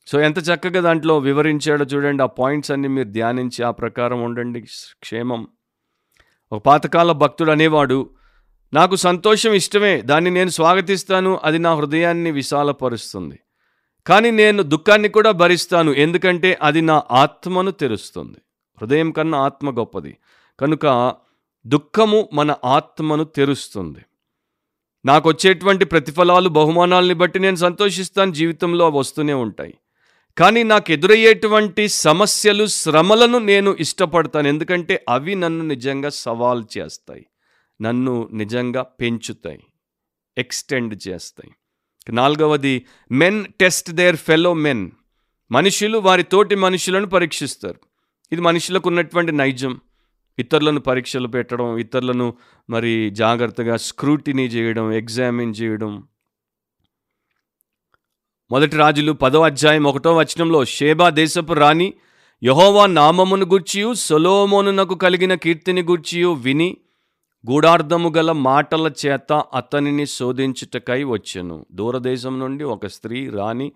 సో 0.06 0.20
ఎంత 0.20 0.38
చక్కగా 0.38 0.80
దాంట్లో 0.80 1.18
వివరించాడో 1.18 1.84
చూడండి 1.84 2.22
ఆ 2.22 2.26
పాయింట్స్ 2.26 2.72
అన్ని 2.72 2.88
మీరు 2.88 3.08
ధ్యానించి 3.08 3.64
ఆ 3.64 3.70
ప్రకారం 3.70 4.22
ఉండండి 4.22 4.60
క్షేమం. 5.02 5.46
ఒక 6.52 6.62
పాతకాల 6.66 7.12
భక్తుడు 7.12 7.50
అనేవాడు 7.50 8.10
నాకు 8.72 8.96
సంతోషం 8.96 9.52
ఇష్టమే 9.52 10.00
దాన్ని 10.00 10.30
నేను 10.30 10.50
స్వాగతిస్తాను 10.50 11.40
అది 11.44 11.58
నా 11.58 11.74
హృదయాన్ని 11.74 12.30
విశాలపరుస్తుంది. 12.30 13.38
కానీ 14.06 14.30
నేను 14.30 14.62
దుఃఖాన్ని 14.62 15.08
కూడా 15.08 15.30
భరిస్తాను 15.30 15.92
ఎందుకంటే 15.92 16.58
అది 16.62 16.80
నా 16.80 17.02
ఆత్మను 17.10 17.70
తెరుస్తుంది. 17.70 18.38
హృదయం 18.82 19.10
కన్నా 19.10 19.38
ఆత్మ 19.38 19.70
గొప్పది. 19.70 20.16
కనుక 20.60 21.14
దుఃఖము 21.66 22.28
మన 22.32 22.54
ఆత్మను 22.64 23.24
తెరుస్తుంది. 23.24 24.00
నాకు 25.04 25.28
వచ్చేటువంటి 25.28 25.84
ప్రతిఫలాలు 25.84 26.48
బహుమానాలని 26.48 27.14
బట్టి 27.14 27.38
నేను 27.38 27.56
సంతోషిస్తాను 27.56 28.32
జీవితంలో 28.32 28.86
అవి 28.86 28.98
వస్తూనే 28.98 29.32
ఉంటాయి. 29.32 29.74
కానీ 30.38 30.62
నాకు 30.62 30.92
ఎదురయ్యేటువంటి 30.92 31.88
సమస్యలు 31.88 32.66
శ్రమలను 32.66 33.38
నేను 33.38 33.76
ఇష్టపడతాను 33.80 34.48
ఎందుకంటే 34.48 35.04
అవి 35.08 35.34
నన్ను 35.34 35.64
నిజంగా 35.64 36.08
సవాల్ 36.08 36.64
చేస్తాయి. 36.78 37.26
నన్ను 37.80 38.28
నిజంగా 38.32 38.82
పెంచుతాయి. 38.82 39.62
ఎక్స్టెండ్ 40.38 41.08
చేస్తాయి. 41.08 41.52
నాలుగవది 42.10 42.86
men 43.12 43.44
test 43.60 43.90
their 43.90 44.16
fellow 44.16 44.54
men 44.54 44.90
మనుషులు 45.52 45.98
వారి 45.98 46.22
తోటి 46.22 46.54
మనుషులను 46.54 47.06
పరీక్షిస్తారు. 47.06 47.80
ఇది 48.32 48.40
మనుషులకు 48.40 48.88
ఉన్నటువంటి 48.88 49.32
నైజం. 49.32 49.80
ఇతరులను 50.38 50.80
పరీక్షలు 50.80 51.26
పెట్టడం 51.28 51.78
ఇతరులను 51.78 52.34
మరి 52.70 53.10
జాగ్రత్తగా 53.10 53.76
స్క్రూటినీ 53.76 54.46
చేయడం 54.46 54.92
ఎగ్జామిన్ 54.92 55.54
చేయడం. 55.62 56.02
మొదటి 58.50 58.76
రాజులు 58.76 59.12
పదో 59.12 59.42
అధ్యాయం 59.42 59.84
ఒకటో 59.84 60.16
వచనంలో 60.16 60.64
షేబా 60.64 61.10
దేశపు 61.10 61.52
రాణి 61.52 61.94
యహోవా 62.44 62.86
నామమును 62.86 63.46
గూర్చియు 63.46 63.94
సొలోమోనునకు 63.94 64.94
కలిగిన 64.94 65.34
కీర్తిని 65.34 65.82
గూర్చియు 65.82 66.32
విని 66.32 66.76
గూఢార్థము 67.50 68.12
గల 68.16 68.32
మాటల 68.32 68.92
చేత 69.06 69.32
అతనిని 69.54 70.06
శోధించుటకై 70.06 71.02
వచ్చెను. 71.02 71.66
దూరదేశం 71.72 72.40
నుండి 72.40 72.64
ఒక 72.64 72.86
స్త్రీ 72.86 73.28
రాణి 73.28 73.72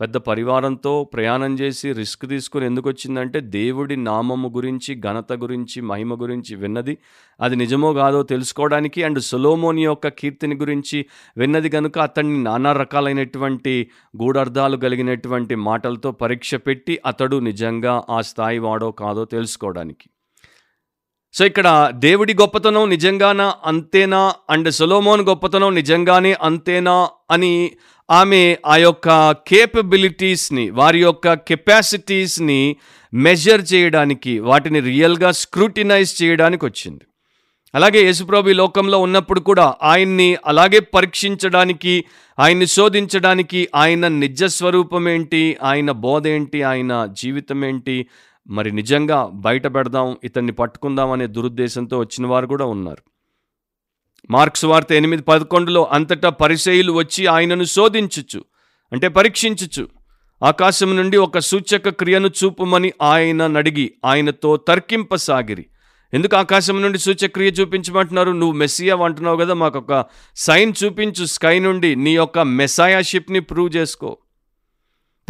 పెద్ద 0.00 0.16
పరివారంతో 0.16 1.04
ప్రయాణం 1.04 1.58
చేసి 1.58 1.92
రిస్క్ 1.92 2.26
తీసుకుని 2.26 2.66
ఎందుకు 2.66 2.88
వచ్చిందంటే 2.88 3.40
దేవుడి 3.40 3.96
నామము 3.96 4.48
గురించి 4.48 5.00
ఘనత 5.00 5.32
గురించి 5.32 5.82
మహిమ 5.82 6.14
గురించి 6.14 6.54
విన్నది. 6.54 6.98
అది 7.40 7.56
నిజమో 7.56 7.92
కాదో 7.92 8.22
తెలుసుకోవడానికి 8.22 9.02
అండ్ 9.02 9.20
సొలోమోని 9.20 9.84
యొక్క 9.84 10.08
కీర్తిని 10.08 10.54
గురించి 10.54 11.06
విన్నది 11.36 11.70
కనుక 11.70 11.98
అతన్ని 11.98 12.42
నానా 12.42 12.72
రకాలైనటువంటి 12.72 13.90
గూఢార్థాలు 14.16 14.76
కలిగినటువంటి 14.76 15.54
మాటలతో 15.54 16.12
పరీక్ష 16.12 16.54
పెట్టి 16.54 17.00
అతడు 17.06 17.36
నిజంగా 17.36 18.02
ఆ 18.10 18.20
స్థాయి 18.20 18.58
వాడో 18.58 18.90
కాదో 18.90 19.24
తెలుసుకోవడానికి. 19.24 20.10
సో 21.32 21.46
ఇక్కడ 21.46 21.90
దేవుడి 21.94 22.34
గొప్పతనం 22.34 22.90
నిజంగానా 22.90 23.54
అంతేనా? 23.64 24.34
అండ్ 24.50 24.72
సొలోమోన్ 24.72 25.22
గొప్పతనం 25.22 25.74
నిజంగానే 25.74 26.36
అంతేనా? 26.42 27.08
అని 27.30 27.70
ఆమె 28.10 28.56
ఆ 28.66 28.76
యొక్క 28.76 29.32
కేపబిలిటీస్ని 29.32 30.70
వారి 30.70 31.02
యొక్క 31.02 31.32
కెపాసిటీస్ని 31.32 32.76
మెజర్ 33.14 33.62
చేయడానికి 33.74 34.38
వాటిని 34.38 34.80
రియల్గా 34.80 35.30
స్క్రూటినైజ్ 35.30 36.22
చేయడానికి 36.22 36.64
వచ్చింది. 36.64 37.00
అలాగే 37.74 38.02
యేసుప్రభు 38.02 38.48
లోకంలో 38.48 38.98
ఉన్నప్పుడు 38.98 39.40
కూడా 39.40 39.74
ఆయన్ని 39.82 40.36
అలాగే 40.46 40.78
పరీక్షించడానికి 40.78 42.04
ఆయన్ని 42.38 42.66
శోధించడానికి 42.66 43.68
ఆయన 43.74 44.08
నిజ 44.08 44.44
స్వరూపం 44.44 45.08
ఏంటి 45.08 45.56
ఆయన 45.62 45.90
బోధ 45.90 46.26
ఏంటి? 46.26 46.62
ఆయన 46.62 47.08
జీవితం 47.12 47.64
ఏంటి? 47.64 48.06
మరి 48.50 48.72
నిజంగా 48.72 49.30
బయట 49.34 49.66
పెడదాం 49.66 50.16
ఇతన్ని 50.24 50.52
పట్టుకుందాం 50.52 51.10
అనే 51.10 51.26
దురుద్దేశంతో 51.26 51.98
వచ్చిన 51.98 52.26
వారు 52.26 52.46
కూడా 52.46 52.64
ఉన్నారు. 52.64 53.02
మార్క్స్ 54.30 54.64
వార్త 54.64 54.92
ఎనిమిది 54.92 55.22
పదకొండులో 55.22 55.84
అంతటా 55.92 56.28
పరిచయులు 56.28 56.92
వచ్చి 56.92 57.26
ఆయనను 57.26 57.64
శోధించుచు 57.64 58.44
అంటే 58.92 59.08
పరీక్షించుచు 59.08 59.88
ఆకాశం 60.42 60.96
నుండి 60.96 61.16
ఒక 61.16 61.38
సూచక 61.38 61.88
క్రియను 61.88 62.30
చూపుమని 62.44 62.92
ఆయన 63.02 63.46
నడిగి 63.46 63.94
ఆయనతో 64.04 64.56
తర్కింపసాగిరి. 64.56 65.66
ఎందుకు 66.14 66.36
ఆకాశం 66.36 66.82
నుండి 66.82 66.98
సూచక్రియ 66.98 67.50
చూపించమంటున్నారు? 67.50 68.30
నువ్వు 68.30 68.52
మెస్సియా 68.52 68.96
అంటున్నావు 68.96 69.36
కదా 69.36 69.54
మాకు 69.54 69.78
ఒక 69.78 70.04
సైన్ 70.36 70.72
చూపించు 70.84 71.24
స్కై 71.24 71.58
నుండి 71.58 71.96
నీ 71.96 72.14
యొక్క 72.14 72.38
మెసాయాషిప్ని 72.38 73.40
ప్రూవ్ 73.40 73.76
చేసుకో. 73.76 74.18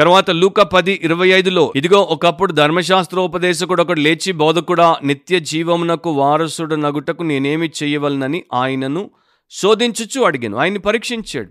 తర్వాత 0.00 0.30
లూక 0.30 0.60
పది 0.60 1.00
ఇరవై 1.02 1.28
ఐదులో 1.28 1.72
ఇదిగో 1.76 2.00
ఒకప్పుడు 2.00 2.52
ధర్మశాస్త్రోపదేశకుడు 2.52 3.82
ఒకడు 3.82 4.00
లేచి 4.00 4.32
బోధకుడా 4.32 4.96
నిత్య 5.04 5.40
జీవమునకు 5.40 6.10
వారసుడు 6.10 6.74
నగుటకు 6.74 7.22
నేనేమి 7.22 7.70
చేయవలనని 7.82 8.44
ఆయనను 8.54 9.10
శోధించుచు 9.50 10.22
అడిగాను. 10.22 10.56
ఆయన్ని 10.56 10.80
పరీక్షించాడు. 10.80 11.50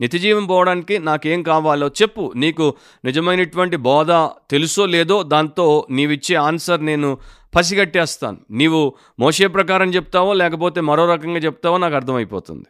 నిత్యజీవం 0.00 0.46
పోవడానికి 0.46 0.98
నాకేం 0.98 1.42
కావాలో 1.42 1.88
చెప్పు. 1.88 2.32
నీకు 2.36 2.74
నిజమైనటువంటి 3.04 3.76
బోధ 3.76 4.12
తెలుసో 4.50 4.86
లేదో 4.86 5.22
దాంతో 5.22 5.86
నీవిచ్చే 5.90 6.36
ఆన్సర్ 6.36 6.86
నేను 6.86 7.18
పసిగట్టేస్తాను. 7.54 8.36
నీవు 8.50 8.94
మోసే 9.18 9.46
ప్రకారం 9.46 9.90
చెప్తావో 9.90 10.32
లేకపోతే 10.32 10.80
మరో 10.80 11.12
రకంగా 11.12 11.38
చెప్తావో 11.38 11.78
నాకు 11.78 11.94
అర్థమైపోతుంది. 11.94 12.66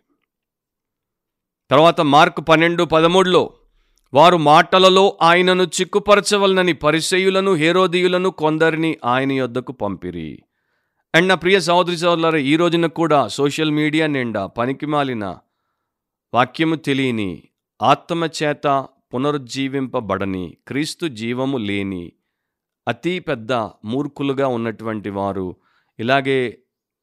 తర్వాత 1.71 2.01
మార్క్ 2.01 2.49
పన్నెండు 2.49 2.85
పదమూడులో 2.85 3.51
వారు 4.13 4.37
మాటలలో 4.37 5.19
ఆయనను 5.23 5.63
చిక్కుపరచవలనని 5.65 6.73
పరిచయులను 6.73 7.53
హేరోదీయులను 7.53 8.31
కొందరిని 8.31 8.97
ఆయన 9.05 9.33
యొద్దకు 9.33 9.73
పంపిరి. 9.73 10.31
అండ్ 11.15 11.29
నా 11.29 11.35
ప్రియ 11.35 11.61
సహోదరి 11.61 11.97
సహోదరులారా 11.97 12.39
ఈ 12.39 12.57
రోజున 12.57 12.87
కూడా 12.87 13.29
సోషల్ 13.29 13.71
మీడియా 13.71 14.07
నిండా 14.07 14.47
పనికిమాలిన 14.47 15.25
వాక్యము 16.35 16.77
తెలియని 16.77 17.43
ఆత్మచేత 17.83 18.67
పునరుజ్జీవింపబడని 19.15 20.57
క్రీస్తు 20.69 21.07
జీవము 21.07 21.59
లేని 21.59 22.13
అతి 22.89 23.19
పెద్ద 23.19 23.53
మూర్ఖులుగా 23.85 24.47
ఉన్నటువంటి 24.49 25.11
వారు 25.11 25.57
ఇలాగే 25.99 26.59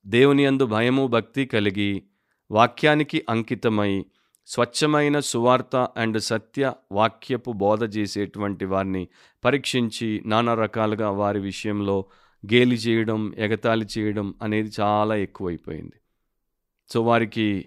దేవుని 0.06 0.46
యందు 0.46 0.66
భయము 0.66 1.08
భక్తి 1.08 1.46
కలిగి 1.46 2.04
వాక్యానికి 2.52 3.26
అంకితమై 3.30 4.06
స్వచ్ఛమైన 4.48 5.20
సువార్త 5.20 5.76
అండ్ 5.76 6.22
సత్య 6.22 6.74
వాక్యపు 6.92 7.52
బోధ 7.52 7.98
చేసేటువంటి 7.98 8.66
వారిని 8.66 9.08
పరీక్షించి 9.46 10.24
నానా 10.26 10.54
రకాలుగా 10.54 11.10
వారి 11.10 11.40
విషయంలో 11.40 12.06
గేలి 12.54 12.76
చేయడం 12.76 13.36
ఎగతాళి 13.38 13.86
చేయడం 13.98 14.36
అనేది 14.42 14.72
చాలా 14.80 15.16
ఎక్కువైపోయింది. 15.16 15.94
సో 16.90 17.02
వారికి 17.02 17.66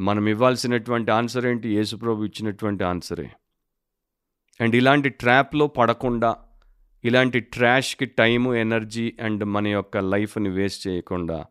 మనం 0.00 0.28
ఇవ్వాల్సినటువంటి 0.28 1.10
ఆన్సర్ 1.10 1.46
ఏంటి? 1.46 1.68
యేసుప్రభు 1.68 2.24
ఇచ్చినటువంటి 2.24 2.84
ఆన్సరే. 2.84 3.30
అండ్ 4.60 4.76
ఇలాంటి 4.76 5.08
ట్రాప్లో 5.08 5.66
పడకుండా 5.66 6.36
ఇలాంటి 7.04 7.40
ట్రాష్కి 7.40 8.06
టైము 8.06 8.54
ఎనర్జీ 8.54 9.14
అండ్ 9.22 9.44
మన 9.44 9.66
యొక్క 9.68 9.96
లైఫ్ని 9.96 10.48
వేస్ట్ 10.48 10.88
చేయకుండా 10.88 11.44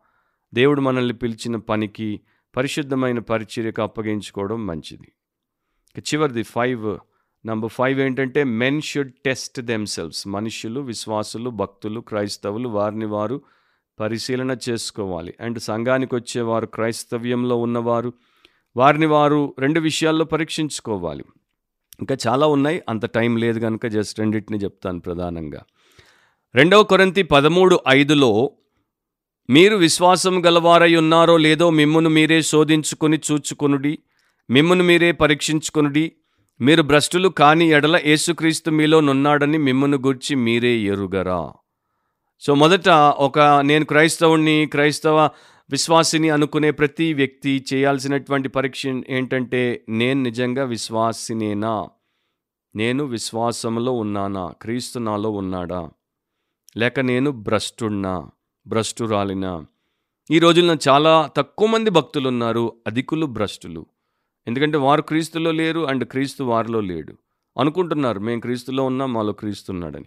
దేవుడు 0.54 0.80
మనల్ని 0.80 1.14
పిలిచిన 1.14 1.56
పనికి 1.56 2.20
పరిశుద్ధమైన 2.56 3.18
పరిచర్యకు 3.18 3.82
అప్పగించుకోవడం 3.82 4.66
మంచిది. 4.66 5.12
చివరిది 6.00 6.42
ఫైవ్ 6.42 6.98
నంబర్ 7.46 7.70
ఫైవ్ 7.70 8.00
ఏంటంటే 8.00 8.44
మెన్ 8.44 8.82
షుడ్ 8.82 9.12
టెస్ట్ 9.24 9.60
దెమ్సెల్వ్స్ 9.60 10.28
మనుషులు 10.28 10.80
విశ్వాసులు 10.80 11.50
భక్తులు 11.50 12.00
క్రైస్తవులు 12.00 12.68
వారిని 12.68 13.04
వారు 13.04 13.42
పరిశీలన 14.00 14.56
చేసుకోవాలి. 14.68 15.34
అండ్ 15.40 15.58
సంఘానికి 15.58 16.14
వచ్చేవారు 16.14 16.66
క్రైస్తవ్యంలో 16.66 17.56
ఉన్నవారు 17.56 18.12
వారిని 18.76 19.06
వారు 19.06 19.54
రెండు 19.58 19.80
విషయాల్లో 19.80 20.24
పరీక్షించుకోవాలి. 20.24 21.24
ఇంకా 22.00 22.16
చాలా 22.28 22.46
ఉన్నాయి. 22.46 22.82
అంత 22.88 23.06
టైం 23.06 23.36
లేదు 23.36 23.60
కనుక 23.60 23.86
జస్ట్ 23.86 24.18
రెండింటిని 24.18 24.58
చెప్తాను 24.58 25.00
ప్రధానంగా. 25.00 25.62
రెండవ 26.54 26.82
కొరంతి 26.82 27.22
పదమూడు 27.22 27.80
ఐదులో 27.88 28.52
మీరు 29.50 29.76
విశ్వాసం 29.76 30.46
గలవారై 30.46 30.96
ఉన్నారో 30.96 31.36
లేదో 31.36 31.70
మిమ్మును 31.70 32.10
మీరే 32.10 32.42
శోధించుకుని 32.42 33.20
చూచుకునుడి 33.32 33.98
మిమ్మును 34.50 34.84
మీరే 34.84 35.12
పరీక్షించుకొనుడి. 35.12 36.12
మీరు 36.60 36.82
భ్రష్టులు 36.82 37.28
కాని 37.28 37.68
ఎడల 37.68 38.00
యేసుక్రీస్తు 38.04 38.70
మీలో 38.70 39.00
నున్నాడని 39.00 39.58
మిమ్మును 39.58 39.96
గుర్చి 39.96 40.36
మీరే 40.36 40.68
ఎరుగరా. 40.68 41.52
సో 42.40 42.54
మొదట 42.54 42.88
ఒక 43.18 43.38
నేను 43.38 43.84
క్రైస్తవుణ్ణి 43.84 44.66
క్రైస్తవ 44.66 45.28
విశ్వాసిని 45.70 46.30
అనుకునే 46.30 46.70
ప్రతి 46.70 47.14
వ్యక్తి 47.14 47.64
చేయాల్సినటువంటి 47.74 48.48
పరీక్ష 48.48 48.86
ఏంటంటే 48.86 49.84
నేను 49.88 50.22
నిజంగా 50.22 50.64
విశ్వాసినేనా? 50.64 51.88
నేను 52.76 53.04
విశ్వాసంలో 53.04 53.92
ఉన్నానా? 53.92 54.54
క్రీస్తు 54.62 54.98
నాలో 54.98 55.30
ఉన్నాడా? 55.30 55.90
లేక 56.76 57.00
నేను 57.00 57.30
భ్రష్టున్నా 57.30 58.28
భ్రష్టురాలినా 58.66 59.66
ఈ 60.30 60.38
రోజుల్లో 60.38 60.76
చాలా 60.88 61.30
తక్కువ 61.36 61.68
మంది 61.68 61.90
భక్తులు 61.90 62.28
ఉన్నారు 62.28 62.72
అధికులు 62.86 63.26
భ్రష్టులు. 63.26 63.86
ఎందుకంటే 64.46 64.78
వారు 64.78 65.02
క్రీస్తులో 65.02 65.50
లేరు 65.50 65.88
అండ్ 65.88 66.04
క్రీస్తు 66.04 66.44
వారిలో 66.44 66.80
లేడు. 66.80 67.14
అనుకుంటున్నారు 67.58 68.20
మేము 68.20 68.40
క్రీస్తులో 68.40 68.84
ఉన్నాం 68.84 69.12
మాలో 69.12 69.32
క్రీస్తున్నాడని 69.32 70.04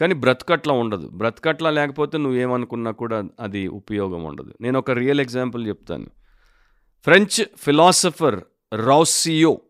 కానీ 0.00 0.14
బ్రతకట్లా 0.14 0.74
ఉండదు. 0.74 1.08
బ్రతకట్లా 1.08 1.70
లేకపోతే 1.70 2.18
నువ్వేమనుకున్నా 2.18 2.90
కూడా 2.90 3.24
అది 3.40 3.68
ఉపయోగం 3.68 4.24
ఉండదు. 4.24 4.54
నేను 4.60 4.78
ఒక 4.78 4.90
రియల్ 4.90 5.20
ఎగ్జాంపుల్ 5.20 5.68
చెప్తాను. 5.68 6.06
ఫ్రెంచ్ 7.04 7.44
ఫిలాసఫర్ 7.56 8.40
రౌసియో 8.74 9.60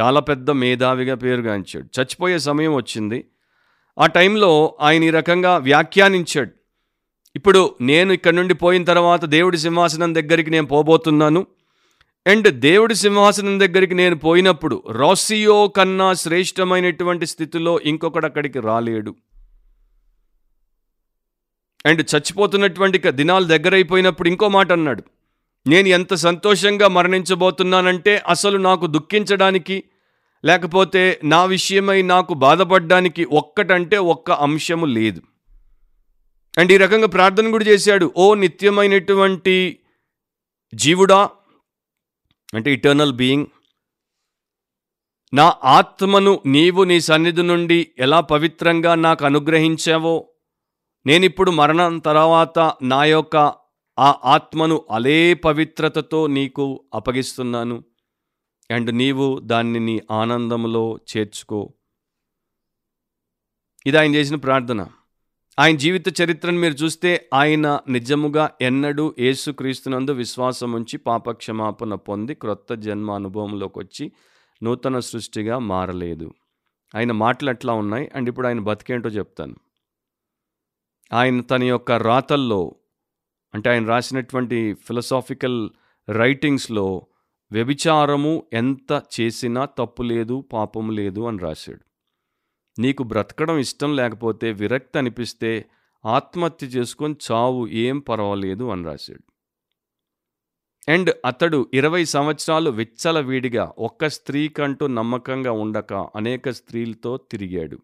చాలా 0.00 0.20
పెద్ద 0.20 0.50
మేధావిగా 0.50 1.14
పేరుగాంచాడు. 1.14 2.00
చచ్చిపోయే 2.00 2.38
సమయం 2.38 2.74
వచ్చింది. 2.74 3.24
ఆ 3.98 4.06
టైంలో 4.06 4.78
ఆయన 4.80 5.04
ఈ 5.04 5.10
రకంగా 5.10 5.56
వ్యాఖ్యానించాడు. 5.56 6.63
ఇప్పుడు 7.36 7.74
నేను 7.80 8.12
ఇక్కడ 8.12 8.34
నుండి 8.34 8.54
పోయిన 8.54 8.84
తర్వాత 8.84 9.24
దేవుడి 9.24 9.58
సింహాసనం 9.58 10.14
దగ్గరికి 10.14 10.50
నేను 10.50 10.66
పోబోతున్నాను. 10.66 11.46
అండ్ 12.26 12.48
దేవుడి 12.48 12.94
సింహాసనం 12.94 13.60
దగ్గరికి 13.60 13.94
నేను 13.94 14.16
పోయినప్పుడు 14.16 14.82
రాసియో 14.90 15.68
కన్నా 15.68 16.12
శ్రేష్టమైనటువంటి 16.12 17.26
స్థితిలో 17.26 17.80
ఇంకొకడు 17.80 18.26
అక్కడికి 18.26 18.60
రాలేడు. 18.60 19.14
అండ్ 21.86 22.00
చచ్చిపోతున్నటువంటి 22.00 22.98
దినాలు 23.10 23.44
దగ్గరైపోయినప్పుడు 23.44 24.28
ఇంకో 24.28 24.48
మాట 24.48 24.72
అన్నాడు. 24.72 25.02
నేను 25.66 25.88
ఎంత 25.88 26.14
సంతోషంగా 26.14 26.88
మరణించబోతున్నానంటే 26.88 28.22
అసలు 28.28 28.58
నాకు 28.58 28.86
దుఃఖించడానికి 28.86 29.84
లేకపోతే 30.44 31.20
నా 31.24 31.44
విషయమై 31.44 32.02
నాకు 32.02 32.34
బాధపడడానికి 32.34 33.24
ఒక్కటంటే 33.24 33.96
ఒక్క 33.96 34.30
అంశము 34.30 34.86
లేదు. 34.86 35.22
అండ్ 36.58 36.72
ఈ 36.72 36.76
రకంగా 36.76 37.06
ప్రార్థన 37.06 37.50
కూడా 37.50 37.64
చేశాడు. 37.64 38.14
ఓ 38.16 38.34
నిత్యమైనటువంటి 38.34 39.78
జీవుడా 40.74 41.30
అంటే 42.54 42.72
ఇటర్నల్ 42.72 43.12
బీయింగ్ 43.12 43.46
నా 45.34 45.56
ఆత్మను 45.64 46.42
నీవు 46.46 46.82
నీ 46.84 47.00
సన్నిధి 47.00 47.42
నుండి 47.42 47.94
ఎలా 47.98 48.20
పవిత్రంగా 48.20 48.94
నాకు 48.94 49.24
అనుగ్రహించావో 49.24 50.30
నేనిప్పుడు 51.06 51.50
మరణం 51.50 51.98
తర్వాత 51.98 52.58
నా 52.82 53.04
యొక్క 53.04 53.36
ఆ 53.98 54.20
ఆత్మను 54.24 54.84
అలే 54.90 55.34
పవిత్రతతో 55.34 56.26
నీకు 56.26 56.84
అప్పగిస్తున్నాను. 56.94 57.84
అండ్ 58.70 58.94
నీవు 58.94 59.38
దాన్ని 59.38 59.80
నీ 59.80 60.00
ఆనందంలో 60.10 61.00
చేర్చుకో. 61.10 61.72
ఇది 63.86 63.98
ఆయన 63.98 64.14
చేసిన 64.14 64.36
ప్రార్థన. 64.36 64.88
ఆయన 65.58 65.76
జీవిత 65.76 66.20
చరిత్రను 66.20 66.58
మీరు 66.58 66.74
చూస్తే 66.74 67.28
ఆయన 67.34 67.80
నిజముగా 67.88 68.50
ఎన్నడూ 68.60 69.14
ఏసుక్రీస్తునందు 69.18 70.10
విశ్వాసం 70.10 70.72
ఉంచి 70.72 70.96
పాపక్షమాపణ 70.98 71.94
పొంది 71.94 72.34
క్రొత్త 72.34 72.74
జన్మ 72.74 73.10
అనుభవంలోకి 73.10 73.78
వచ్చి 73.78 74.12
నూతన 74.62 74.98
సృష్టిగా 74.98 75.58
మారలేదు. 75.58 76.34
ఆయన 76.94 77.12
మాటలు 77.12 77.50
ఎట్లా 77.50 77.72
ఉన్నాయి? 77.72 78.10
అండ్ 78.14 78.28
ఇప్పుడు 78.28 78.46
ఆయన 78.46 78.60
బతికేంటో 78.60 79.08
చెప్తాను. 79.08 79.54
ఆయన 81.12 81.40
తన 81.40 81.64
యొక్క 81.64 81.92
రాతల్లో 81.92 82.74
అంటే 83.54 83.70
ఆయన 83.70 83.86
రాసినటువంటి 83.86 84.74
ఫిలసాఫికల్ 84.74 85.70
రైటింగ్స్లో 86.08 87.06
వ్యభిచారము 87.52 88.42
ఎంత 88.52 89.02
చేసినా 89.20 89.64
తప్పు 89.64 90.02
లేదు 90.02 90.44
పాపం 90.52 90.90
లేదు 90.90 91.20
అని 91.20 91.38
రాశాడు. 91.38 91.93
నీకు 92.78 93.02
బ్రతకడం 93.02 93.58
ఇష్టం 93.58 93.96
లేకపోతే 93.96 94.52
విరక్తి 94.52 94.98
అనిపిస్తే 94.98 95.64
ఆత్మహత్య 96.06 96.66
చేసుకొని 96.66 97.16
చావు 97.32 97.66
ఏం 97.66 97.98
పర్వాలేదు 97.98 98.64
అని 98.64 98.84
రాశాడు. 98.84 99.34
అండ్ 100.90 101.16
అతడు 101.24 101.70
ఇరవై 101.74 102.04
సంవత్సరాలు 102.04 102.70
విచ్చలవిడిగా 102.70 103.72
ఒక్క 103.78 104.08
స్త్రీకంటూ 104.08 104.86
నమ్మకంగా 104.86 105.52
ఉండక 105.52 105.92
అనేక 105.92 106.50
స్త్రీలతో 106.50 107.16
తిరిగాడు. 107.16 107.78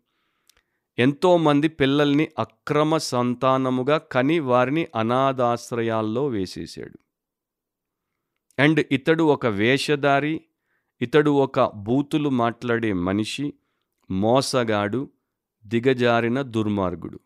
ఎంతోమంది 0.98 1.68
పిల్లల్ని 1.68 2.28
అక్రమ 2.38 2.96
సంతానముగా 2.96 3.98
కని 3.98 4.38
వారిని 4.38 4.86
అనాథాశ్రయాల్లో 4.96 6.26
వేసేశాడు. 6.26 6.98
అండ్ 8.62 8.84
ఇతడు 8.92 9.24
ఒక 9.24 9.46
వేషధారి 9.46 10.40
ఇతడు 11.00 11.30
ఒక 11.30 11.60
బూతులు 11.60 12.28
మాట్లాడే 12.28 12.92
మనిషి 12.92 13.52
మోసగాడు 14.10 15.10
దిగజారిన 15.66 16.42
దుర్మార్గుడు. 16.42 17.20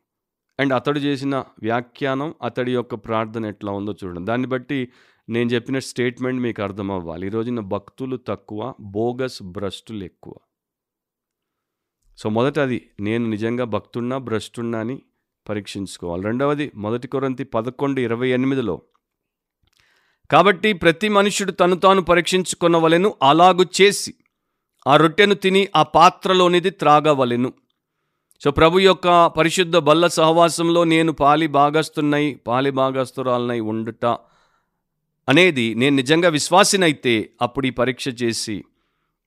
అండ్ 0.61 0.73
అతడు 0.73 0.99
చేసిన 0.99 1.45
వ్యాఖ్యానం 1.63 2.35
అతడి 2.43 2.75
యొక్క 2.75 2.95
ప్రార్థన 2.95 3.47
ఎట్లా 3.47 3.73
ఉందో 3.73 3.95
చూడండి. 4.05 4.25
దాన్ని 4.25 4.49
బట్టి 4.49 4.89
నేను 5.29 5.51
చెప్పిన 5.51 5.79
స్టేట్మెంట్ 5.79 6.43
మీకు 6.43 6.63
అర్థం 6.63 6.91
అవ్వాలి 6.91 7.27
ఈ 7.27 7.31
రోజున 7.31 7.61
భక్తులు 7.61 8.17
తక్కువ 8.17 8.75
బోగస్ 8.81 9.43
భ్రష్టులు 9.43 10.05
ఎక్కువ. 10.05 10.35
సో 12.19 12.29
మొదట 12.29 12.59
అది 12.59 12.91
నేను 13.01 13.31
నిజంగా 13.31 13.65
భక్తున్నా 13.65 14.19
భ్రష్టున్నా 14.19 14.79
అని 14.79 15.03
పరీక్షించుకోవాలి. 15.49 16.23
రెండవది 16.23 16.73
మొదటి 16.75 17.09
కొరంతి 17.09 17.45
పదకొండు 17.45 18.01
ఇరవై 18.01 18.29
ఎనిమిదిలో 18.29 18.83
కాబట్టి 20.31 20.73
ప్రతి 20.73 21.09
మనుష్యుడు 21.09 21.53
తను 21.53 21.77
తాను 21.77 22.03
పరీక్షించుకొనవలెను 22.03 23.15
అలాగు 23.23 23.67
చేసి 23.81 24.15
ఆ 24.87 24.97
రొట్టెను 24.97 25.35
తిని 25.35 25.69
ఆ 25.77 25.83
పాత్రలోనిది 25.83 26.71
త్రాగవలెను. 26.71 27.53
సో 28.45 28.51
ప్రభు 28.51 28.79
యొక్క 28.79 29.27
పరిశుద్ధ 29.27 29.77
బల్ల 29.77 30.07
సహవాసంలో 30.07 30.85
నేను 30.85 31.13
పాలి 31.13 31.47
భాగస్తున్నై 31.47 32.35
పాలి 32.47 32.71
భాగస్తురాలనై 32.71 33.61
ఉండుట 33.61 34.07
అనేది 35.29 35.75
నేను 35.75 35.97
నిజంగా 35.97 36.29
విశ్వాసినైతే 36.29 37.31
అప్పుడు 37.43 37.67
ఈ 37.67 37.71
పరీక్ష 37.71 38.05
చేసి 38.23 38.65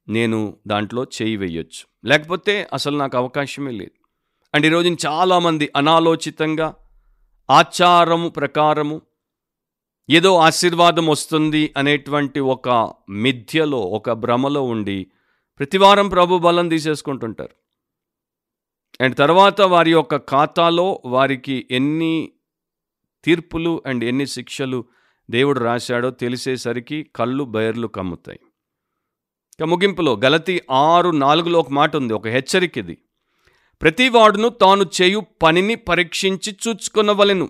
నేను 0.09 0.57
దాంట్లో 0.67 1.03
చేయి 1.03 1.37
వేయొచ్చు. 1.37 2.07
లేకపోతే 2.07 2.67
అసలు 2.73 2.97
నాకు 2.97 3.17
అవకాశమే 3.17 3.71
లేదు. 3.71 3.91
అండ్ 4.55 4.65
ఈరోజు 4.65 4.97
చాలామంది 5.07 5.69
అనాలోచితంగా 5.75 6.75
ఆచారము 7.49 8.29
ప్రకారము 8.29 9.01
ఏదో 10.09 10.37
ఆశీర్వాదం 10.37 11.07
వస్తుంది 11.07 11.73
అనేటువంటి 11.77 12.39
ఒక 12.39 12.93
మిథ్యలో 13.09 13.79
ఒక 13.79 14.11
భ్రమలో 14.11 14.61
ఉండి 14.61 15.07
ప్రతివారం 15.59 16.09
ప్రభు 16.09 16.37
బలం 16.37 16.69
తీసేసుకుంటుంటారు. 16.69 17.55
అండ్ 19.03 19.15
తర్వాత 19.15 19.61
వారి 19.61 19.91
యొక్క 19.91 20.17
ఖాతాలో 20.17 21.01
వారికి 21.05 21.67
ఎన్ని 21.71 22.31
తీర్పులు 23.23 23.83
అండ్ 23.85 24.03
ఎన్ని 24.03 24.27
శిక్షలు 24.27 24.85
దేవుడు 25.29 25.59
రాశాడో 25.59 26.09
తెలిసేసరికి 26.09 27.03
కళ్ళు 27.15 27.43
బయర్లు 27.43 27.87
కమ్ముతాయి. 27.87 28.39
ఇక 29.59 29.63
ముగింపులో 29.63 30.15
గలతి 30.25 30.61
ఆరు 30.71 31.09
నాలుగులో 31.09 31.59
ఒక 31.59 31.69
మాట 31.69 31.95
ఉంది 31.95 32.13
ఒక 32.13 32.27
హెచ్చరిక 32.27 32.77
ఇది. 32.77 32.97
ప్రతివాడును 33.81 34.49
తాను 34.49 34.85
చేయు 35.01 35.23
పనిని 35.43 35.75
పరీక్షించి 35.75 36.57
చూచుకొనవలెను. 36.67 37.49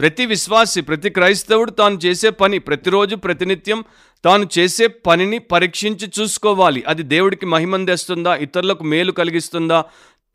ప్రతి 0.00 0.26
విశ్వాసి 0.26 0.80
ప్రతి 0.80 1.10
క్రైస్తవుడు 1.10 1.70
తాను 1.70 1.94
చేసే 1.94 2.30
పని 2.30 2.58
ప్రతిరోజు 2.58 3.16
ప్రతినిత్యం 3.16 3.84
తాను 4.24 4.48
చేసే 4.58 4.86
పనిని 4.86 5.38
పరీక్షించి 5.38 6.10
చూసుకోవాలి. 6.20 6.84
అది 6.86 7.02
దేవుడికి 7.02 7.46
మహిమం 7.46 7.84
తెస్తుందా 7.84 8.36
ఇతరులకు 8.36 8.84
మేలు 8.84 9.12
కలిగిస్తుందా? 9.12 9.84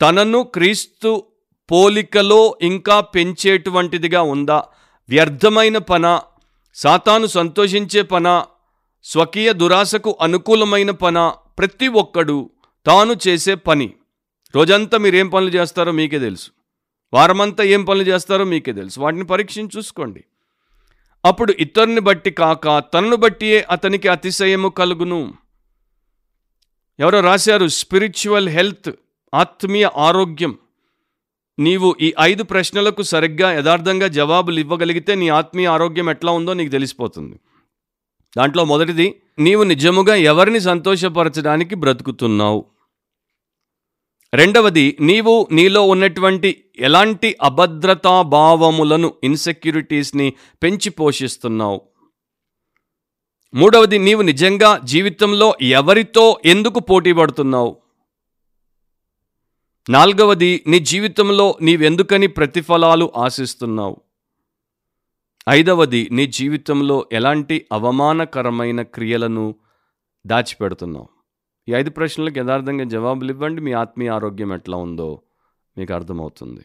తనను 0.02 0.44
క్రీస్తు 0.44 1.24
పోలికలో 1.72 2.58
ఇంకా 2.62 3.00
పెంచేటువంటిదిగా 3.00 4.22
ఉందా? 4.22 4.64
వ్యర్థమైన 5.10 5.78
పన 5.78 6.20
సాతాను 6.76 7.28
సంతోషించే 7.28 8.02
పన 8.02 8.46
స్వకీయ 9.04 9.54
దురాశకు 9.54 10.18
అనుకూలమైన 10.22 10.92
పన 10.92 11.34
ప్రతి 11.58 11.88
ఒక్కడు 11.88 12.50
తాను 12.86 13.16
చేసే 13.28 13.56
పని. 13.56 13.94
రోజంతా 14.56 14.98
మీరేం 14.98 15.28
పనులు 15.30 15.50
చేస్తారో 15.50 15.92
మీకే 15.92 16.20
తెలుసు. 16.20 16.59
వారమంతా 17.14 17.64
ఏం 17.64 17.86
పనులు 17.86 18.04
చేస్తారో 18.04 18.46
మీకే 18.46 18.74
తెలుసు. 18.74 19.00
వాటిని 19.00 19.24
పరీక్షించి 19.24 19.70
చూసుకోండి. 19.78 20.24
అప్పుడు 21.26 21.54
ఇతరుని 21.60 22.00
బట్టి 22.00 22.32
కాక 22.32 22.84
తనను 22.94 23.16
బట్టియే 23.16 23.68
అతనికి 23.70 24.08
అతిశయము 24.08 24.70
కలుగును. 24.70 25.34
ఎవరో 27.00 27.20
రాశారు 27.20 27.68
స్పిరిచువల్ 27.68 28.50
హెల్త్ 28.50 28.92
ఆత్మీయ 29.34 29.90
ఆరోగ్యం. 29.98 30.58
నీవు 31.60 31.96
ఈ 32.02 32.14
ఐదు 32.22 32.44
ప్రశ్నలకు 32.44 33.02
సరిగ్గా 33.02 33.52
యథార్థంగా 33.52 34.08
జవాబులు 34.08 34.60
ఇవ్వగలిగితే 34.60 35.16
నీ 35.16 35.30
ఆత్మీయ 35.30 35.68
ఆరోగ్యం 35.68 36.10
ఎట్లా 36.10 36.32
ఉందో 36.32 36.54
నీకు 36.54 36.72
తెలిసిపోతుంది. 36.72 37.40
దాంట్లో 38.38 38.66
మొదటిది 38.66 39.22
నీవు 39.40 39.64
నిజముగా 39.64 40.16
ఎవరిని 40.16 40.60
సంతోషపరచడానికి 40.60 41.76
బ్రతుకుతున్నావు? 41.76 42.66
రెండవది 44.34 44.98
నీవు 45.02 45.48
నీలో 45.52 45.82
ఉన్నటువంటి 45.82 46.64
ఎలాంటి 46.80 47.38
అభద్రతా 47.42 48.22
భావములను 48.22 49.14
ఇన్సెక్యూరిటీస్ని 49.24 50.34
పెంచి 50.64 50.90
పోషిస్తున్నావు? 50.90 51.82
మూడవది 53.54 53.98
నీవు 53.98 54.22
నిజంగా 54.22 54.82
జీవితంలో 54.84 55.56
ఎవరితో 55.62 56.42
ఎందుకు 56.46 56.80
పోటీ 56.80 57.14
పడుతున్నావు? 57.14 57.78
నాలుగవది 59.90 60.64
నీ 60.68 60.80
జీవితంలో 60.80 61.58
నీవెందుకని 61.62 62.28
ప్రతిఫలాలు 62.28 63.12
ఆశిస్తున్నావు? 63.18 64.02
ఐదవది 65.50 66.08
నీ 66.12 66.28
జీవితంలో 66.28 67.06
ఎలాంటి 67.12 67.66
అవమానకరమైన 67.72 68.82
క్రియలను 68.82 69.56
దాచిపెడుతున్నావు? 70.28 71.19
ఈ 71.68 71.72
ఐదు 71.72 71.90
ప్రశ్నలకు 71.90 72.40
యథార్థంగా 72.40 72.84
జవాబులు 72.84 73.32
ఇవ్వండి 73.32 73.62
మీ 73.62 73.72
ఆత్మీయ 73.72 74.10
ఆరోగ్యం 74.10 74.54
ఎట్లా 74.54 74.78
ఉందో 74.78 75.08
మీకు 75.78 75.94
అర్థమవుతుంది. 75.94 76.64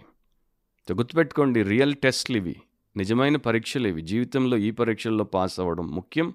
గుర్తుపెట్టుకోండి 0.89 1.63
రియల్ 1.63 1.95
టెస్ట్లు 1.95 2.37
ఇవి 2.37 2.55
నిజమైన 2.97 3.37
పరీక్షలు 3.37 3.89
ఇవి. 3.89 4.03
జీవితంలో 4.03 4.57
ఈ 4.57 4.71
పరీక్షల్లో 4.71 5.25
పాస్ 5.25 5.61
అవ్వడం 5.61 5.87
ముఖ్యం. 5.95 6.29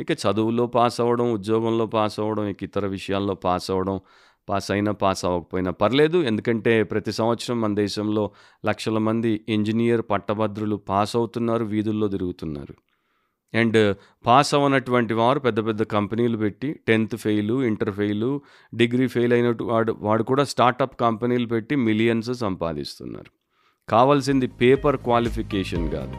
ఇక 0.00 0.12
చదువులో 0.24 0.66
పాస్ 0.66 1.00
అవ్వడం 1.00 1.32
ఉద్యోగంలో 1.32 1.86
పాస్ 1.86 2.20
అవ్వడం 2.20 2.46
ఇక 2.48 2.62
ఇతర 2.62 2.86
విషయాల్లో 2.86 3.34
పాస్ 3.34 3.70
అవ్వడం 3.70 4.00
పాస్ 4.48 4.70
అయినా 4.70 4.92
పాస్ 4.92 5.24
అవ్వకపోయినా 5.24 5.70
పర్లేదు. 5.70 6.18
ఎందుకంటే 6.22 6.82
ప్రతి 6.82 7.12
సంవత్సరం 7.12 7.60
మన 7.60 7.74
దేశంలో 7.74 8.24
లక్షల 8.66 8.98
మంది 9.08 9.32
ఇంజనీర్ 9.48 10.02
పట్టభద్రులు 10.10 10.76
పాస్ 10.90 11.16
అవుతున్నారు 11.16 11.64
వీధుల్లో 11.64 12.08
తిరుగుతున్నారు. 12.08 12.76
అండ్ 13.54 13.96
పాస్ 14.26 14.54
అవ్వనటువంటి 14.54 15.14
వారు 15.14 15.38
పెద్ద 15.38 15.66
పెద్ద 15.66 15.82
కంపెనీలు 15.82 16.36
పెట్టి 16.36 16.80
tenth 16.88 17.16
fail 17.16 17.62
inter 17.62 17.90
fail 17.90 18.40
degree 18.74 19.06
fail 19.06 19.32
అయినట్టు 19.32 19.64
వాడు 19.64 19.96
వాడు 20.00 20.22
కూడా 20.22 20.44
స్టార్టప్ 20.44 21.00
కంపెనీలు 21.00 21.46
పెట్టి 21.46 21.76
మిలియన్స్ 21.76 22.34
సంపాదిస్తున్నారు. 22.34 23.30
కావాల్సింది 23.90 24.46
పేపర్ 24.46 24.96
క్వాలిఫికేషన్ 24.96 25.90
కాదు 25.90 26.14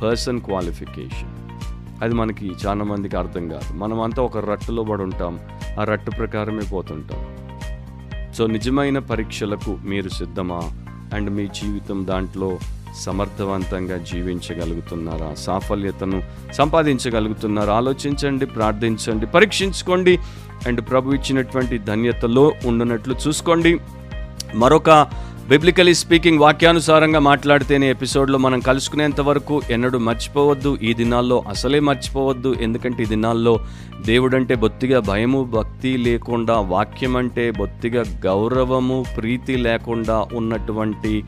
పర్సన్ 0.00 0.40
క్వాలిఫికేషన్. 0.40 1.42
అది 2.02 2.14
మనకి 2.14 2.52
చాలా 2.66 2.84
మందికి 2.84 3.16
అర్థం 3.16 3.48
కాదు. 3.48 3.74
మనమంతా 3.74 4.22
ఒక 4.22 4.38
రట్టులో 4.38 4.84
పడి 4.84 5.02
ఉంటాం 5.02 5.40
ఆ 5.80 5.84
రట్టు 5.84 6.10
ప్రకారమే 6.10 6.60
పోతుంటాం. 6.72 7.42
సో 8.32 8.46
నిజమైన 8.46 8.98
పరీక్షలకు 8.98 9.78
మీరు 9.84 10.08
సిద్ధమా? 10.08 10.60
అండ్ 11.14 11.30
మీ 11.30 11.46
జీవితం 11.46 12.06
దాంట్లో 12.06 12.58
సమర్థవంతంగా 13.00 13.96
జీవించగలుగుతున్నారా? 13.96 15.34
సాఫల్యతను 15.34 16.22
సంపాదించగలుగుతున్నారా? 16.52 17.74
ఆలోచించండి 17.74 18.46
ప్రార్థించండి 18.46 19.26
పరీక్షించుకోండి. 19.26 20.18
అండ్ 20.66 20.80
ప్రభు 20.80 21.12
ఇచ్చినటువంటి 21.12 21.78
ధన్యతలో 21.78 22.52
ఉండనట్లు 22.66 23.14
చూసుకోండి. 23.28 23.78
మరొక 24.54 25.08
బిబ్లికలీ 25.48 25.94
స్పీకింగ్ 25.94 26.38
వాక్యానుసారంగా 26.38 27.18
మాట్లాడితేనే 27.18 27.90
ఎపిసోడ్లో 27.90 28.38
మనం 28.38 28.60
కలుసుకునేంత 28.60 29.20
వరకు 29.20 29.62
ఎన్నడూ 29.70 29.98
మర్చిపోవద్దు. 29.98 30.78
ఈ 30.82 30.94
దినాల్లో 30.94 31.44
అసలే 31.48 31.80
మర్చిపోవద్దు. 31.80 32.54
ఎందుకంటే 32.60 33.02
ఈ 33.02 33.06
దినాల్లో 33.06 33.60
దేవుడంటే 34.06 34.54
బొత్తిగా 34.54 35.00
భయము 35.00 35.44
భక్తి 35.44 35.96
లేకుండా 35.96 36.54
వాక్యం 36.54 37.16
అంటే 37.16 37.50
బొత్తిగా 37.50 38.04
గౌరవము 38.24 39.04
ప్రీతి 39.16 39.56
లేకుండా 39.56 40.26
ఉన్నటువంటి 40.32 41.24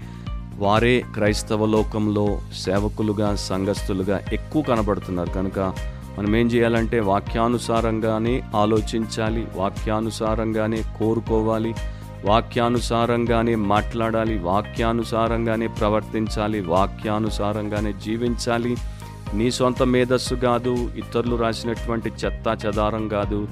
వారే 0.58 1.04
క్రైస్తవ 1.14 1.66
లోకంలో 1.66 2.40
సేవకులుగా 2.58 3.36
సంఘస్థులుగా 3.36 4.20
ఎక్కువ 4.32 4.62
కనబడుతున్నారు. 4.62 5.30
కనుక 5.30 5.58
మనం 6.18 6.36
ఏం 6.36 6.46
చేయాలంటే 6.46 7.00
వాక్యానుసారంగానే 7.00 8.42
ఆలోచించాలి 8.56 9.46
వాక్యానుసారంగానే 9.56 10.82
కోరుకోవాలి 10.98 11.74
వాక్యానుసారంగానే 12.24 13.54
మాట్లాడాలి 13.54 14.38
వాక్యానుసారంగానే 14.38 15.66
ప్రవర్తించాలి 15.66 16.60
వాక్యానుసారంగానే 16.60 17.92
జీవించాలి. 17.92 18.76
నీ 19.34 19.50
సొంత 19.50 19.82
మేధస్సు 19.82 20.34
కాదు 20.34 20.70
ఇతరులు 20.70 21.36
రాసినటువంటి 21.36 22.08
చెత్త 22.08 22.66
చెదారం 22.66 23.08
కాదు. 23.08 23.48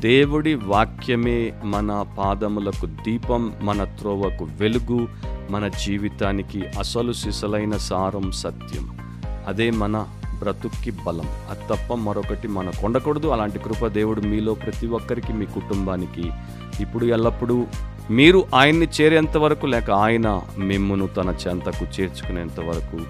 దేవుడి 0.00 0.54
వాక్యమే 0.54 1.52
మన 1.64 2.04
పాదములకు 2.18 2.86
దీపం 2.86 3.52
మన 3.62 3.84
త్రోవకు 3.84 4.44
వెలుగు 4.44 5.08
మన 5.50 5.68
జీవితానికి 5.68 6.64
అసలు 6.78 7.12
సిసలైన 7.12 7.76
సారం 7.76 8.32
సత్యం. 8.32 8.98
అదే 9.46 9.70
మన 9.70 10.06
బ్రతుక్కి 10.38 10.90
బలం. 10.90 11.28
అది 11.50 11.60
తప్ప 11.60 11.94
మరొకటి 11.94 12.48
మనకు 12.48 12.86
ఉండకూడదు 12.86 13.26
అలాంటి 13.26 13.58
కృప 13.58 13.86
దేవుడు 13.86 14.20
మీలో 14.20 14.54
ప్రతి 14.54 14.86
ఒక్కరికి 14.86 15.32
మీ 15.32 15.46
కుటుంబానికి. 15.46 16.30
ఇప్పుడు 16.80 17.06
ఎల్లప్పుడూ 17.06 17.66
మీరు 18.10 18.44
ఆయన్ని 18.54 18.88
చేరేంత 19.00 19.36
వరకు 19.36 19.66
లేక 19.66 19.90
ఆయన 19.90 20.40
మిమ్మును 20.58 21.06
తన 21.06 21.36
చెంతకు 21.48 22.00
చేర్చుకునేంత 22.00 22.60
వరకు 22.60 23.00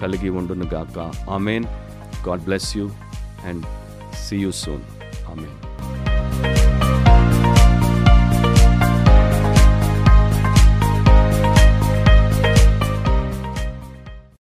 కలిగి 0.00 0.28
ఉండును 0.28 0.64
గాక 0.64 1.12
amen. 1.30 1.64
God 2.28 2.44
bless 2.44 2.76
you 2.76 2.90
and 3.48 3.64
see 4.16 4.36
you 4.36 4.50
soon. 4.50 4.82
Amen. 5.26 5.63
Música 5.84 6.53